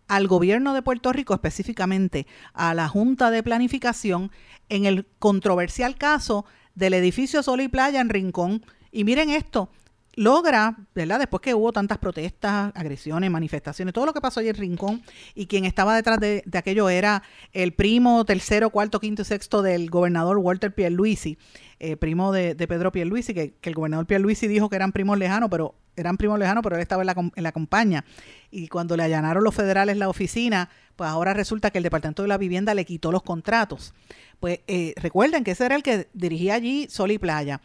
al 0.08 0.28
gobierno 0.28 0.74
de 0.74 0.82
Puerto 0.82 1.14
Rico, 1.14 1.34
específicamente 1.34 2.28
a 2.54 2.74
la 2.74 2.88
Junta 2.88 3.32
de 3.32 3.44
Planificación, 3.44 4.32
en 4.70 4.86
el 4.86 5.06
controversial 5.20 5.96
caso 5.96 6.46
del 6.76 6.94
edificio 6.94 7.44
Sol 7.44 7.62
y 7.62 7.68
Playa 7.68 8.02
en 8.02 8.10
Rincón. 8.10 8.66
Y 8.92 9.04
miren 9.04 9.30
esto, 9.30 9.70
logra, 10.16 10.78
¿verdad? 10.94 11.20
Después 11.20 11.42
que 11.42 11.54
hubo 11.54 11.72
tantas 11.72 11.98
protestas, 11.98 12.72
agresiones, 12.76 13.32
manifestaciones, 13.32 13.94
todo 13.94 14.06
lo 14.06 14.14
que 14.14 14.22
pasó 14.22 14.40
ayer 14.40 14.56
en 14.56 14.62
Rincón, 14.62 15.02
y 15.36 15.48
quien 15.48 15.66
estaba 15.66 15.96
detrás 15.96 16.20
de, 16.20 16.44
aquello 16.54 16.90
era 16.90 17.24
el 17.54 17.74
primo 17.74 18.26
tercero, 18.26 18.70
cuarto, 18.70 19.00
quinto 19.00 19.22
y 19.22 19.26
sexto 19.26 19.62
del 19.62 19.90
gobernador 19.90 20.38
Walter 20.38 20.74
Pierluisi, 20.74 21.38
eh, 21.80 21.98
primo 21.98 22.32
de, 22.32 22.56
de, 22.56 22.68
Pedro 22.68 22.92
Pierluisi, 22.92 23.34
que, 23.34 23.54
que 23.56 23.70
el 23.70 23.76
gobernador 23.76 24.06
Pierluisi 24.06 24.48
dijo 24.48 24.70
que 24.70 24.76
eran 24.76 24.92
primos 24.92 25.18
lejanos, 25.18 25.50
pero 25.50 25.76
eran 25.96 26.18
primos 26.18 26.40
lejanos, 26.40 26.64
pero 26.64 26.76
él 26.76 26.82
estaba 26.82 27.04
en 27.04 27.08
la, 27.08 27.16
en 27.36 27.44
la 27.44 27.52
compañía. 27.52 28.06
Y 28.50 28.68
cuando 28.68 28.96
le 28.96 29.04
allanaron 29.04 29.44
los 29.44 29.56
federales 29.56 29.98
la 29.98 30.10
oficina, 30.10 30.70
pues 30.96 31.10
ahora 31.10 31.34
resulta 31.34 31.72
que 31.72 31.80
el 31.80 31.84
Departamento 31.84 32.22
de 32.22 32.28
la 32.28 32.38
Vivienda 32.38 32.74
le 32.74 32.86
quitó 32.86 33.12
los 33.12 33.24
contratos. 33.24 33.94
Pues 34.40 34.60
eh, 34.68 34.94
recuerden 34.98 35.44
que 35.44 35.52
ese 35.52 35.66
era 35.66 35.76
el 35.76 35.84
que 35.84 36.10
dirigía 36.14 36.56
allí 36.56 36.88
Sol 36.90 37.12
y 37.12 37.18
Playa. 37.18 37.62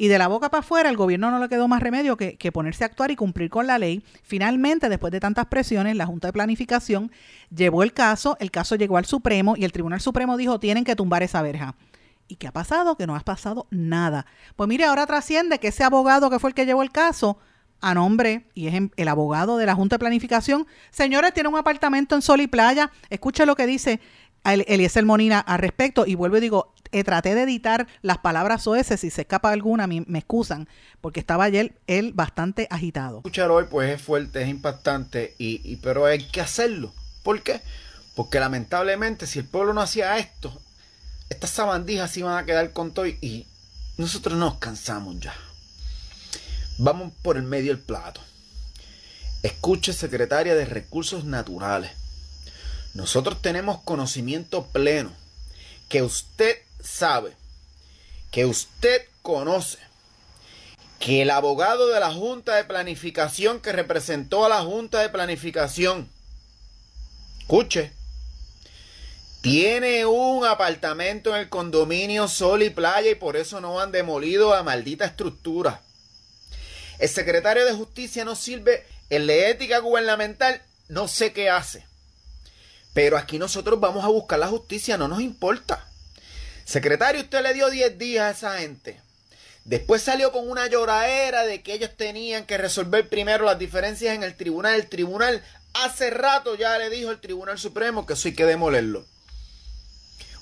Y 0.00 0.08
de 0.08 0.16
la 0.16 0.28
boca 0.28 0.48
para 0.48 0.60
afuera, 0.60 0.88
el 0.88 0.96
gobierno 0.96 1.30
no 1.30 1.38
le 1.38 1.50
quedó 1.50 1.68
más 1.68 1.82
remedio 1.82 2.16
que, 2.16 2.52
ponerse 2.52 2.84
a 2.84 2.86
actuar 2.86 3.10
y 3.10 3.16
cumplir 3.16 3.50
con 3.50 3.66
la 3.66 3.78
ley. 3.78 4.02
Finalmente, 4.22 4.88
después 4.88 5.12
de 5.12 5.20
tantas 5.20 5.44
presiones, 5.44 5.94
la 5.94 6.06
Junta 6.06 6.28
de 6.28 6.32
Planificación 6.32 7.12
llevó 7.54 7.82
el 7.82 7.92
caso, 7.92 8.34
el 8.40 8.50
caso 8.50 8.76
llegó 8.76 8.96
al 8.96 9.04
Supremo 9.04 9.56
y 9.58 9.64
el 9.66 9.72
Tribunal 9.72 10.00
Supremo 10.00 10.38
dijo 10.38 10.58
tienen 10.58 10.84
que 10.84 10.96
tumbar 10.96 11.22
esa 11.22 11.42
verja. 11.42 11.74
¿Y 12.28 12.36
qué 12.36 12.46
ha 12.46 12.50
pasado? 12.50 12.96
Que 12.96 13.06
no 13.06 13.14
ha 13.14 13.20
pasado 13.20 13.66
nada. 13.70 14.24
Pues 14.56 14.70
mire, 14.70 14.84
ahora 14.84 15.04
trasciende 15.04 15.58
que 15.58 15.68
ese 15.68 15.84
abogado 15.84 16.30
que 16.30 16.38
fue 16.38 16.48
el 16.48 16.54
que 16.54 16.64
llevó 16.64 16.82
el 16.82 16.92
caso, 16.92 17.36
a 17.82 17.92
nombre, 17.92 18.46
y 18.54 18.68
es 18.68 18.80
el 18.96 19.08
abogado 19.08 19.58
de 19.58 19.66
la 19.66 19.74
Junta 19.74 19.96
de 19.96 19.98
Planificación, 19.98 20.66
señores, 20.90 21.34
tiene 21.34 21.50
un 21.50 21.58
apartamento 21.58 22.14
en 22.14 22.22
Sol 22.22 22.40
y 22.40 22.46
Playa. 22.46 22.90
Escuche 23.10 23.44
lo 23.44 23.54
que 23.54 23.66
dice 23.66 24.00
Eliezer 24.44 25.04
Monina 25.04 25.40
al 25.40 25.58
respecto 25.58 26.06
y 26.06 26.14
vuelvo 26.14 26.38
y 26.38 26.40
digo, 26.40 26.72
eh, 26.92 27.04
traté 27.04 27.34
de 27.34 27.42
editar 27.42 27.86
las 28.02 28.18
palabras 28.18 28.66
oeces, 28.66 29.00
si 29.00 29.10
se 29.10 29.22
escapa 29.22 29.50
alguna 29.50 29.86
me, 29.86 30.04
me 30.06 30.18
excusan, 30.18 30.68
porque 31.00 31.20
estaba 31.20 31.44
ayer 31.44 31.74
él 31.86 32.12
bastante 32.12 32.66
agitado. 32.70 33.18
Escuchar 33.18 33.50
hoy 33.50 33.64
pues 33.70 33.90
es 33.90 34.02
fuerte, 34.02 34.42
es 34.42 34.48
impactante, 34.48 35.34
y, 35.38 35.76
pero 35.76 36.06
hay 36.06 36.24
que 36.24 36.40
hacerlo. 36.40 36.92
¿Por 37.22 37.42
qué? 37.42 37.60
Porque 38.14 38.40
lamentablemente 38.40 39.26
si 39.26 39.38
el 39.38 39.44
pueblo 39.44 39.72
no 39.74 39.80
hacía 39.80 40.18
esto, 40.18 40.60
estas 41.28 41.50
sabandijas 41.50 42.16
iban 42.16 42.36
a 42.36 42.44
quedar 42.44 42.72
con 42.72 42.92
todo 42.92 43.06
y 43.06 43.46
nosotros 43.96 44.38
nos 44.38 44.58
cansamos 44.58 45.20
ya. 45.20 45.34
Vamos 46.78 47.12
por 47.22 47.36
el 47.36 47.42
medio 47.42 47.72
del 47.72 47.82
plato. 47.82 48.20
Escuche, 49.42 49.92
secretaria 49.92 50.54
de 50.54 50.64
Recursos 50.64 51.24
Naturales. 51.24 51.92
Nosotros 52.94 53.40
tenemos 53.40 53.80
conocimiento 53.82 54.66
pleno 54.66 55.12
que 55.88 56.02
usted 56.02 56.56
sabe, 56.82 57.36
que 58.30 58.46
usted 58.46 59.02
conoce, 59.22 59.78
que 60.98 61.22
el 61.22 61.30
abogado 61.30 61.88
de 61.88 62.00
la 62.00 62.12
Junta 62.12 62.56
de 62.56 62.64
Planificación 62.64 63.60
que 63.60 63.72
representó 63.72 64.44
a 64.44 64.48
la 64.48 64.62
Junta 64.62 65.00
de 65.00 65.08
Planificación, 65.08 66.08
escuche, 67.40 67.92
tiene 69.40 70.04
un 70.04 70.44
apartamento 70.44 71.34
en 71.34 71.40
el 71.40 71.48
condominio 71.48 72.28
Sol 72.28 72.62
y 72.62 72.70
Playa 72.70 73.10
y 73.10 73.14
por 73.14 73.36
eso 73.36 73.60
no 73.60 73.80
han 73.80 73.90
demolido 73.90 74.54
la 74.54 74.62
maldita 74.62 75.06
estructura. 75.06 75.80
El 76.98 77.08
secretario 77.08 77.64
de 77.64 77.72
Justicia 77.72 78.26
no 78.26 78.36
sirve, 78.36 78.86
el 79.08 79.26
de 79.26 79.48
ética 79.50 79.78
gubernamental 79.78 80.60
no 80.88 81.08
sé 81.08 81.32
qué 81.32 81.48
hace. 81.48 81.86
Pero 82.92 83.16
aquí 83.16 83.38
nosotros 83.38 83.80
vamos 83.80 84.04
a 84.04 84.08
buscar 84.08 84.38
la 84.38 84.48
justicia, 84.48 84.98
no 84.98 85.08
nos 85.08 85.20
importa. 85.20 85.89
Secretario, 86.70 87.22
usted 87.22 87.42
le 87.42 87.52
dio 87.52 87.68
10 87.68 87.98
días 87.98 88.24
a 88.24 88.30
esa 88.30 88.60
gente. 88.60 89.00
Después 89.64 90.02
salió 90.02 90.30
con 90.30 90.48
una 90.48 90.68
lloradera 90.68 91.44
de 91.44 91.62
que 91.62 91.72
ellos 91.74 91.90
tenían 91.96 92.46
que 92.46 92.58
resolver 92.58 93.08
primero 93.08 93.44
las 93.44 93.58
diferencias 93.58 94.14
en 94.14 94.22
el 94.22 94.36
tribunal. 94.36 94.76
El 94.76 94.88
tribunal 94.88 95.42
hace 95.74 96.10
rato 96.10 96.54
ya 96.54 96.78
le 96.78 96.88
dijo 96.88 97.10
el 97.10 97.18
Tribunal 97.18 97.58
Supremo 97.58 98.06
que 98.06 98.12
eso 98.12 98.28
hay 98.28 98.36
que 98.36 98.44
demolerlo. 98.44 99.04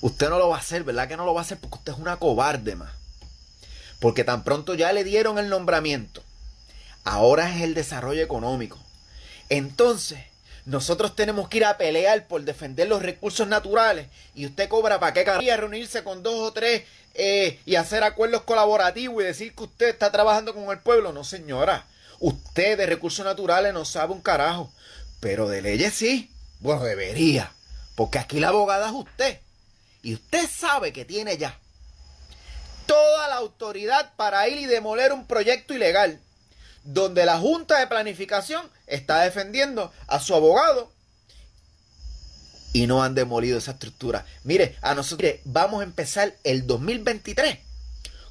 Usted 0.01 0.29
no 0.29 0.37
lo 0.37 0.49
va 0.49 0.57
a 0.57 0.59
hacer, 0.59 0.83
¿verdad 0.83 1.07
que 1.07 1.17
no 1.17 1.25
lo 1.25 1.33
va 1.33 1.41
a 1.41 1.43
hacer? 1.45 1.57
Porque 1.57 1.77
usted 1.77 1.93
es 1.93 1.97
una 1.97 2.17
cobarde 2.17 2.75
más. 2.75 2.91
Porque 3.99 4.23
tan 4.23 4.43
pronto 4.43 4.75
ya 4.75 4.93
le 4.93 5.03
dieron 5.03 5.39
el 5.39 5.49
nombramiento. 5.49 6.23
Ahora 7.05 7.49
es 7.49 7.63
el 7.63 7.73
desarrollo 7.73 8.21
económico. 8.21 8.77
Entonces, 9.49 10.19
nosotros 10.69 11.15
tenemos 11.15 11.49
que 11.49 11.57
ir 11.57 11.65
a 11.65 11.79
pelear 11.79 12.27
por 12.27 12.43
defender 12.43 12.87
los 12.87 13.01
recursos 13.01 13.47
naturales. 13.47 14.05
Y 14.35 14.45
usted 14.45 14.69
cobra 14.69 14.99
para 14.99 15.13
qué 15.13 15.25
querría 15.25 15.57
reunirse 15.57 16.03
con 16.03 16.21
dos 16.21 16.35
o 16.35 16.53
tres 16.53 16.83
eh, 17.15 17.59
y 17.65 17.73
hacer 17.73 18.03
acuerdos 18.03 18.43
colaborativos 18.43 19.23
y 19.23 19.25
decir 19.25 19.55
que 19.55 19.63
usted 19.63 19.89
está 19.89 20.11
trabajando 20.11 20.53
con 20.53 20.69
el 20.69 20.77
pueblo. 20.77 21.11
No, 21.11 21.23
señora. 21.23 21.87
Usted 22.19 22.77
de 22.77 22.85
recursos 22.85 23.25
naturales 23.25 23.73
no 23.73 23.83
sabe 23.83 24.13
un 24.13 24.21
carajo. 24.21 24.71
Pero 25.19 25.49
de 25.49 25.63
leyes 25.63 25.95
sí. 25.95 26.31
Bueno, 26.59 26.83
debería. 26.83 27.51
Porque 27.95 28.19
aquí 28.19 28.39
la 28.39 28.49
abogada 28.49 28.89
es 28.89 28.93
usted. 28.93 29.39
Y 30.03 30.13
usted 30.13 30.47
sabe 30.47 30.93
que 30.93 31.03
tiene 31.03 31.35
ya 31.39 31.57
toda 32.85 33.27
la 33.27 33.37
autoridad 33.37 34.13
para 34.17 34.47
ir 34.47 34.59
y 34.59 34.65
demoler 34.67 35.13
un 35.13 35.25
proyecto 35.25 35.73
ilegal 35.73 36.19
donde 36.83 37.25
la 37.25 37.37
Junta 37.37 37.79
de 37.79 37.87
Planificación 37.87 38.69
está 38.89 39.21
defendiendo 39.21 39.91
a 40.07 40.19
su 40.19 40.35
abogado 40.35 40.91
y 42.73 42.87
no 42.87 43.03
han 43.03 43.15
demolido 43.15 43.57
esa 43.57 43.71
estructura. 43.71 44.25
Mire, 44.43 44.77
a 44.81 44.93
nosotros 44.95 45.33
vamos 45.45 45.81
a 45.81 45.85
empezar 45.85 46.35
el 46.43 46.67
2023 46.67 47.59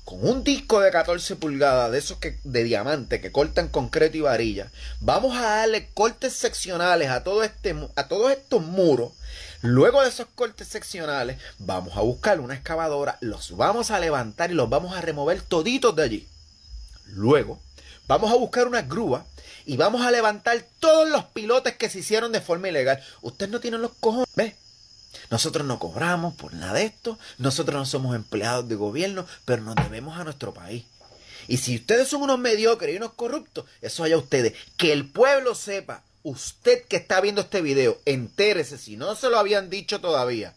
con 0.05 0.27
un 0.27 0.43
disco 0.43 0.81
de 0.81 0.91
14 0.91 1.37
pulgadas 1.37 1.93
de 1.93 1.99
esos 1.99 2.17
que 2.19 2.39
de 2.43 2.65
diamante 2.65 3.21
que 3.21 3.31
cortan 3.31 3.69
concreto 3.69 4.17
y 4.17 4.23
varilla. 4.23 4.71
Vamos 5.01 5.37
a 5.37 5.43
darle 5.43 5.91
cortes 5.93 6.33
seccionales 6.33 7.11
a 7.11 7.25
todo 7.25 7.43
este 7.43 7.77
a 7.95 8.09
todos 8.09 8.33
estos 8.33 8.63
muros. 8.63 9.13
Luego 9.61 10.03
de 10.03 10.09
esos 10.09 10.29
cortes 10.35 10.69
seccionales, 10.69 11.37
vamos 11.59 11.97
a 11.97 12.01
buscar 12.01 12.41
una 12.41 12.55
excavadora, 12.55 13.19
los 13.21 13.57
vamos 13.57 13.91
a 13.91 13.99
levantar 13.99 14.51
y 14.51 14.55
los 14.55 14.71
vamos 14.71 14.97
a 14.97 15.01
remover 15.01 15.43
toditos 15.43 15.95
de 15.97 16.03
allí. 16.05 16.29
Luego, 17.07 17.61
Vamos 18.09 18.33
a 18.33 18.37
buscar 18.37 18.67
una 18.67 18.81
grúa 18.81 19.27
y 19.69 19.77
vamos 19.77 20.01
a 20.01 20.11
levantar 20.11 20.65
todos 20.81 21.11
los 21.11 21.25
pilotes 21.27 21.77
que 21.77 21.91
se 21.91 21.99
hicieron 21.99 22.33
de 22.33 22.41
forma 22.41 22.71
ilegal. 22.71 23.05
Ustedes 23.21 23.53
no 23.53 23.61
tienen 23.61 23.83
los 23.83 23.91
cojones, 24.01 24.27
¿ves? 24.35 24.55
Nosotros 25.31 25.67
no 25.67 25.79
cobramos 25.79 26.33
por 26.37 26.55
nada 26.55 26.73
de 26.73 26.85
esto, 26.85 27.19
nosotros 27.37 27.77
no 27.77 27.85
somos 27.85 28.17
empleados 28.17 28.67
de 28.67 28.77
gobierno, 28.77 29.27
pero 29.45 29.63
nos 29.63 29.75
debemos 29.77 30.19
a 30.19 30.25
nuestro 30.25 30.55
país. 30.55 30.85
Y 31.49 31.59
si 31.59 31.77
ustedes 31.77 32.09
son 32.09 32.23
unos 32.23 32.39
mediocres 32.39 32.95
y 32.95 32.97
unos 32.97 33.13
corruptos, 33.13 33.67
eso 33.83 34.05
allá 34.05 34.17
ustedes. 34.17 34.55
Que 34.79 34.91
el 34.91 35.07
pueblo 35.07 35.55
sepa, 35.55 36.03
usted 36.23 36.87
que 36.87 36.97
está 36.97 37.21
viendo 37.21 37.43
este 37.43 37.61
video, 37.61 38.01
entérese 38.07 38.79
si 38.79 38.97
no 38.97 39.17
se 39.17 39.29
lo 39.29 39.39
habían 39.39 39.69
dicho 39.69 40.01
todavía 40.01 40.55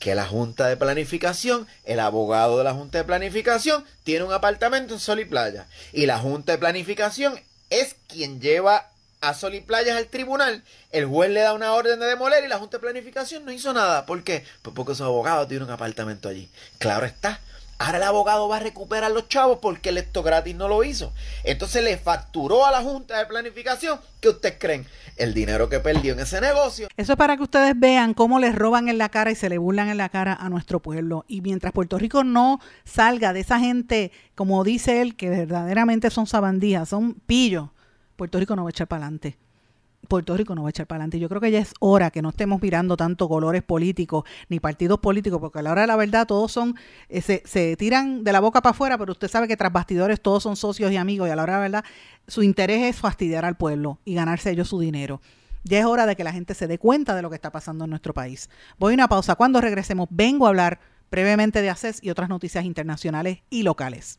que 0.00 0.14
la 0.14 0.26
Junta 0.26 0.68
de 0.68 0.76
Planificación, 0.76 1.66
el 1.84 2.00
abogado 2.00 2.58
de 2.58 2.64
la 2.64 2.74
Junta 2.74 2.98
de 2.98 3.04
Planificación, 3.04 3.84
tiene 4.04 4.24
un 4.24 4.32
apartamento 4.32 4.94
en 4.94 5.00
Sol 5.00 5.20
y 5.20 5.24
Playa. 5.24 5.66
Y 5.92 6.06
la 6.06 6.18
Junta 6.18 6.52
de 6.52 6.58
Planificación 6.58 7.40
es 7.70 7.96
quien 8.08 8.40
lleva 8.40 8.86
a 9.20 9.34
Sol 9.34 9.54
y 9.54 9.60
Playas 9.60 9.96
al 9.96 10.06
tribunal. 10.06 10.62
El 10.92 11.06
juez 11.06 11.30
le 11.30 11.40
da 11.40 11.52
una 11.52 11.72
orden 11.72 11.98
de 12.00 12.06
demoler 12.06 12.44
y 12.44 12.48
la 12.48 12.58
Junta 12.58 12.76
de 12.76 12.82
Planificación 12.82 13.44
no 13.44 13.52
hizo 13.52 13.72
nada. 13.72 14.06
¿Por 14.06 14.22
qué? 14.22 14.44
Pues 14.62 14.74
porque 14.74 14.94
su 14.94 15.04
abogado 15.04 15.46
tiene 15.46 15.64
un 15.64 15.70
apartamento 15.70 16.28
allí. 16.28 16.48
Claro 16.78 17.06
está. 17.06 17.40
Ahora 17.78 17.98
el 17.98 18.04
abogado 18.04 18.48
va 18.48 18.56
a 18.56 18.60
recuperar 18.60 19.10
los 19.12 19.28
chavos 19.28 19.58
porque 19.62 19.90
el 19.90 19.98
esto 19.98 20.24
gratis 20.24 20.54
no 20.56 20.66
lo 20.66 20.82
hizo. 20.82 21.12
Entonces 21.44 21.84
le 21.84 21.96
facturó 21.96 22.66
a 22.66 22.72
la 22.72 22.82
Junta 22.82 23.18
de 23.18 23.26
Planificación 23.26 24.00
que 24.20 24.30
ustedes 24.30 24.56
creen 24.58 24.84
el 25.16 25.32
dinero 25.32 25.68
que 25.68 25.78
perdió 25.78 26.12
en 26.14 26.20
ese 26.20 26.40
negocio. 26.40 26.88
Eso 26.96 27.12
es 27.12 27.18
para 27.18 27.36
que 27.36 27.44
ustedes 27.44 27.78
vean 27.78 28.14
cómo 28.14 28.40
les 28.40 28.54
roban 28.54 28.88
en 28.88 28.98
la 28.98 29.08
cara 29.10 29.30
y 29.30 29.36
se 29.36 29.48
le 29.48 29.58
burlan 29.58 29.88
en 29.90 29.96
la 29.96 30.08
cara 30.08 30.34
a 30.34 30.48
nuestro 30.48 30.80
pueblo. 30.80 31.24
Y 31.28 31.40
mientras 31.40 31.72
Puerto 31.72 31.98
Rico 31.98 32.24
no 32.24 32.60
salga 32.84 33.32
de 33.32 33.40
esa 33.40 33.60
gente, 33.60 34.10
como 34.34 34.64
dice 34.64 35.00
él, 35.00 35.14
que 35.14 35.30
verdaderamente 35.30 36.10
son 36.10 36.26
sabandías, 36.26 36.88
son 36.88 37.14
pillos, 37.14 37.70
Puerto 38.16 38.40
Rico 38.40 38.56
no 38.56 38.64
va 38.64 38.70
a 38.70 38.72
echar 38.72 38.88
para 38.88 39.04
adelante. 39.04 39.38
Puerto 40.08 40.36
Rico 40.36 40.54
no 40.54 40.62
va 40.62 40.68
a 40.68 40.70
echar 40.70 40.86
para 40.86 40.96
adelante. 40.96 41.18
Yo 41.20 41.28
creo 41.28 41.40
que 41.40 41.50
ya 41.50 41.58
es 41.60 41.74
hora 41.80 42.10
que 42.10 42.22
no 42.22 42.30
estemos 42.30 42.60
mirando 42.60 42.96
tanto 42.96 43.28
colores 43.28 43.62
políticos 43.62 44.24
ni 44.48 44.58
partidos 44.58 44.98
políticos, 44.98 45.38
porque 45.40 45.60
a 45.60 45.62
la 45.62 45.72
hora 45.72 45.82
de 45.82 45.86
la 45.86 45.96
verdad 45.96 46.26
todos 46.26 46.50
son, 46.50 46.74
eh, 47.08 47.20
se, 47.20 47.42
se, 47.44 47.76
tiran 47.76 48.24
de 48.24 48.32
la 48.32 48.40
boca 48.40 48.62
para 48.62 48.72
afuera, 48.72 48.98
pero 48.98 49.12
usted 49.12 49.28
sabe 49.28 49.46
que 49.46 49.56
tras 49.56 49.72
bastidores 49.72 50.20
todos 50.20 50.42
son 50.42 50.56
socios 50.56 50.90
y 50.90 50.96
amigos 50.96 51.28
y 51.28 51.30
a 51.30 51.36
la 51.36 51.42
hora 51.42 51.54
de 51.54 51.58
la 51.58 51.80
verdad 51.80 51.84
su 52.26 52.42
interés 52.42 52.82
es 52.84 52.96
fastidiar 52.96 53.44
al 53.44 53.56
pueblo 53.56 53.98
y 54.04 54.14
ganarse 54.14 54.50
ellos 54.50 54.68
su 54.68 54.80
dinero. 54.80 55.20
Ya 55.64 55.80
es 55.80 55.84
hora 55.84 56.06
de 56.06 56.16
que 56.16 56.24
la 56.24 56.32
gente 56.32 56.54
se 56.54 56.66
dé 56.66 56.78
cuenta 56.78 57.14
de 57.14 57.22
lo 57.22 57.30
que 57.30 57.36
está 57.36 57.50
pasando 57.50 57.84
en 57.84 57.90
nuestro 57.90 58.14
país. 58.14 58.48
Voy 58.78 58.92
a 58.92 58.94
una 58.94 59.08
pausa. 59.08 59.34
Cuando 59.34 59.60
regresemos 59.60 60.08
vengo 60.10 60.46
a 60.46 60.50
hablar 60.50 60.80
brevemente 61.10 61.62
de 61.62 61.70
ACES 61.70 62.00
y 62.02 62.10
otras 62.10 62.28
noticias 62.28 62.64
internacionales 62.64 63.40
y 63.50 63.62
locales. 63.62 64.18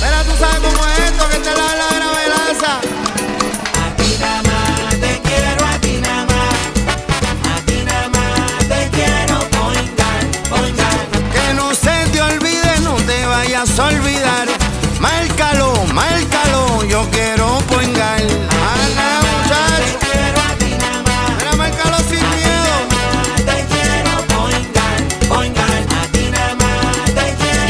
Pero 0.00 0.24
tú 0.24 0.36
sabes 0.38 0.60
cómo 0.60 0.86
es 0.88 0.98
esto 0.98 1.28
que 1.28 1.38
te 1.38 1.54
la 1.54 1.74
la. 1.74 3.09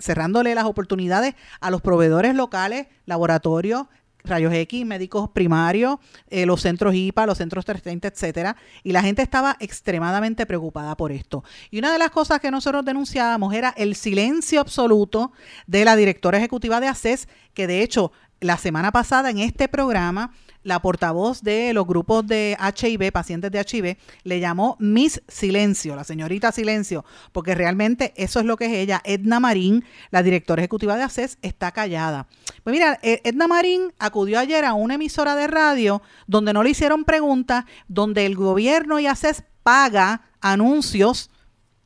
cerrándole 0.00 0.54
las 0.54 0.64
oportunidades 0.64 1.34
a 1.60 1.70
los 1.70 1.80
proveedores 1.82 2.34
locales, 2.34 2.86
laboratorios, 3.06 3.86
rayos 4.24 4.52
X, 4.52 4.84
médicos 4.84 5.30
primarios, 5.30 5.98
eh, 6.28 6.46
los 6.46 6.60
centros 6.60 6.94
IPA, 6.94 7.26
los 7.26 7.38
centros 7.38 7.64
330, 7.64 8.08
etcétera, 8.08 8.56
y 8.82 8.92
la 8.92 9.02
gente 9.02 9.22
estaba 9.22 9.56
extremadamente 9.60 10.46
preocupada 10.46 10.96
por 10.96 11.12
esto. 11.12 11.44
Y 11.70 11.78
una 11.78 11.92
de 11.92 11.98
las 11.98 12.10
cosas 12.10 12.40
que 12.40 12.50
nosotros 12.50 12.84
denunciábamos 12.84 13.54
era 13.54 13.74
el 13.76 13.94
silencio 13.94 14.60
absoluto 14.60 15.32
de 15.66 15.84
la 15.84 15.96
directora 15.96 16.38
ejecutiva 16.38 16.80
de 16.80 16.88
ACES, 16.88 17.28
que 17.54 17.66
de 17.66 17.82
hecho 17.82 18.12
la 18.40 18.56
semana 18.56 18.92
pasada 18.92 19.30
en 19.30 19.38
este 19.38 19.68
programa 19.68 20.32
la 20.62 20.80
portavoz 20.80 21.42
de 21.42 21.72
los 21.72 21.86
grupos 21.86 22.26
de 22.26 22.56
HIV, 22.60 23.12
pacientes 23.12 23.50
de 23.50 23.60
HIV, 23.60 23.96
le 24.24 24.40
llamó 24.40 24.76
Miss 24.78 25.22
Silencio, 25.28 25.96
la 25.96 26.04
señorita 26.04 26.52
Silencio, 26.52 27.04
porque 27.32 27.54
realmente 27.54 28.12
eso 28.16 28.40
es 28.40 28.46
lo 28.46 28.56
que 28.56 28.66
es 28.66 28.72
ella. 28.72 29.00
Edna 29.04 29.40
Marín, 29.40 29.84
la 30.10 30.22
directora 30.22 30.62
ejecutiva 30.62 30.96
de 30.96 31.04
ACES, 31.04 31.38
está 31.42 31.72
callada. 31.72 32.26
Pues 32.64 32.74
mira, 32.74 32.98
e-, 33.02 33.20
Edna 33.24 33.46
Marín 33.46 33.92
acudió 33.98 34.38
ayer 34.38 34.64
a 34.64 34.74
una 34.74 34.94
emisora 34.94 35.34
de 35.36 35.46
radio 35.46 36.02
donde 36.26 36.52
no 36.52 36.62
le 36.62 36.70
hicieron 36.70 37.04
preguntas, 37.04 37.64
donde 37.86 38.26
el 38.26 38.34
gobierno 38.34 38.98
y 38.98 39.06
ACES 39.06 39.44
paga 39.62 40.22
anuncios, 40.40 41.30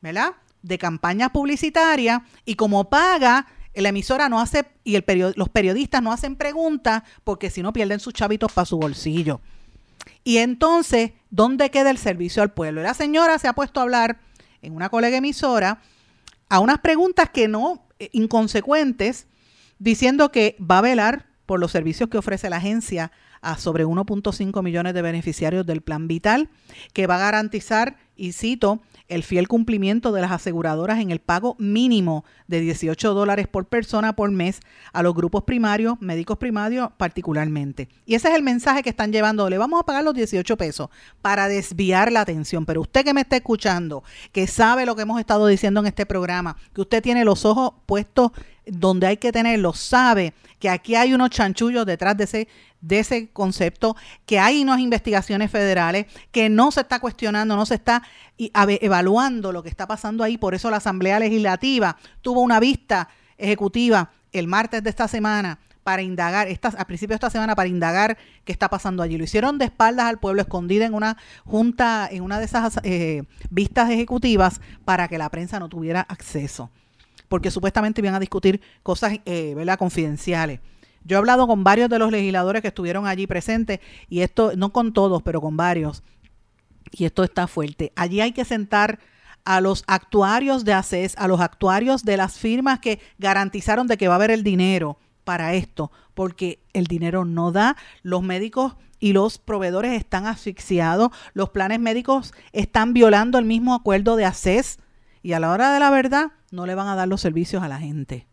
¿verdad? 0.01 0.33
De 0.61 0.77
campañas 0.77 1.29
publicitarias 1.31 2.21
y 2.45 2.55
como 2.55 2.89
paga 2.89 3.47
la 3.75 3.89
emisora 3.89 4.29
no 4.29 4.39
hace 4.39 4.65
y 4.83 4.95
el 4.95 5.03
los 5.35 5.49
periodistas 5.49 6.01
no 6.01 6.11
hacen 6.11 6.35
preguntas 6.35 7.03
porque 7.23 7.49
si 7.49 7.61
no 7.61 7.73
pierden 7.73 7.99
sus 7.99 8.13
chavitos 8.13 8.51
para 8.51 8.65
su 8.65 8.77
bolsillo. 8.77 9.41
Y 10.23 10.37
entonces, 10.37 11.11
¿dónde 11.29 11.71
queda 11.71 11.89
el 11.89 11.97
servicio 11.97 12.43
al 12.43 12.51
pueblo? 12.51 12.81
La 12.81 12.93
señora 12.93 13.39
se 13.39 13.47
ha 13.47 13.53
puesto 13.53 13.79
a 13.79 13.83
hablar 13.83 14.19
en 14.61 14.75
una 14.75 14.89
colega 14.89 15.17
emisora 15.17 15.81
a 16.49 16.59
unas 16.59 16.79
preguntas 16.79 17.29
que 17.29 17.47
no, 17.47 17.85
eh, 17.99 18.09
inconsecuentes, 18.13 19.27
diciendo 19.79 20.31
que 20.31 20.55
va 20.59 20.77
a 20.77 20.81
velar 20.81 21.25
por 21.45 21.59
los 21.59 21.71
servicios 21.71 22.09
que 22.09 22.17
ofrece 22.17 22.49
la 22.49 22.57
agencia 22.57 23.11
a 23.41 23.57
sobre 23.57 23.85
1.5 23.85 24.63
millones 24.63 24.93
de 24.93 25.01
beneficiarios 25.01 25.65
del 25.65 25.81
plan 25.81 26.07
vital, 26.07 26.49
que 26.93 27.07
va 27.07 27.15
a 27.15 27.19
garantizar, 27.19 27.97
y 28.15 28.31
cito, 28.31 28.81
el 29.13 29.23
fiel 29.23 29.47
cumplimiento 29.47 30.11
de 30.11 30.21
las 30.21 30.31
aseguradoras 30.31 30.99
en 30.99 31.11
el 31.11 31.19
pago 31.19 31.55
mínimo 31.59 32.25
de 32.47 32.59
18 32.59 33.13
dólares 33.13 33.47
por 33.47 33.65
persona 33.65 34.15
por 34.15 34.31
mes 34.31 34.59
a 34.91 35.03
los 35.03 35.13
grupos 35.13 35.43
primarios, 35.43 35.99
médicos 36.01 36.37
primarios 36.37 36.89
particularmente. 36.97 37.89
Y 38.05 38.15
ese 38.15 38.29
es 38.29 38.35
el 38.35 38.43
mensaje 38.43 38.83
que 38.83 38.89
están 38.89 39.11
llevando. 39.11 39.49
Le 39.49 39.57
vamos 39.57 39.79
a 39.79 39.85
pagar 39.85 40.03
los 40.03 40.13
18 40.13 40.57
pesos 40.57 40.89
para 41.21 41.47
desviar 41.47 42.11
la 42.11 42.21
atención. 42.21 42.65
Pero 42.65 42.81
usted 42.81 43.03
que 43.03 43.13
me 43.13 43.21
está 43.21 43.37
escuchando, 43.37 44.03
que 44.31 44.47
sabe 44.47 44.85
lo 44.85 44.95
que 44.95 45.03
hemos 45.03 45.19
estado 45.19 45.47
diciendo 45.47 45.79
en 45.79 45.87
este 45.87 46.05
programa, 46.05 46.57
que 46.73 46.81
usted 46.81 47.01
tiene 47.01 47.25
los 47.25 47.45
ojos 47.45 47.73
puestos 47.85 48.31
donde 48.65 49.07
hay 49.07 49.17
que 49.17 49.31
tenerlos, 49.31 49.77
sabe 49.79 50.33
que 50.59 50.69
aquí 50.69 50.95
hay 50.95 51.13
unos 51.13 51.29
chanchullos 51.29 51.85
detrás 51.85 52.15
de 52.15 52.23
ese, 52.23 52.47
de 52.83 52.99
ese 52.99 53.29
concepto, 53.29 53.95
que 54.25 54.39
hay 54.39 54.61
unas 54.61 54.79
investigaciones 54.79 55.49
federales, 55.49 56.05
que 56.31 56.49
no 56.49 56.69
se 56.71 56.81
está 56.81 56.99
cuestionando, 56.99 57.55
no 57.55 57.65
se 57.65 57.75
está 57.75 58.03
evaluando 58.37 59.51
lo 59.51 59.63
que 59.63 59.69
está 59.69 59.87
pasando 59.87 60.23
ahí. 60.23 60.37
Por 60.37 60.53
eso 60.53 60.69
la 60.69 60.77
Asamblea 60.77 61.17
Legislativa 61.17 61.97
tuvo 62.21 62.41
una 62.41 62.59
vista 62.59 63.07
ejecutiva 63.37 64.11
el 64.33 64.47
martes 64.47 64.83
de 64.83 64.89
esta 64.89 65.07
semana 65.07 65.59
para 65.83 66.01
indagar, 66.01 66.47
esta, 66.47 66.69
a 66.69 66.85
principios 66.85 67.19
de 67.19 67.25
esta 67.25 67.29
semana, 67.29 67.55
para 67.55 67.69
indagar 67.69 68.17
qué 68.43 68.51
está 68.51 68.69
pasando 68.69 69.01
allí. 69.01 69.17
Lo 69.17 69.23
hicieron 69.23 69.57
de 69.57 69.65
espaldas 69.65 70.05
al 70.05 70.19
pueblo, 70.19 70.41
escondida 70.41 70.85
en 70.85 70.93
una 70.93 71.17
junta, 71.45 72.07
en 72.11 72.21
una 72.21 72.39
de 72.39 72.45
esas 72.45 72.79
eh, 72.83 73.23
vistas 73.49 73.89
ejecutivas, 73.89 74.59
para 74.83 75.07
que 75.07 75.17
la 75.17 75.29
prensa 75.29 75.59
no 75.59 75.69
tuviera 75.69 76.01
acceso 76.01 76.69
porque 77.29 77.49
supuestamente 77.49 77.99
iban 77.99 78.13
a 78.13 78.19
discutir 78.19 78.61
cosas 78.83 79.13
eh, 79.25 79.53
¿verdad? 79.55 79.79
confidenciales. 79.79 80.59
Yo 81.05 81.17
he 81.17 81.19
hablado 81.19 81.47
con 81.47 81.63
varios 81.63 81.89
de 81.89 81.99
los 81.99 82.11
legisladores 82.11 82.61
que 82.61 82.69
estuvieron 82.69 83.07
allí 83.07 83.27
presentes 83.27 83.79
y 84.09 84.21
esto, 84.21 84.53
no 84.55 84.71
con 84.71 84.93
todos, 84.93 85.21
pero 85.21 85.41
con 85.41 85.57
varios, 85.57 86.03
y 86.91 87.05
esto 87.05 87.23
está 87.23 87.47
fuerte. 87.47 87.91
Allí 87.95 88.21
hay 88.21 88.31
que 88.31 88.45
sentar 88.45 88.99
a 89.45 89.61
los 89.61 89.83
actuarios 89.87 90.63
de 90.63 90.73
ACES, 90.73 91.17
a 91.17 91.27
los 91.27 91.41
actuarios 91.41 92.03
de 92.03 92.17
las 92.17 92.37
firmas 92.37 92.79
que 92.79 92.99
garantizaron 93.17 93.87
de 93.87 93.97
que 93.97 94.07
va 94.07 94.13
a 94.13 94.17
haber 94.17 94.31
el 94.31 94.43
dinero 94.43 94.97
para 95.23 95.53
esto, 95.53 95.91
porque 96.13 96.59
el 96.73 96.85
dinero 96.85 97.25
no 97.25 97.51
da, 97.51 97.75
los 98.03 98.21
médicos 98.21 98.75
y 98.99 99.13
los 99.13 99.37
proveedores 99.37 99.93
están 99.93 100.27
asfixiados, 100.27 101.09
los 101.33 101.49
planes 101.49 101.79
médicos 101.79 102.33
están 102.53 102.93
violando 102.93 103.37
el 103.37 103.45
mismo 103.45 103.73
acuerdo 103.73 104.15
de 104.15 104.25
ACES 104.25 104.79
y 105.21 105.33
a 105.33 105.39
la 105.39 105.51
hora 105.51 105.73
de 105.73 105.79
la 105.79 105.89
verdad 105.89 106.31
no 106.51 106.65
le 106.65 106.75
van 106.75 106.87
a 106.87 106.95
dar 106.95 107.07
los 107.07 107.21
servicios 107.21 107.63
a 107.63 107.67
la 107.67 107.79
gente. 107.79 108.27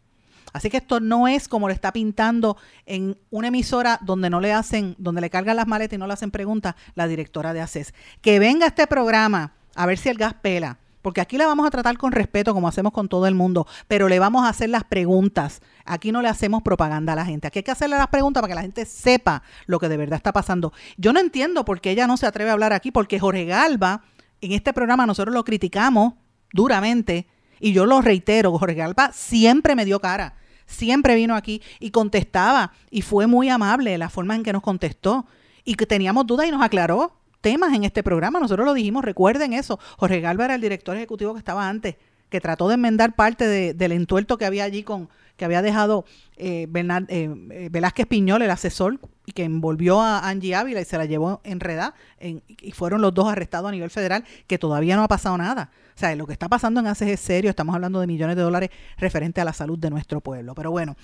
Así 0.53 0.70
que 0.70 0.78
esto 0.78 1.01
no 1.01 1.28
es 1.28 1.48
como 1.48 1.68
lo 1.68 1.74
está 1.74 1.92
pintando 1.92 2.57
en 2.86 3.18
una 3.30 3.48
emisora 3.48 3.98
donde 4.03 4.30
no 4.30 4.40
le 4.40 4.53
hacen, 4.53 4.94
donde 4.98 5.20
le 5.20 5.30
cargan 5.30 5.57
las 5.57 5.66
maletas 5.66 5.96
y 5.96 5.98
no 5.98 6.07
le 6.07 6.12
hacen 6.12 6.30
preguntas 6.30 6.74
la 6.94 7.07
directora 7.07 7.53
de 7.53 7.61
ACES. 7.61 7.94
Que 8.20 8.38
venga 8.38 8.66
este 8.66 8.86
programa 8.86 9.53
a 9.74 9.86
ver 9.86 9.98
si 9.98 10.09
el 10.09 10.18
gas 10.18 10.34
pela. 10.34 10.78
Porque 11.03 11.22
aquí 11.22 11.38
la 11.38 11.46
vamos 11.46 11.66
a 11.66 11.70
tratar 11.70 11.96
con 11.96 12.12
respeto, 12.12 12.53
como 12.53 12.68
hacemos 12.68 12.92
con 12.92 13.09
todo 13.09 13.26
el 13.26 13.34
mundo, 13.34 13.66
pero 13.88 14.09
le 14.09 14.18
vamos 14.18 14.44
a 14.44 14.51
hacer 14.51 14.68
las 14.68 14.84
preguntas. 14.84 15.62
Aquí 15.86 16.12
no 16.12 16.20
le 16.20 16.28
hacemos 16.28 16.62
propaganda 16.62 17.14
a 17.14 17.16
la 17.16 17.24
gente. 17.24 17.46
Aquí 17.46 17.61
hay 17.61 17.62
que 17.62 17.70
hacerle 17.70 17.96
las 17.96 18.09
preguntas 18.09 18.42
para 18.42 18.51
que 18.51 18.55
la 18.57 18.62
gente 18.62 18.84
sepa 18.84 19.42
lo 19.64 19.78
que 19.78 19.88
de 19.88 19.96
verdad 19.96 20.16
está 20.16 20.32
pasando. 20.32 20.74
Yo 20.98 21.14
no 21.14 21.20
entiendo 21.20 21.64
por 21.64 21.80
qué 21.80 21.92
ella 21.92 22.07
no 22.07 22.18
se 22.18 22.26
atreve 22.26 22.51
a 22.51 22.53
hablar 22.53 22.74
aquí, 22.74 22.90
porque 22.90 23.18
Jorge 23.18 23.46
Galva, 23.46 24.03
en 24.42 24.53
este 24.53 24.74
programa 24.74 25.07
nosotros 25.07 25.32
lo 25.32 25.42
criticamos 25.42 26.14
duramente 26.53 27.26
y 27.61 27.72
yo 27.72 27.86
lo 27.86 28.01
reitero, 28.03 28.59
Jorge 28.59 28.74
Galva 28.74 29.12
siempre 29.12 29.74
me 29.74 29.84
dio 29.84 30.01
cara, 30.01 30.34
siempre 30.70 31.14
vino 31.14 31.34
aquí 31.34 31.60
y 31.78 31.90
contestaba 31.90 32.72
y 32.90 33.02
fue 33.02 33.26
muy 33.26 33.48
amable 33.48 33.98
la 33.98 34.08
forma 34.08 34.34
en 34.34 34.42
que 34.42 34.52
nos 34.52 34.62
contestó 34.62 35.26
y 35.64 35.74
que 35.74 35.86
teníamos 35.86 36.26
dudas 36.26 36.46
y 36.46 36.50
nos 36.50 36.62
aclaró 36.62 37.12
temas 37.40 37.74
en 37.74 37.84
este 37.84 38.02
programa. 38.02 38.40
Nosotros 38.40 38.64
lo 38.64 38.74
dijimos, 38.74 39.04
recuerden 39.04 39.52
eso. 39.52 39.78
Jorge 39.98 40.20
Galva 40.20 40.46
era 40.46 40.54
el 40.54 40.60
director 40.60 40.96
ejecutivo 40.96 41.34
que 41.34 41.38
estaba 41.38 41.68
antes, 41.68 41.96
que 42.28 42.40
trató 42.40 42.68
de 42.68 42.74
enmendar 42.74 43.14
parte 43.14 43.74
del 43.74 43.92
entuerto 43.92 44.38
que 44.38 44.44
había 44.44 44.64
allí 44.64 44.82
con 44.82 45.08
que 45.41 45.47
había 45.47 45.62
dejado 45.62 46.05
eh, 46.36 46.68
eh, 46.70 47.68
Velázquez 47.70 48.07
Piñol, 48.07 48.43
el 48.43 48.51
asesor, 48.51 49.01
y 49.24 49.32
que 49.32 49.43
envolvió 49.43 50.03
a 50.03 50.28
Angie 50.28 50.55
Ávila 50.55 50.82
y 50.82 50.84
se 50.84 50.99
la 50.99 51.07
llevó 51.07 51.41
enredada, 51.45 51.95
en, 52.18 52.43
y 52.47 52.72
fueron 52.72 53.01
los 53.01 53.14
dos 53.14 53.26
arrestados 53.26 53.70
a 53.70 53.72
nivel 53.72 53.88
federal, 53.88 54.22
que 54.47 54.59
todavía 54.59 54.97
no 54.97 55.03
ha 55.03 55.09
pasado 55.09 55.38
nada. 55.38 55.70
O 55.97 55.99
sea, 55.99 56.14
lo 56.14 56.26
que 56.26 56.34
está 56.34 56.51
pasando 56.51 56.80
en 56.80 56.88
ACES 56.88 57.09
es 57.09 57.20
serio, 57.20 57.49
estamos 57.49 57.74
hablando 57.74 58.01
de 58.01 58.07
millones 58.07 58.36
de 58.36 58.43
dólares 58.43 58.68
referente 58.99 59.41
a 59.41 59.47
la 59.47 59.55
salud 59.55 59.78
de 59.78 59.88
nuestro 59.88 60.20
pueblo. 60.20 60.55
Pero 60.55 60.70
bueno, 60.70 60.95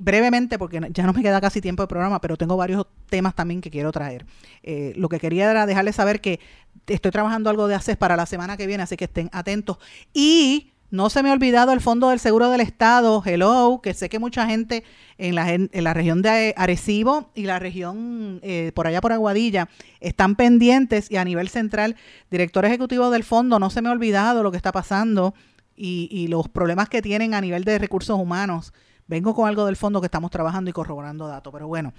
brevemente, 0.00 0.58
porque 0.58 0.80
ya 0.90 1.06
no 1.06 1.12
me 1.12 1.22
queda 1.22 1.40
casi 1.40 1.60
tiempo 1.60 1.84
de 1.84 1.86
programa, 1.86 2.20
pero 2.20 2.36
tengo 2.36 2.56
varios 2.56 2.84
temas 3.08 3.36
también 3.36 3.60
que 3.60 3.70
quiero 3.70 3.92
traer. 3.92 4.26
Eh, 4.64 4.92
lo 4.96 5.08
que 5.08 5.20
quería 5.20 5.48
era 5.48 5.66
dejarles 5.66 5.94
saber 5.94 6.20
que 6.20 6.40
estoy 6.88 7.12
trabajando 7.12 7.48
algo 7.48 7.68
de 7.68 7.76
ACES 7.76 7.96
para 7.96 8.16
la 8.16 8.26
semana 8.26 8.56
que 8.56 8.66
viene, 8.66 8.82
así 8.82 8.96
que 8.96 9.04
estén 9.04 9.30
atentos. 9.32 9.78
Y 10.12 10.73
no 10.94 11.10
se 11.10 11.24
me 11.24 11.30
ha 11.30 11.32
olvidado 11.32 11.72
el 11.72 11.80
Fondo 11.80 12.10
del 12.10 12.20
Seguro 12.20 12.50
del 12.50 12.60
Estado, 12.60 13.20
Hello, 13.26 13.80
que 13.82 13.94
sé 13.94 14.08
que 14.08 14.20
mucha 14.20 14.46
gente 14.46 14.84
en 15.18 15.34
la, 15.34 15.92
región 15.92 16.22
de 16.22 16.54
Arecibo 16.56 17.32
y 17.34 17.46
la 17.46 17.58
región 17.58 18.38
eh, 18.44 18.70
por 18.76 18.86
allá 18.86 19.00
por 19.00 19.12
Aguadilla 19.12 19.68
están 19.98 20.36
pendientes 20.36 21.10
y 21.10 21.16
a 21.16 21.24
nivel 21.24 21.48
central, 21.48 21.96
director 22.30 22.64
ejecutivo 22.64 23.10
del 23.10 23.24
fondo, 23.24 23.58
no 23.58 23.70
se 23.70 23.82
me 23.82 23.88
ha 23.88 23.92
olvidado 23.92 24.44
lo 24.44 24.52
que 24.52 24.56
está 24.56 24.70
pasando 24.70 25.34
y, 25.74 26.08
y 26.12 26.28
los 26.28 26.48
problemas 26.48 26.88
que 26.88 27.02
tienen 27.02 27.34
a 27.34 27.40
nivel 27.40 27.64
de 27.64 27.76
recursos 27.80 28.16
humanos. 28.16 28.72
Vengo 29.08 29.34
con 29.34 29.48
algo 29.48 29.66
del 29.66 29.74
fondo 29.74 30.00
que 30.00 30.06
estamos 30.06 30.30
trabajando 30.30 30.70
y 30.70 30.72
corroborando 30.72 31.26
datos, 31.26 31.52
pero 31.52 31.66
bueno, 31.66 31.92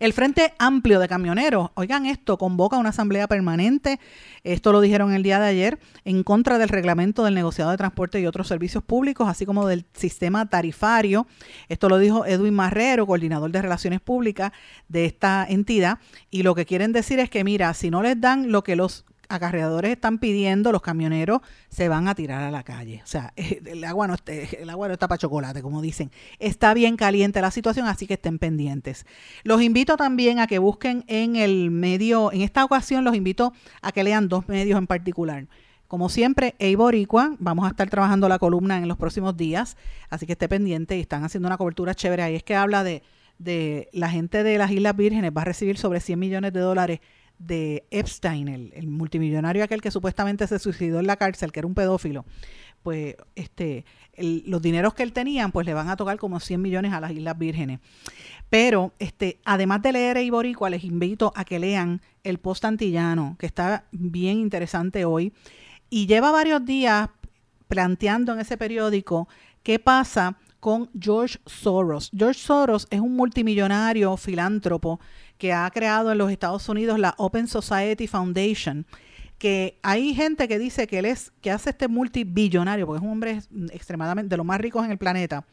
el 0.00 0.12
Frente 0.12 0.54
Amplio 0.58 1.00
de 1.00 1.08
Camioneros, 1.08 1.70
oigan 1.74 2.06
esto, 2.06 2.38
convoca 2.38 2.76
una 2.76 2.90
asamblea 2.90 3.26
permanente, 3.28 4.00
esto 4.44 4.72
lo 4.72 4.80
dijeron 4.80 5.12
el 5.12 5.22
día 5.22 5.38
de 5.38 5.46
ayer, 5.46 5.78
en 6.04 6.22
contra 6.22 6.58
del 6.58 6.68
reglamento 6.68 7.24
del 7.24 7.34
negociado 7.34 7.70
de 7.70 7.76
transporte 7.76 8.20
y 8.20 8.26
otros 8.26 8.48
servicios 8.48 8.84
públicos, 8.84 9.28
así 9.28 9.46
como 9.46 9.66
del 9.66 9.86
sistema 9.92 10.48
tarifario. 10.48 11.26
Esto 11.68 11.88
lo 11.88 11.98
dijo 11.98 12.26
Edwin 12.26 12.54
Marrero, 12.54 13.06
coordinador 13.06 13.50
de 13.50 13.62
relaciones 13.62 14.00
públicas 14.00 14.52
de 14.88 15.04
esta 15.04 15.46
entidad, 15.48 15.98
y 16.30 16.42
lo 16.42 16.54
que 16.54 16.66
quieren 16.66 16.92
decir 16.92 17.18
es 17.18 17.30
que, 17.30 17.44
mira, 17.44 17.72
si 17.74 17.90
no 17.90 18.02
les 18.02 18.20
dan 18.20 18.52
lo 18.52 18.62
que 18.62 18.76
los 18.76 19.04
acarreadores 19.28 19.92
están 19.92 20.18
pidiendo, 20.18 20.72
los 20.72 20.82
camioneros 20.82 21.40
se 21.68 21.88
van 21.88 22.08
a 22.08 22.14
tirar 22.14 22.42
a 22.42 22.50
la 22.50 22.62
calle. 22.62 23.00
O 23.04 23.06
sea, 23.06 23.32
el 23.36 23.84
agua 23.84 24.06
no, 24.06 24.14
está, 24.14 24.32
el 24.32 24.70
agua 24.70 24.88
no 24.88 24.94
está 24.94 25.08
para 25.08 25.18
chocolate, 25.18 25.62
como 25.62 25.82
dicen. 25.82 26.10
Está 26.38 26.74
bien 26.74 26.96
caliente 26.96 27.40
la 27.40 27.50
situación, 27.50 27.86
así 27.86 28.06
que 28.06 28.14
estén 28.14 28.38
pendientes. 28.38 29.06
Los 29.42 29.62
invito 29.62 29.96
también 29.96 30.38
a 30.38 30.46
que 30.46 30.58
busquen 30.58 31.04
en 31.08 31.36
el 31.36 31.70
medio, 31.70 32.32
en 32.32 32.42
esta 32.42 32.64
ocasión 32.64 33.04
los 33.04 33.14
invito 33.14 33.52
a 33.82 33.92
que 33.92 34.04
lean 34.04 34.28
dos 34.28 34.48
medios 34.48 34.78
en 34.78 34.86
particular. 34.86 35.46
Como 35.88 36.08
siempre, 36.08 36.56
Eiboricua, 36.58 37.36
vamos 37.38 37.64
a 37.64 37.68
estar 37.68 37.88
trabajando 37.88 38.28
la 38.28 38.40
columna 38.40 38.78
en 38.78 38.88
los 38.88 38.96
próximos 38.96 39.36
días, 39.36 39.76
así 40.10 40.26
que 40.26 40.32
esté 40.32 40.48
pendiente 40.48 40.96
y 40.96 41.00
están 41.00 41.22
haciendo 41.22 41.46
una 41.46 41.56
cobertura 41.56 41.94
chévere 41.94 42.22
ahí. 42.22 42.34
Es 42.34 42.42
que 42.42 42.56
habla 42.56 42.82
de, 42.82 43.04
de 43.38 43.88
la 43.92 44.10
gente 44.10 44.42
de 44.42 44.58
las 44.58 44.72
Islas 44.72 44.96
Vírgenes, 44.96 45.30
va 45.36 45.42
a 45.42 45.44
recibir 45.44 45.78
sobre 45.78 46.00
100 46.00 46.18
millones 46.18 46.52
de 46.52 46.60
dólares 46.60 47.00
de 47.38 47.86
Epstein, 47.90 48.48
el, 48.48 48.86
multimillonario 48.88 49.62
aquel 49.64 49.82
que 49.82 49.90
supuestamente 49.90 50.46
se 50.46 50.58
suicidó 50.58 51.00
en 51.00 51.06
la 51.06 51.16
cárcel, 51.16 51.52
que 51.52 51.60
era 51.60 51.66
un 51.66 51.74
pedófilo, 51.74 52.24
pues 52.82 53.16
este, 53.34 53.84
los 54.16 54.62
dineros 54.62 54.94
que 54.94 55.02
él 55.02 55.12
tenía, 55.12 55.48
pues 55.48 55.66
le 55.66 55.74
van 55.74 55.88
a 55.88 55.96
tocar 55.96 56.18
como 56.18 56.40
100 56.40 56.62
millones 56.62 56.92
a 56.92 57.00
las 57.00 57.10
Islas 57.10 57.38
Vírgenes. 57.38 57.80
Pero 58.48 58.92
este, 58.98 59.40
además 59.44 59.82
de 59.82 59.92
leer 59.92 60.16
Iboricua, 60.18 60.70
les 60.70 60.84
invito 60.84 61.32
a 61.34 61.44
que 61.44 61.58
lean 61.58 62.00
el 62.22 62.38
Post 62.38 62.64
Antillano, 62.64 63.36
que 63.38 63.46
está 63.46 63.84
bien 63.90 64.38
interesante 64.38 65.04
hoy, 65.04 65.32
y 65.90 66.06
lleva 66.06 66.30
varios 66.30 66.64
días 66.64 67.10
planteando 67.68 68.32
en 68.32 68.40
ese 68.40 68.56
periódico 68.56 69.28
qué 69.62 69.78
pasa 69.78 70.38
con 70.60 70.90
George 70.98 71.38
Soros. 71.46 72.10
George 72.16 72.40
Soros 72.40 72.86
es 72.90 73.00
un 73.00 73.14
multimillonario 73.14 74.16
filántropo 74.16 75.00
que 75.38 75.52
ha 75.52 75.70
creado 75.70 76.12
en 76.12 76.18
los 76.18 76.30
Estados 76.30 76.68
Unidos 76.68 76.98
la 76.98 77.14
Open 77.18 77.48
Society 77.48 78.06
Foundation, 78.06 78.86
que 79.38 79.78
hay 79.82 80.14
gente 80.14 80.48
que 80.48 80.58
dice 80.58 80.86
que 80.86 80.98
él 80.98 81.04
es, 81.04 81.32
que 81.40 81.50
hace 81.50 81.70
este 81.70 81.88
multibillonario, 81.88 82.86
porque 82.86 82.98
es 82.98 83.04
un 83.04 83.12
hombre 83.12 83.40
extremadamente 83.72 84.30
de 84.30 84.36
los 84.36 84.46
más 84.46 84.60
ricos 84.60 84.84
en 84.84 84.90
el 84.90 84.98
planeta, 84.98 85.44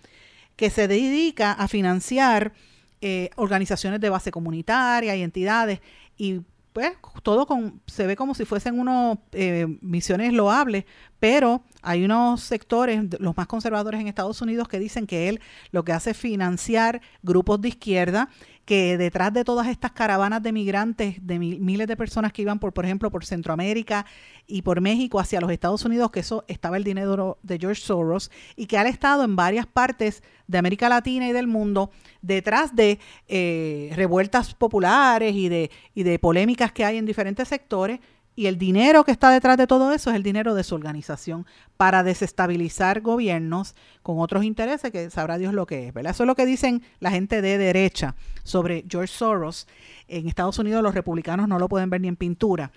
que 0.56 0.70
se 0.70 0.88
dedica 0.88 1.52
a 1.52 1.68
financiar 1.68 2.54
eh, 3.02 3.30
organizaciones 3.36 4.00
de 4.00 4.10
base 4.10 4.32
comunitaria 4.32 5.16
y 5.16 5.24
entidades 5.24 5.82
y 6.18 6.42
pues 6.74 6.92
todo 7.22 7.46
con, 7.46 7.82
se 7.86 8.08
ve 8.08 8.16
como 8.16 8.34
si 8.34 8.46
fuesen 8.46 8.80
unos 8.80 9.20
eh, 9.32 9.68
misiones 9.82 10.34
loables, 10.34 10.86
pero 11.20 11.64
hay 11.84 12.04
unos 12.04 12.42
sectores, 12.42 13.02
los 13.20 13.38
más 13.38 13.48
conservadores 13.48 14.02
en 14.02 14.08
Estados 14.08 14.42
Unidos, 14.42 14.68
que 14.68 14.80
dicen 14.80 15.06
que 15.06 15.30
él 15.30 15.40
lo 15.72 15.84
que 15.86 15.94
hace 15.94 16.12
es 16.12 16.18
financiar 16.18 17.02
grupos 17.22 17.62
de 17.62 17.70
izquierda 17.70 18.30
que 18.66 18.98
detrás 18.98 19.34
de 19.34 19.44
todas 19.44 19.68
estas 19.68 19.92
caravanas 19.92 20.42
de 20.42 20.54
migrantes, 20.54 21.16
de 21.22 21.38
miles 21.38 21.88
de 21.88 21.98
personas 21.98 22.32
que 22.32 22.44
iban, 22.44 22.60
por, 22.60 22.74
por 22.74 22.86
ejemplo, 22.86 23.12
por 23.12 23.26
Centroamérica 23.26 24.06
y 24.48 24.62
por 24.62 24.80
México 24.80 25.20
hacia 25.20 25.42
los 25.42 25.52
Estados 25.52 25.84
Unidos, 25.84 26.12
que 26.12 26.22
eso 26.22 26.46
estaba 26.48 26.78
el 26.78 26.84
dinero 26.84 27.38
de 27.44 27.58
George 27.60 27.82
Soros, 27.82 28.32
y 28.56 28.68
que 28.68 28.78
han 28.78 28.88
estado 28.88 29.24
en 29.24 29.36
varias 29.36 29.66
partes 29.66 30.24
de 30.48 30.58
América 30.58 30.88
Latina 30.88 31.28
y 31.28 31.34
del 31.34 31.48
mundo 31.48 31.92
detrás 32.22 32.76
de 32.76 33.00
eh, 33.28 33.92
revueltas 33.96 34.54
populares 34.54 35.36
y 35.36 35.50
de, 35.50 35.70
y 35.94 36.04
de 36.04 36.20
polémicas 36.20 36.72
que 36.72 36.86
hay 36.86 36.98
en 36.98 37.06
diferentes 37.06 37.48
sectores 37.48 38.00
Y 38.36 38.48
el 38.48 38.58
dinero 38.58 39.04
que 39.04 39.12
está 39.12 39.30
detrás 39.30 39.58
de 39.58 39.68
todo 39.68 39.94
eso 39.94 40.10
es 40.10 40.16
el 40.16 40.24
dinero 40.24 40.56
de 40.56 40.64
su 40.64 40.74
organización 40.74 41.46
para 41.78 42.02
desestabilizar 42.04 43.02
gobiernos 43.02 43.76
con 44.02 44.20
otros 44.20 44.44
intereses 44.44 44.92
que 44.92 45.10
sabrá 45.12 45.38
Dios 45.38 45.54
lo 45.54 45.68
que 45.68 45.88
es, 45.88 45.94
¿verdad? 45.94 46.12
Eso 46.12 46.24
es 46.24 46.28
lo 46.28 46.36
que 46.36 46.46
dicen 46.48 46.82
la 47.00 47.12
gente 47.12 47.42
de 47.44 47.58
derecha 47.60 48.16
sobre 48.44 48.86
George 48.90 49.14
Soros. 49.14 49.68
En 50.08 50.28
Estados 50.28 50.58
Unidos 50.58 50.82
los 50.82 50.96
republicanos 50.96 51.48
no 51.48 51.60
lo 51.60 51.70
pueden 51.70 51.90
ver 51.92 52.02
ni 52.02 52.08
en 52.08 52.16
pintura. 52.16 52.72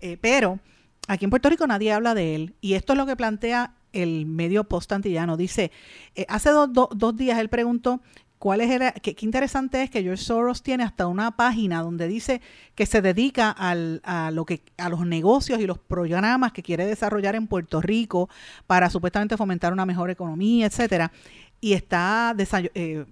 Eh, 0.00 0.16
pero 0.20 0.60
aquí 1.08 1.24
en 1.26 1.30
Puerto 1.30 1.50
Rico 1.50 1.66
nadie 1.66 1.92
habla 1.92 2.14
de 2.14 2.34
él. 2.34 2.54
Y 2.62 2.72
esto 2.74 2.94
es 2.94 2.98
lo 2.98 3.04
que 3.06 3.14
plantea 3.16 3.74
el 3.92 4.24
medio 4.24 4.64
post-antillano. 4.64 5.36
Dice, 5.36 5.70
eh, 6.14 6.24
hace 6.30 6.48
do- 6.50 6.66
do- 6.68 6.88
dos 6.94 7.14
días 7.16 7.38
él 7.38 7.50
preguntó 7.50 8.00
cuál 8.42 8.60
es 8.60 8.70
el, 8.72 8.92
qué, 9.02 9.14
qué 9.14 9.24
interesante 9.24 9.84
es 9.84 9.88
que 9.88 10.02
George 10.02 10.24
Soros 10.24 10.64
tiene 10.64 10.82
hasta 10.82 11.06
una 11.06 11.36
página 11.36 11.80
donde 11.80 12.08
dice 12.08 12.40
que 12.74 12.86
se 12.86 13.00
dedica 13.00 13.52
al- 13.52 14.00
a 14.02 14.32
lo 14.32 14.44
que 14.44 14.62
a 14.78 14.88
los 14.88 15.06
negocios 15.06 15.60
y 15.60 15.66
los 15.68 15.78
programas 15.78 16.52
que 16.52 16.64
quiere 16.64 16.84
desarrollar 16.84 17.36
en 17.36 17.46
Puerto 17.46 17.80
Rico 17.80 18.28
para 18.66 18.90
supuestamente 18.90 19.36
fomentar 19.36 19.72
una 19.72 19.86
mejor 19.86 20.10
economía, 20.10 20.66
etcétera 20.66 21.12
y 21.60 21.74
está 21.74 22.34
eh, 22.74 23.04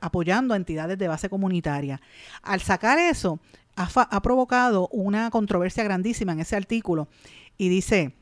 apoyando 0.00 0.52
a 0.52 0.56
entidades 0.56 0.98
de 0.98 1.06
base 1.06 1.28
comunitaria. 1.28 2.00
Al 2.42 2.60
sacar 2.60 2.98
eso, 2.98 3.38
ha 3.76 4.20
provocado 4.20 4.88
una 4.90 5.30
controversia 5.30 5.84
grandísima 5.84 6.32
en 6.32 6.40
ese 6.40 6.56
artículo 6.56 7.06
y 7.56 7.68
dice, 7.68 8.16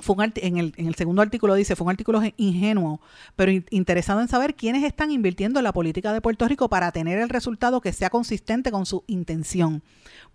fue 0.00 0.16
un 0.16 0.32
en, 0.36 0.56
el, 0.56 0.72
en 0.76 0.86
el 0.88 0.94
segundo 0.94 1.22
artículo 1.22 1.54
dice, 1.54 1.76
fue 1.76 1.84
un 1.84 1.90
artículo 1.90 2.20
ge- 2.20 2.34
ingenuo, 2.36 3.00
pero 3.36 3.52
in- 3.52 3.64
interesado 3.70 4.20
en 4.20 4.28
saber 4.28 4.54
quiénes 4.54 4.82
están 4.84 5.10
invirtiendo 5.10 5.60
en 5.60 5.64
la 5.64 5.72
política 5.72 6.12
de 6.12 6.20
Puerto 6.20 6.48
Rico 6.48 6.68
para 6.68 6.90
tener 6.92 7.18
el 7.18 7.28
resultado 7.28 7.80
que 7.80 7.92
sea 7.92 8.10
consistente 8.10 8.70
con 8.70 8.86
su 8.86 9.04
intención. 9.06 9.82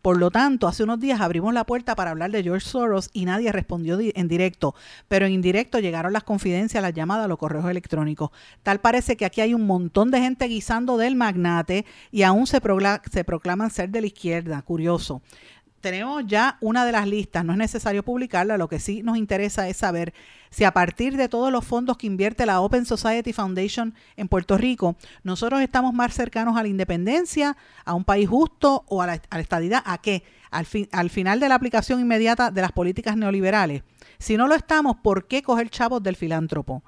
Por 0.01 0.17
lo 0.17 0.31
tanto, 0.31 0.67
hace 0.69 0.83
unos 0.83 0.99
días 1.01 1.19
abrimos 1.19 1.53
la 1.53 1.65
puerta 1.65 1.93
para 1.93 2.11
hablar 2.11 2.31
de 2.31 2.41
George 2.41 2.65
Soros 2.65 3.09
y 3.11 3.25
nadie 3.25 3.51
respondió 3.51 3.97
di- 3.97 4.13
en 4.15 4.29
directo, 4.29 4.73
pero 5.09 5.25
en 5.25 5.33
indirecto 5.33 5.79
llegaron 5.79 6.13
las 6.13 6.23
confidencias, 6.23 6.81
las 6.81 6.93
llamadas, 6.93 7.27
los 7.27 7.37
correos 7.37 7.69
electrónicos. 7.69 8.29
Tal 8.63 8.79
parece 8.79 9.17
que 9.17 9.25
aquí 9.25 9.41
hay 9.41 9.53
un 9.53 9.67
montón 9.67 10.09
de 10.09 10.21
gente 10.21 10.45
guisando 10.45 10.95
del 10.97 11.15
magnate 11.15 11.85
y 12.11 12.23
aún 12.23 12.47
se 12.47 12.61
proclaman 12.61 13.71
ser 13.71 13.89
de 13.89 14.01
la 14.01 14.07
izquierda. 14.07 14.61
Curioso 14.61 15.21
tenemos 15.81 16.23
ya 16.27 16.57
una 16.61 16.85
de 16.85 16.91
las 16.91 17.07
listas, 17.07 17.43
no 17.45 17.53
es 17.53 17.57
necesario 17.57 18.03
publicarla, 18.03 18.57
lo 18.57 18.67
que 18.67 18.79
sí 18.79 19.01
nos 19.03 19.17
interesa 19.17 19.67
es 19.67 19.77
saber 19.77 20.13
si 20.49 20.63
a 20.63 20.71
partir 20.71 21.15
de 21.17 21.29
todos 21.29 21.51
los 21.51 21.63
fondos 21.65 21.97
que 21.97 22.07
invierte 22.07 22.45
la 22.45 22.61
Open 22.61 22.85
Society 22.85 23.33
Foundation 23.33 23.93
en 24.17 24.27
Puerto 24.27 24.57
Rico, 24.57 24.95
nosotros 25.23 25.61
estamos 25.61 25.93
más 25.93 26.13
cercanos 26.13 26.57
a 26.57 26.63
la 26.63 26.67
independencia, 26.67 27.55
a 27.85 27.93
un 27.93 28.03
país 28.03 28.27
justo 28.27 28.83
o 28.87 29.01
a 29.01 29.07
la, 29.07 29.21
estadidad, 29.39 29.83
¿a 29.85 29.99
qué? 29.99 30.23
Al, 30.51 30.65
fin, 30.65 30.89
al 30.91 31.09
final 31.11 31.39
de 31.39 31.49
la 31.49 31.55
aplicación 31.55 31.99
inmediata 31.99 32.49
de 32.49 32.61
las 32.61 32.71
políticas 32.71 33.15
neoliberales. 33.15 33.83
Si 34.17 34.37
no 34.37 34.47
lo 34.47 34.55
estamos, 34.55 34.97
¿por 35.03 35.27
qué 35.27 35.43
coger 35.43 35.69
chavos 35.69 36.01
del 36.01 36.15
filántropo? 36.15 36.83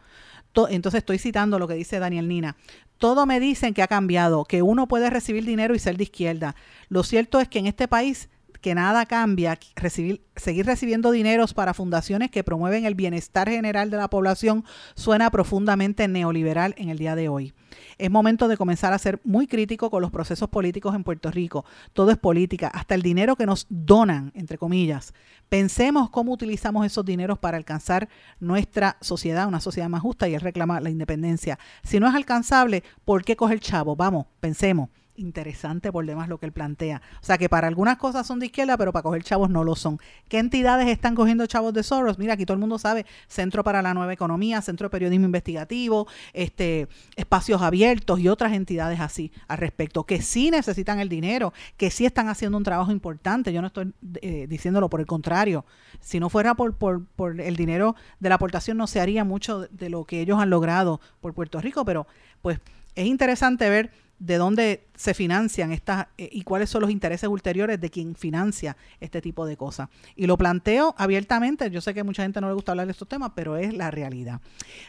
To- 0.54 0.68
Entonces 0.68 1.00
estoy 1.00 1.20
citando 1.20 1.60
lo 1.60 1.68
que 1.68 1.76
dice 1.76 2.00
Daniel 2.00 2.28
Nina. 2.28 2.56
Todo 2.98 3.26
me 3.26 3.40
dicen 3.40 3.74
que 3.74 3.84
ha 3.84 3.88
cambiado, 3.88 4.46
que 4.46 4.62
uno 4.64 4.88
puede 4.88 5.10
recibir 5.10 5.46
dinero 5.46 5.74
y 5.76 5.80
ser 5.80 5.98
de 5.98 6.04
izquierda. 6.04 6.56
Lo 6.90 7.04
cierto 7.04 7.40
es 7.40 7.48
que 7.48 7.60
en 7.60 7.68
este 7.68 7.88
país 7.88 8.30
que 8.62 8.76
nada 8.76 9.06
cambia, 9.06 9.60
recibir, 9.76 10.24
seguir 10.36 10.66
recibiendo 10.66 11.12
dineros 11.12 11.54
para 11.54 11.74
fundaciones 11.74 12.32
que 12.32 12.44
promueven 12.44 12.86
el 12.86 12.96
bienestar 12.96 13.50
general 13.50 13.90
de 13.90 13.98
la 13.98 14.10
población 14.10 14.64
suena 14.96 15.30
profundamente 15.32 16.08
neoliberal 16.08 16.76
en 16.78 16.90
el 16.90 16.98
día 16.98 17.16
de 17.16 17.28
hoy. 17.28 17.54
Es 17.98 18.12
momento 18.12 18.48
de 18.48 18.58
comenzar 18.58 18.94
a 18.94 19.00
ser 19.00 19.20
muy 19.24 19.48
crítico 19.48 19.90
con 19.90 20.02
los 20.02 20.12
procesos 20.12 20.50
políticos 20.50 20.96
en 20.96 21.04
Puerto 21.04 21.32
Rico. 21.32 21.66
Todo 21.94 22.12
es 22.12 22.18
política, 22.18 22.68
hasta 22.68 22.96
el 22.96 23.02
dinero 23.02 23.36
que 23.36 23.46
nos 23.46 23.66
donan, 23.70 24.32
entre 24.36 24.58
comillas. 24.58 25.14
Pensemos 25.50 26.10
cómo 26.10 26.32
utilizamos 26.32 26.86
esos 26.86 27.04
dineros 27.04 27.40
para 27.40 27.58
alcanzar 27.58 28.10
nuestra 28.40 28.98
sociedad, 29.02 29.48
una 29.48 29.60
sociedad 29.60 29.90
más 29.90 30.02
justa 30.02 30.28
y 30.28 30.36
él 30.36 30.42
reclama 30.42 30.80
la 30.80 30.90
independencia. 30.90 31.60
Si 31.84 32.00
no 32.00 32.08
es 32.08 32.16
alcanzable, 32.16 32.84
¿por 33.06 33.24
qué 33.24 33.36
coger 33.36 33.60
chavo? 33.60 33.96
Vamos, 33.96 34.28
pensemos 34.40 34.90
interesante 35.16 35.92
por 35.92 36.06
demás 36.06 36.30
lo 36.30 36.38
que 36.38 36.46
él 36.46 36.52
plantea. 36.52 37.02
O 37.22 37.26
sea 37.26 37.38
que 37.38 37.50
para 37.50 37.68
algunas 37.68 37.98
cosas 37.98 38.26
son 38.26 38.40
de 38.40 38.48
izquierda, 38.48 38.78
pero 38.78 38.92
para 38.92 39.04
coger 39.04 39.24
chavos 39.24 39.50
no 39.50 39.64
lo 39.64 39.76
son. 39.76 40.00
¿Qué 40.28 40.40
entidades 40.40 40.88
están 40.88 41.16
cogiendo 41.16 41.46
chavos 41.46 41.74
de 41.74 41.84
Soros? 41.84 42.18
Mira, 42.18 42.34
aquí 42.34 42.46
todo 42.46 42.56
el 42.56 42.60
mundo 42.60 42.78
sabe, 42.78 43.06
Centro 43.28 43.64
para 43.64 43.82
la 43.82 43.94
Nueva 43.94 44.14
Economía, 44.14 44.62
Centro 44.62 44.86
de 44.86 44.92
Periodismo 44.92 45.26
Investigativo, 45.26 46.08
este, 46.34 46.88
Espacios 47.16 47.62
Abiertos 47.62 48.20
y 48.20 48.28
otras 48.28 48.54
entidades 48.54 49.00
así 49.00 49.32
al 49.48 49.58
respecto, 49.58 50.04
que 50.04 50.22
sí 50.22 50.52
necesitan 50.52 51.00
el 51.00 51.10
dinero, 51.10 51.54
que 51.78 51.92
sí 51.92 52.06
están 52.06 52.30
haciendo 52.30 52.58
un 52.58 52.64
trabajo 52.64 52.92
importante. 52.92 53.54
Yo 53.54 53.62
no 53.62 53.68
estoy 53.68 53.94
eh, 54.22 54.48
diciéndolo 54.48 54.90
por 54.90 55.00
el 55.00 55.06
contrario. 55.06 55.66
Si 56.00 56.20
no 56.20 56.30
fuera 56.30 56.56
por, 56.56 56.76
por, 56.76 57.06
por 57.06 57.40
el 57.40 57.56
dinero 57.56 57.96
de 58.20 58.30
la 58.30 58.36
aportación, 58.36 58.78
no 58.78 58.88
se 58.88 59.00
haría 59.00 59.24
mucho 59.24 59.62
de, 59.62 59.68
de 59.72 59.90
lo 59.90 60.06
que 60.06 60.22
ellos 60.22 60.40
han 60.40 60.50
logrado 60.50 61.02
por 61.20 61.34
Puerto 61.34 61.60
Rico, 61.60 61.86
pero 61.86 62.08
pues 62.42 62.60
es 62.96 63.06
interesante 63.06 63.70
ver 63.70 63.92
de 64.22 64.38
dónde 64.38 64.86
se 64.96 65.16
financian 65.16 65.72
estas 65.72 66.06
eh, 66.16 66.30
y 66.32 66.44
cuáles 66.44 66.70
son 66.70 66.82
los 66.82 66.92
intereses 66.92 67.28
ulteriores 67.28 67.82
de 67.82 67.90
quien 67.90 68.16
financia 68.16 68.78
este 69.00 69.20
tipo 69.20 69.48
de 69.48 69.58
cosas. 69.58 69.90
Y 70.16 70.28
lo 70.28 70.38
planteo 70.38 70.94
abiertamente, 70.96 71.72
yo 71.72 71.82
sé 71.82 71.96
que 71.96 72.02
a 72.02 72.04
mucha 72.04 72.22
gente 72.22 72.40
no 72.40 72.48
le 72.48 72.54
gusta 72.54 72.72
hablar 72.72 72.86
de 72.86 72.92
estos 72.92 73.08
temas, 73.08 73.32
pero 73.34 73.58
es 73.58 73.74
la 73.74 73.90
realidad. 73.90 74.40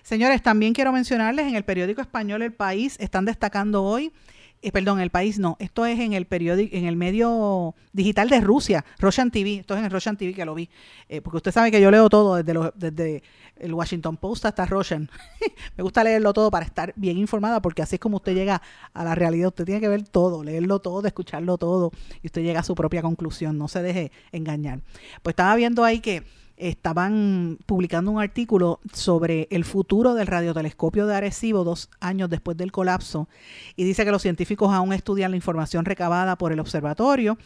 Señores, 0.03 0.43
también 0.43 0.75
quiero 0.75 0.93
mencionarles, 0.93 1.47
en 1.47 1.55
el 1.55 1.65
periódico 1.65 2.03
español 2.03 2.43
El 2.43 2.53
País 2.53 2.97
están 3.01 3.25
destacando 3.25 3.83
hoy 3.83 4.13
eh, 4.63 4.71
perdón, 4.71 5.01
el 5.01 5.11
país 5.11 5.41
no, 5.41 5.57
esto 5.59 5.85
es 5.87 5.99
en 5.99 6.13
el 6.13 6.27
periódico, 6.27 6.77
en 6.77 6.87
el 6.87 6.95
medio 6.95 7.75
digital 7.93 8.29
de 8.29 8.41
Rusia, 8.41 8.85
Russian 8.99 9.33
TV, 9.33 9.57
esto 9.57 9.75
es 9.75 9.79
en 9.81 9.87
el 9.87 9.91
Russian 9.91 10.17
TV 10.17 10.33
que 10.35 10.45
lo 10.45 10.55
vi, 10.55 10.71
eh, 11.09 11.21
porque 11.21 11.39
usted 11.39 11.51
sabe 11.51 11.73
que 11.73 11.81
yo 11.81 11.91
leo 11.91 12.09
todo 12.09 12.37
desde, 12.37 12.71
desde 12.77 13.23
el 13.57 13.75
Washington 13.75 14.17
Post 14.17 14.45
hasta 14.47 14.65
Russian. 14.65 15.11
Me 15.77 15.83
gusta 15.83 16.05
leerlo 16.05 16.33
todo 16.33 16.51
para 16.51 16.65
estar 16.65 16.93
bien 16.95 17.19
informada, 17.19 17.61
porque 17.61 17.83
así 17.83 17.97
es 17.97 18.01
como 18.01 18.19
usted 18.19 18.35
llega 18.35 18.63
a 18.95 19.05
la 19.05 19.17
realidad, 19.17 19.49
usted 19.49 19.65
tiene 19.65 19.81
que 19.81 19.89
ver 19.89 20.05
todo, 20.05 20.45
leerlo 20.45 20.79
todo, 20.79 21.07
escucharlo 21.09 21.59
todo, 21.59 21.91
y 22.23 22.29
usted 22.29 22.43
llega 22.43 22.61
a 22.61 22.65
su 22.65 22.77
propia 22.77 23.03
conclusión, 23.03 23.59
no 23.59 23.67
se 23.67 23.83
deje 23.83 24.13
engañar. 24.31 24.81
Pues 25.23 25.33
estaba 25.33 25.57
viendo 25.57 25.83
ahí 25.83 25.99
que 25.99 26.23
estaban 26.57 27.59
publicando 27.67 28.11
un 28.11 28.21
artículo 28.21 28.81
sobre 28.93 29.49
el 29.51 29.65
futuro 29.65 30.15
del 30.15 30.27
radiotelescopio 30.27 31.07
de 31.07 31.15
Arecibo 31.15 31.65
dos 31.65 31.91
años 32.01 32.31
después 32.31 32.57
del 32.57 32.73
colapso 32.73 33.29
y 33.77 33.85
dice 33.85 34.05
que 34.05 34.11
los 34.11 34.23
científicos 34.23 34.73
aún 34.73 34.93
estudian 34.93 35.31
la 35.31 35.37
información 35.37 35.85
recabada 35.85 36.37
por 36.37 36.53
el 36.53 36.61
observatorio 36.61 37.39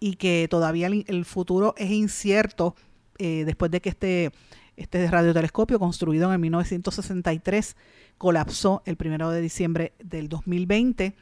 y 0.00 0.16
que 0.16 0.48
todavía 0.50 0.86
el, 0.86 1.24
futuro 1.24 1.74
es 1.76 1.90
incierto 1.90 2.74
eh, 3.18 3.44
después 3.46 3.70
de 3.70 3.80
que 3.80 3.90
este, 3.90 4.32
este 4.76 5.10
radiotelescopio 5.10 5.78
construido 5.78 6.26
en 6.26 6.32
el 6.32 6.38
1963 6.40 7.76
colapsó 8.18 8.82
el 8.86 8.96
primero 8.96 9.30
de 9.30 9.40
diciembre 9.40 9.92
del 10.02 10.28
2020 10.28 11.14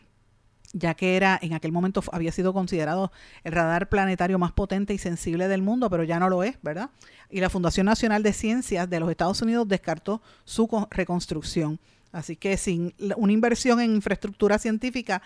ya 0.73 0.95
que 0.95 1.17
era 1.17 1.39
en 1.43 1.55
aquel 1.55 1.73
momento 1.73 2.03
había 2.13 2.33
sido 2.33 2.53
considerado 2.53 3.13
el 3.45 3.53
radar 3.53 3.89
planetario 3.89 4.39
más 4.39 4.53
potente 4.53 4.95
y 4.95 4.99
sensible 4.99 5.49
del 5.49 5.63
mundo, 5.63 5.91
pero 5.91 6.05
ya 6.05 6.19
no 6.19 6.29
lo 6.29 6.43
es, 6.43 6.57
¿verdad? 6.63 6.91
Y 7.31 7.41
la 7.41 7.51
Fundación 7.51 7.87
Nacional 7.87 8.23
de 8.23 8.33
Ciencias 8.33 8.89
de 8.89 9.01
los 9.01 9.11
Estados 9.11 9.43
Unidos 9.43 9.69
descartó 9.69 10.23
su 10.45 10.69
reconstrucción. 10.91 11.79
Así 12.13 12.37
que 12.37 12.59
sin 12.59 12.95
una 13.17 13.33
inversión 13.33 13.81
en 13.81 13.95
infraestructura 13.95 14.59
científica, 14.59 15.23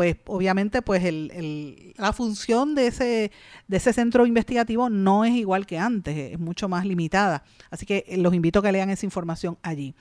pues 0.00 0.16
obviamente 0.28 0.80
pues 0.80 1.04
el, 1.04 1.30
el, 1.34 1.92
la 1.98 2.14
función 2.14 2.74
de 2.74 2.86
ese, 2.86 3.32
de 3.68 3.76
ese 3.76 3.92
centro 3.92 4.24
investigativo 4.24 4.88
no 4.88 5.26
es 5.26 5.32
igual 5.32 5.66
que 5.66 5.78
antes, 5.78 6.32
es 6.32 6.38
mucho 6.38 6.70
más 6.70 6.86
limitada. 6.86 7.44
Así 7.70 7.84
que 7.84 8.06
los 8.16 8.32
invito 8.32 8.60
a 8.60 8.62
que 8.62 8.72
lean 8.72 8.88
esa 8.88 9.04
información 9.04 9.58
allí. 9.62 9.94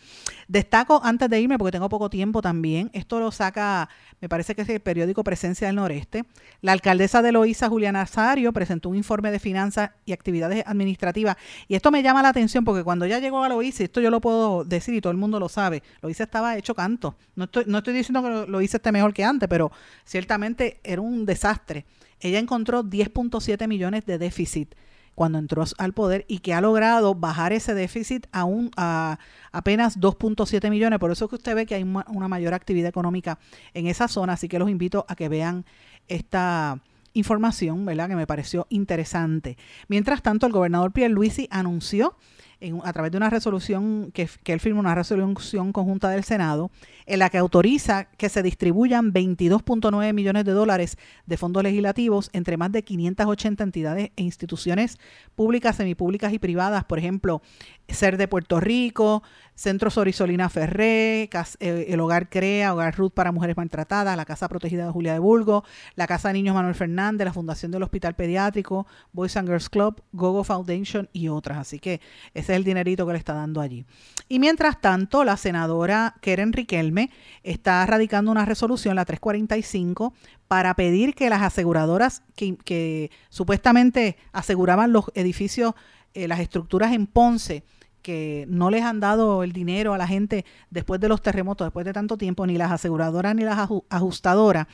Destaco 0.47 1.02
antes 1.04 1.30
de 1.30 1.41
irme, 1.41 1.58
porque 1.58 1.74
tengo 1.74 1.89
poco 1.89 2.10
tiempo 2.10 2.41
también, 2.41 2.89
esto 2.93 3.20
lo 3.20 3.30
saca, 3.30 3.89
me 4.22 4.30
parece 4.30 4.56
que 4.56 4.62
es 4.62 4.70
el 4.70 4.80
periódico 4.80 5.22
Presencia 5.22 5.68
del 5.68 5.76
Noreste. 5.76 6.24
La 6.62 6.72
alcaldesa 6.72 7.22
de 7.22 7.34
Loíza, 7.34 7.68
Juliana 7.68 8.04
Azario, 8.04 8.54
presentó 8.54 8.88
un 8.88 8.95
informe 8.95 9.32
de 9.32 9.39
finanzas 9.39 9.91
y 10.06 10.14
actividades 10.14 10.64
administrativas. 10.66 11.36
Y 11.68 11.76
esto 11.76 11.91
me 11.91 12.02
llama 12.02 12.22
la 12.22 12.30
atención 12.30 12.64
porque 12.64 12.86
cuando 12.86 13.06
ya 13.06 13.20
llegó 13.20 13.43
a 13.43 13.50
Loíza, 13.50 13.84
esto 13.84 14.00
yo 14.00 14.12
lo 14.12 14.22
puedo 14.22 14.64
decir 14.64 14.95
y 14.95 15.02
todo 15.02 15.12
el 15.12 15.18
mundo 15.18 15.41
lo 15.41 15.50
sabe, 15.50 15.84
Loíza 16.02 16.24
estaba 16.24 16.56
hecho 16.58 16.74
canto. 16.74 17.18
No 17.36 17.43
estoy, 17.43 17.66
no 17.68 17.80
estoy 17.80 17.93
diciendo 17.93 18.24
que 18.24 18.50
Loíza 18.50 18.78
esté 18.78 18.93
mejor 18.93 19.14
que 19.14 19.26
antes, 19.26 19.50
pero 19.50 19.74
ciertamente 20.06 20.80
era 20.84 21.02
un 21.02 21.26
desastre. 21.26 21.86
Ella 22.20 22.40
encontró 22.40 22.84
10.7 22.84 23.68
millones 23.68 24.06
de 24.06 24.18
déficit 24.18 24.76
cuando 25.16 25.38
entró 25.38 25.64
al 25.78 25.94
poder 25.94 26.24
y 26.30 26.40
que 26.40 26.54
ha 26.54 26.62
logrado 26.62 27.14
bajar 27.14 27.52
ese 27.52 27.74
déficit 27.74 28.28
a, 28.32 28.46
un, 28.46 28.72
a 28.78 29.20
apenas 29.52 30.00
2.7 30.00 30.70
millones. 30.70 31.00
Por 31.00 31.12
eso 31.12 31.26
es 31.26 31.30
que 31.30 31.36
usted 31.36 31.56
ve 31.56 31.66
que 31.66 31.76
hay 31.76 31.84
una 31.84 32.28
mayor 32.30 32.54
actividad 32.54 32.88
económica 32.90 33.38
en 33.74 33.88
esa 33.88 34.08
zona. 34.08 34.34
Así 34.34 34.48
que 34.48 34.60
los 34.60 34.70
invito 34.70 35.06
a 35.10 35.16
que 35.16 35.28
vean 35.28 35.66
esta 36.08 36.80
información, 37.14 37.86
¿verdad? 37.86 38.08
Que 38.08 38.16
me 38.16 38.28
pareció 38.28 38.66
interesante. 38.70 39.58
Mientras 39.88 40.22
tanto, 40.22 40.46
el 40.46 40.54
gobernador 40.54 40.92
Pierluisi 40.94 41.48
anunció 41.52 42.16
en- 42.62 42.80
a 42.84 42.94
través 42.94 43.12
de 43.12 43.18
una 43.18 43.30
resolución 43.30 44.12
que, 44.14 44.30
que 44.44 44.54
él 44.54 44.60
firma 44.60 44.80
una 44.80 44.96
resolución 44.96 45.72
conjunta 45.74 46.10
del 46.10 46.24
Senado 46.24 46.72
en 47.10 47.20
la 47.20 47.30
que 47.32 47.39
autoriza 47.39 48.05
que 48.05 48.30
se 48.30 48.43
distribuyan 48.43 49.12
22.9 49.12 50.14
millones 50.14 50.45
de 50.45 50.51
dólares 50.51 50.97
de 51.26 51.38
fondos 51.38 51.64
legislativos 51.64 52.30
entre 52.34 52.55
más 52.55 52.72
de 52.72 52.84
580 52.84 53.64
entidades 53.64 54.12
e 54.16 54.22
instituciones 54.22 54.99
públicas, 55.36 55.76
semipúblicas 55.76 56.32
y 56.34 56.39
privadas, 56.39 56.84
por 56.84 56.99
ejemplo, 56.99 57.41
Ser 57.88 58.18
de 58.18 58.28
Puerto 58.28 58.60
Rico, 58.60 59.24
Centro 59.55 59.89
Sorisolina 59.89 60.47
Ferré, 60.49 61.24
eh, 61.60 61.86
el 61.89 61.99
Hogar 61.99 62.30
CREA, 62.30 62.74
Hogar 62.74 62.95
Ruth 62.95 63.12
para 63.12 63.32
Mujeres 63.32 63.57
Maltratadas, 63.57 64.16
la 64.16 64.26
Casa 64.26 64.47
Protegida 64.47 64.86
de 64.86 64.91
Julia 64.91 65.14
de 65.14 65.20
Burgo, 65.20 65.64
la 65.95 66.05
Casa 66.05 66.30
de 66.30 66.36
Niños 66.36 66.53
Manuel 66.53 66.76
Fernández, 66.76 67.26
la 67.26 67.34
Fundación 67.34 67.72
del 67.72 67.82
Hospital 67.82 68.16
Pediátrico, 68.16 68.86
Boys 69.12 69.36
and 69.38 69.47
Girls 69.47 69.70
Club, 69.70 70.03
Gogo 70.12 70.43
Foundation 70.43 71.10
y 71.12 71.30
otras. 71.30 71.57
Así 71.57 71.80
que 71.80 71.99
ese 72.36 72.53
es 72.53 72.57
el 72.57 72.64
dinerito 72.64 73.07
que 73.07 73.14
le 73.14 73.20
está 73.20 73.34
dando 73.34 73.60
allí. 73.60 73.86
Y 74.28 74.38
mientras 74.38 74.80
tanto, 74.80 75.24
la 75.24 75.36
senadora 75.36 76.16
Keren 76.22 76.53
Riquelme 76.53 76.99
está 77.43 77.86
radicando 77.86 78.32
una 78.32 78.45
resolución, 78.45 78.95
la 78.95 79.06
345, 79.06 80.14
para 80.47 80.74
pedir 80.74 81.14
que 81.16 81.30
las 81.30 81.41
aseguradoras 81.41 82.24
que, 82.36 83.12
supuestamente 83.30 84.18
aseguraban 84.32 84.91
los 84.93 85.06
edificios, 85.14 85.74
eh, 86.14 86.28
las 86.28 86.39
estructuras 86.39 86.93
en 86.93 87.06
Ponce, 87.08 87.64
que 88.02 88.45
no 88.50 88.70
les 88.70 88.84
han 88.84 89.00
dado 89.00 89.43
el 89.43 89.52
dinero 89.52 89.93
a 89.93 89.97
la 89.97 90.08
gente 90.08 90.45
después 90.70 91.00
de 91.02 91.10
los 91.10 91.22
terremotos, 91.22 91.66
después 91.68 91.86
de 91.86 91.93
tanto 91.93 92.18
tiempo, 92.18 92.45
ni 92.47 92.58
las 92.58 92.72
aseguradoras 92.72 93.36
ni 93.36 93.43
las 93.43 93.58
aju- 93.60 93.84
ajustadoras 93.89 94.68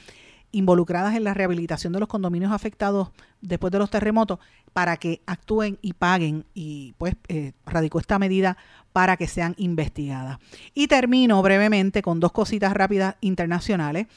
involucradas 0.56 1.16
en 1.16 1.26
la 1.26 1.34
rehabilitación 1.34 1.92
de 1.92 2.00
los 2.00 2.08
condominios 2.08 2.54
afectados 2.54 3.10
después 3.42 3.72
de 3.72 3.80
los 3.80 3.90
terremotos 3.90 4.40
para 4.72 4.96
que 4.98 5.22
actúen 5.26 5.78
y 5.82 5.94
paguen 5.94 6.46
y 6.54 6.94
pues 6.98 7.16
eh, 7.28 7.52
radicó 7.66 8.00
esta 8.00 8.18
medida 8.20 8.58
para 8.94 9.18
que 9.18 9.28
sean 9.28 9.54
investigadas. 9.58 10.40
Y 10.74 10.88
termino 10.88 11.42
brevemente 11.42 12.02
con 12.02 12.22
dos 12.22 12.32
cositas 12.32 12.74
rápidas 12.74 13.16
internacionales. 13.20 14.08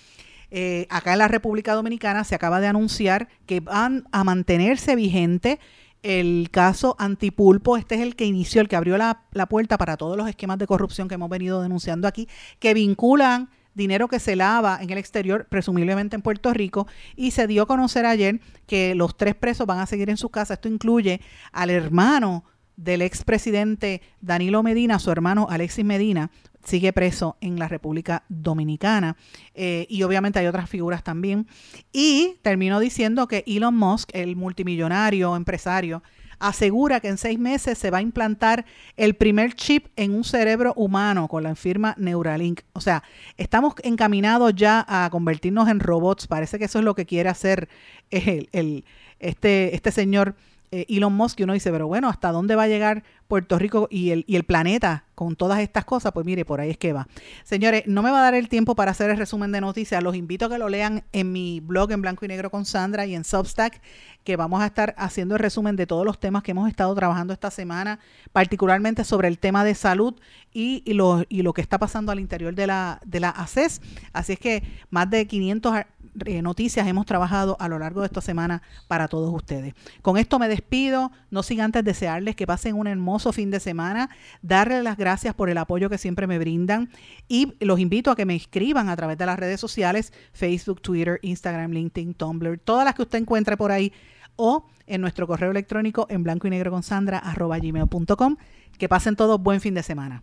Eh, 0.51 0.87
acá 0.91 1.13
en 1.13 1.19
la 1.19 1.29
República 1.29 1.75
Dominicana 1.75 2.23
se 2.23 2.37
acaba 2.37 2.61
de 2.61 2.69
anunciar 2.69 3.29
que 3.45 3.59
van 3.59 4.07
a 4.13 4.23
mantenerse 4.23 4.95
vigente 4.95 5.59
el 6.05 6.51
caso 6.53 6.95
Antipulpo. 7.01 7.77
Este 7.77 7.97
es 7.97 8.01
el 8.01 8.15
que 8.15 8.27
inició, 8.27 8.61
el 8.61 8.69
que 8.69 8.77
abrió 8.77 8.97
la, 8.97 9.23
la 9.33 9.47
puerta 9.47 9.77
para 9.77 9.97
todos 9.97 10.17
los 10.17 10.29
esquemas 10.29 10.59
de 10.59 10.69
corrupción 10.69 11.09
que 11.09 11.17
hemos 11.17 11.29
venido 11.29 11.61
denunciando 11.61 12.07
aquí, 12.07 12.29
que 12.61 12.75
vinculan 12.75 13.51
dinero 13.79 14.09
que 14.09 14.21
se 14.21 14.37
lava 14.37 14.79
en 14.83 14.91
el 14.91 14.99
exterior, 14.99 15.47
presumiblemente 15.49 16.17
en 16.17 16.21
Puerto 16.21 16.53
Rico, 16.53 16.87
y 17.17 17.31
se 17.31 17.47
dio 17.47 17.63
a 17.63 17.67
conocer 17.67 18.05
ayer 18.05 18.41
que 18.67 18.95
los 18.95 19.17
tres 19.17 19.35
presos 19.35 19.67
van 19.67 19.79
a 19.79 19.87
seguir 19.87 20.11
en 20.11 20.19
sus 20.19 20.31
casas. 20.31 20.59
Esto 20.59 20.69
incluye 20.69 21.23
al 21.53 21.71
hermano 21.71 22.45
del 22.77 23.03
expresidente 23.03 24.03
Danilo 24.21 24.63
Medina, 24.63 24.99
su 24.99 25.11
hermano 25.11 25.49
Alexis 25.51 25.85
Medina, 25.85 26.31
sigue 26.63 26.93
preso 26.93 27.37
en 27.41 27.59
la 27.59 27.67
República 27.67 28.25
Dominicana. 28.29 29.17
Eh, 29.55 29.87
y 29.89 30.03
obviamente 30.03 30.39
hay 30.39 30.47
otras 30.47 30.69
figuras 30.69 31.03
también. 31.03 31.47
Y 31.93 32.37
termino 32.43 32.79
diciendo 32.79 33.27
que 33.27 33.43
Elon 33.47 33.77
Musk, 33.77 34.11
el 34.13 34.37
multimillonario 34.37 35.35
empresario, 35.35 36.03
asegura 36.41 37.01
que 37.01 37.09
en 37.09 37.19
seis 37.19 37.39
meses 37.39 37.79
se 37.79 37.91
va 37.91 37.99
a 37.99 38.03
implantar 38.03 38.65
el 38.97 39.15
primer 39.15 39.55
chip 39.55 39.87
en 39.97 40.15
un 40.15 40.25
cerebro 40.25 40.73
humano 40.77 41.29
con 41.29 41.43
la 41.43 41.55
firma 41.55 41.95
Neuralink. 41.99 42.61
O 42.73 42.81
sea, 42.81 43.03
estamos 43.37 43.75
encaminados 43.83 44.55
ya 44.55 44.85
a 44.89 45.09
convertirnos 45.11 45.69
en 45.69 45.81
robots. 45.81 46.27
Parece 46.27 46.59
que 46.59 46.67
eso 46.67 46.79
es 46.79 46.85
lo 46.85 46.95
que 46.95 47.07
quiere 47.07 47.29
hacer 47.29 47.69
el, 48.11 48.49
el- 48.53 48.85
este, 49.21 49.75
este 49.75 49.91
señor 49.91 50.37
eh, 50.73 50.87
Elon 50.89 51.13
Musk. 51.13 51.41
Y 51.41 51.45
uno 51.45 51.53
dice, 51.53 51.71
pero 51.71 51.87
bueno, 51.87 52.09
¿hasta 52.09 52.31
dónde 52.33 52.55
va 52.57 52.65
a 52.65 52.69
llegar 52.69 53.03
Puerto 53.27 53.59
Rico 53.59 53.89
y 53.91 54.11
el, 54.11 54.25
y 54.27 54.37
el 54.37 54.45
planeta 54.45 55.05
con 55.15 55.37
todas 55.37 55.61
estas 55.61 55.85
cosas? 55.85 56.13
Pues 56.13 56.25
mire, 56.27 56.45
por 56.45 56.61
ahí 56.61 56.71
es 56.71 56.79
que 56.79 56.93
va. 56.93 57.09
Señores, 57.45 57.83
no 57.87 58.03
me 58.03 58.11
va 58.11 58.21
a 58.21 58.23
dar 58.23 58.35
el 58.35 58.49
tiempo 58.49 58.75
para 58.75 58.91
hacer 58.91 59.11
el 59.11 59.17
resumen 59.17 59.53
de 59.53 59.61
noticias. 59.61 60.03
Los 60.03 60.15
invito 60.17 60.47
a 60.47 60.49
que 60.51 60.59
lo 60.59 60.69
lean 60.69 61.05
en 61.13 61.33
mi 61.33 61.61
blog 61.61 61.93
en 61.93 62.03
blanco 62.03 62.25
y 62.25 62.29
negro 62.29 62.51
con 62.51 62.65
Sandra 62.65 63.07
y 63.07 63.15
en 63.15 63.25
Substack, 63.25 63.81
que 64.25 64.37
vamos 64.37 64.61
a 64.61 64.67
estar 64.67 64.95
haciendo 64.99 65.35
el 65.37 65.41
resumen 65.41 65.77
de 65.77 65.87
todos 65.87 66.05
los 66.05 66.19
temas 66.21 66.43
que 66.43 66.51
hemos 66.51 66.69
estado 66.69 66.95
trabajando 66.95 67.33
esta 67.33 67.51
semana, 67.51 67.99
particularmente 68.33 69.05
sobre 69.05 69.29
el 69.29 69.39
tema 69.39 69.65
de 69.65 69.75
salud 69.75 70.15
y, 70.53 70.83
y 70.85 70.95
lo, 70.95 71.25
y 71.29 71.43
lo 71.43 71.53
que 71.53 71.61
está 71.63 71.79
pasando 71.79 72.13
al 72.13 72.21
interior 72.21 72.55
de 72.55 72.67
la, 72.67 73.01
de 73.07 73.21
la 73.21 73.31
ACES. 73.31 73.81
Así 74.13 74.35
es 74.35 74.39
que 74.39 74.63
más 74.91 75.09
de 75.11 75.27
500 75.27 75.73
ar- 75.73 75.89
eh, 76.27 76.43
noticias 76.43 76.87
hemos 76.87 77.07
trabajado 77.07 77.57
a 77.61 77.69
lo 77.69 77.79
largo 77.79 78.01
de 78.01 78.07
esta 78.07 78.21
semana 78.21 78.63
para 78.87 79.09
todos 79.09 79.35
ustedes. 79.35 79.75
Con 80.03 80.17
esto 80.17 80.39
me 80.39 80.49
despido, 80.49 81.13
no 81.31 81.43
sin 81.43 81.61
antes 81.61 81.85
desearles 81.85 82.37
que 82.37 82.47
pasen 82.47 82.75
un 82.77 82.87
hermoso 82.87 83.33
fin 83.33 83.51
de 83.51 83.61
semana, 83.61 84.11
darles 84.43 84.83
las 84.83 84.97
gracias 84.97 85.35
por 85.35 85.51
el 85.51 85.59
apoyo 85.59 85.89
que 85.89 85.99
siempre 85.99 86.27
me 86.27 86.39
brindan 86.39 86.91
y 87.29 87.55
los 87.61 87.81
invito 87.81 88.11
a 88.11 88.17
que 88.17 88.27
me 88.27 88.37
escriban 88.37 88.89
a 88.89 88.97
través 88.97 89.19
de 89.19 89.27
las 89.27 89.39
redes 89.39 89.61
sociales, 89.61 90.13
Facebook, 90.33 90.81
Twitter, 90.81 91.19
Instagram, 91.23 91.73
LinkedIn, 91.73 92.15
Tumblr, 92.15 92.59
todas 92.59 92.85
las 92.85 92.95
que 92.95 93.03
usted 93.03 93.19
encuentre 93.19 93.57
por 93.57 93.73
ahí 93.73 93.93
o 94.37 94.67
en 94.87 95.01
nuestro 95.01 95.27
correo 95.27 95.51
electrónico 95.51 96.07
en 96.09 96.23
blanco 96.23 96.47
y 96.47 96.51
negro 96.51 96.71
con 96.71 96.83
Sandra 96.83 97.19
arroba 97.19 97.59
gmail.com. 97.59 98.37
Que 98.79 98.89
pasen 98.89 99.17
todos 99.17 99.43
buen 99.43 99.61
fin 99.61 99.75
de 99.75 99.83
semana. 99.83 100.23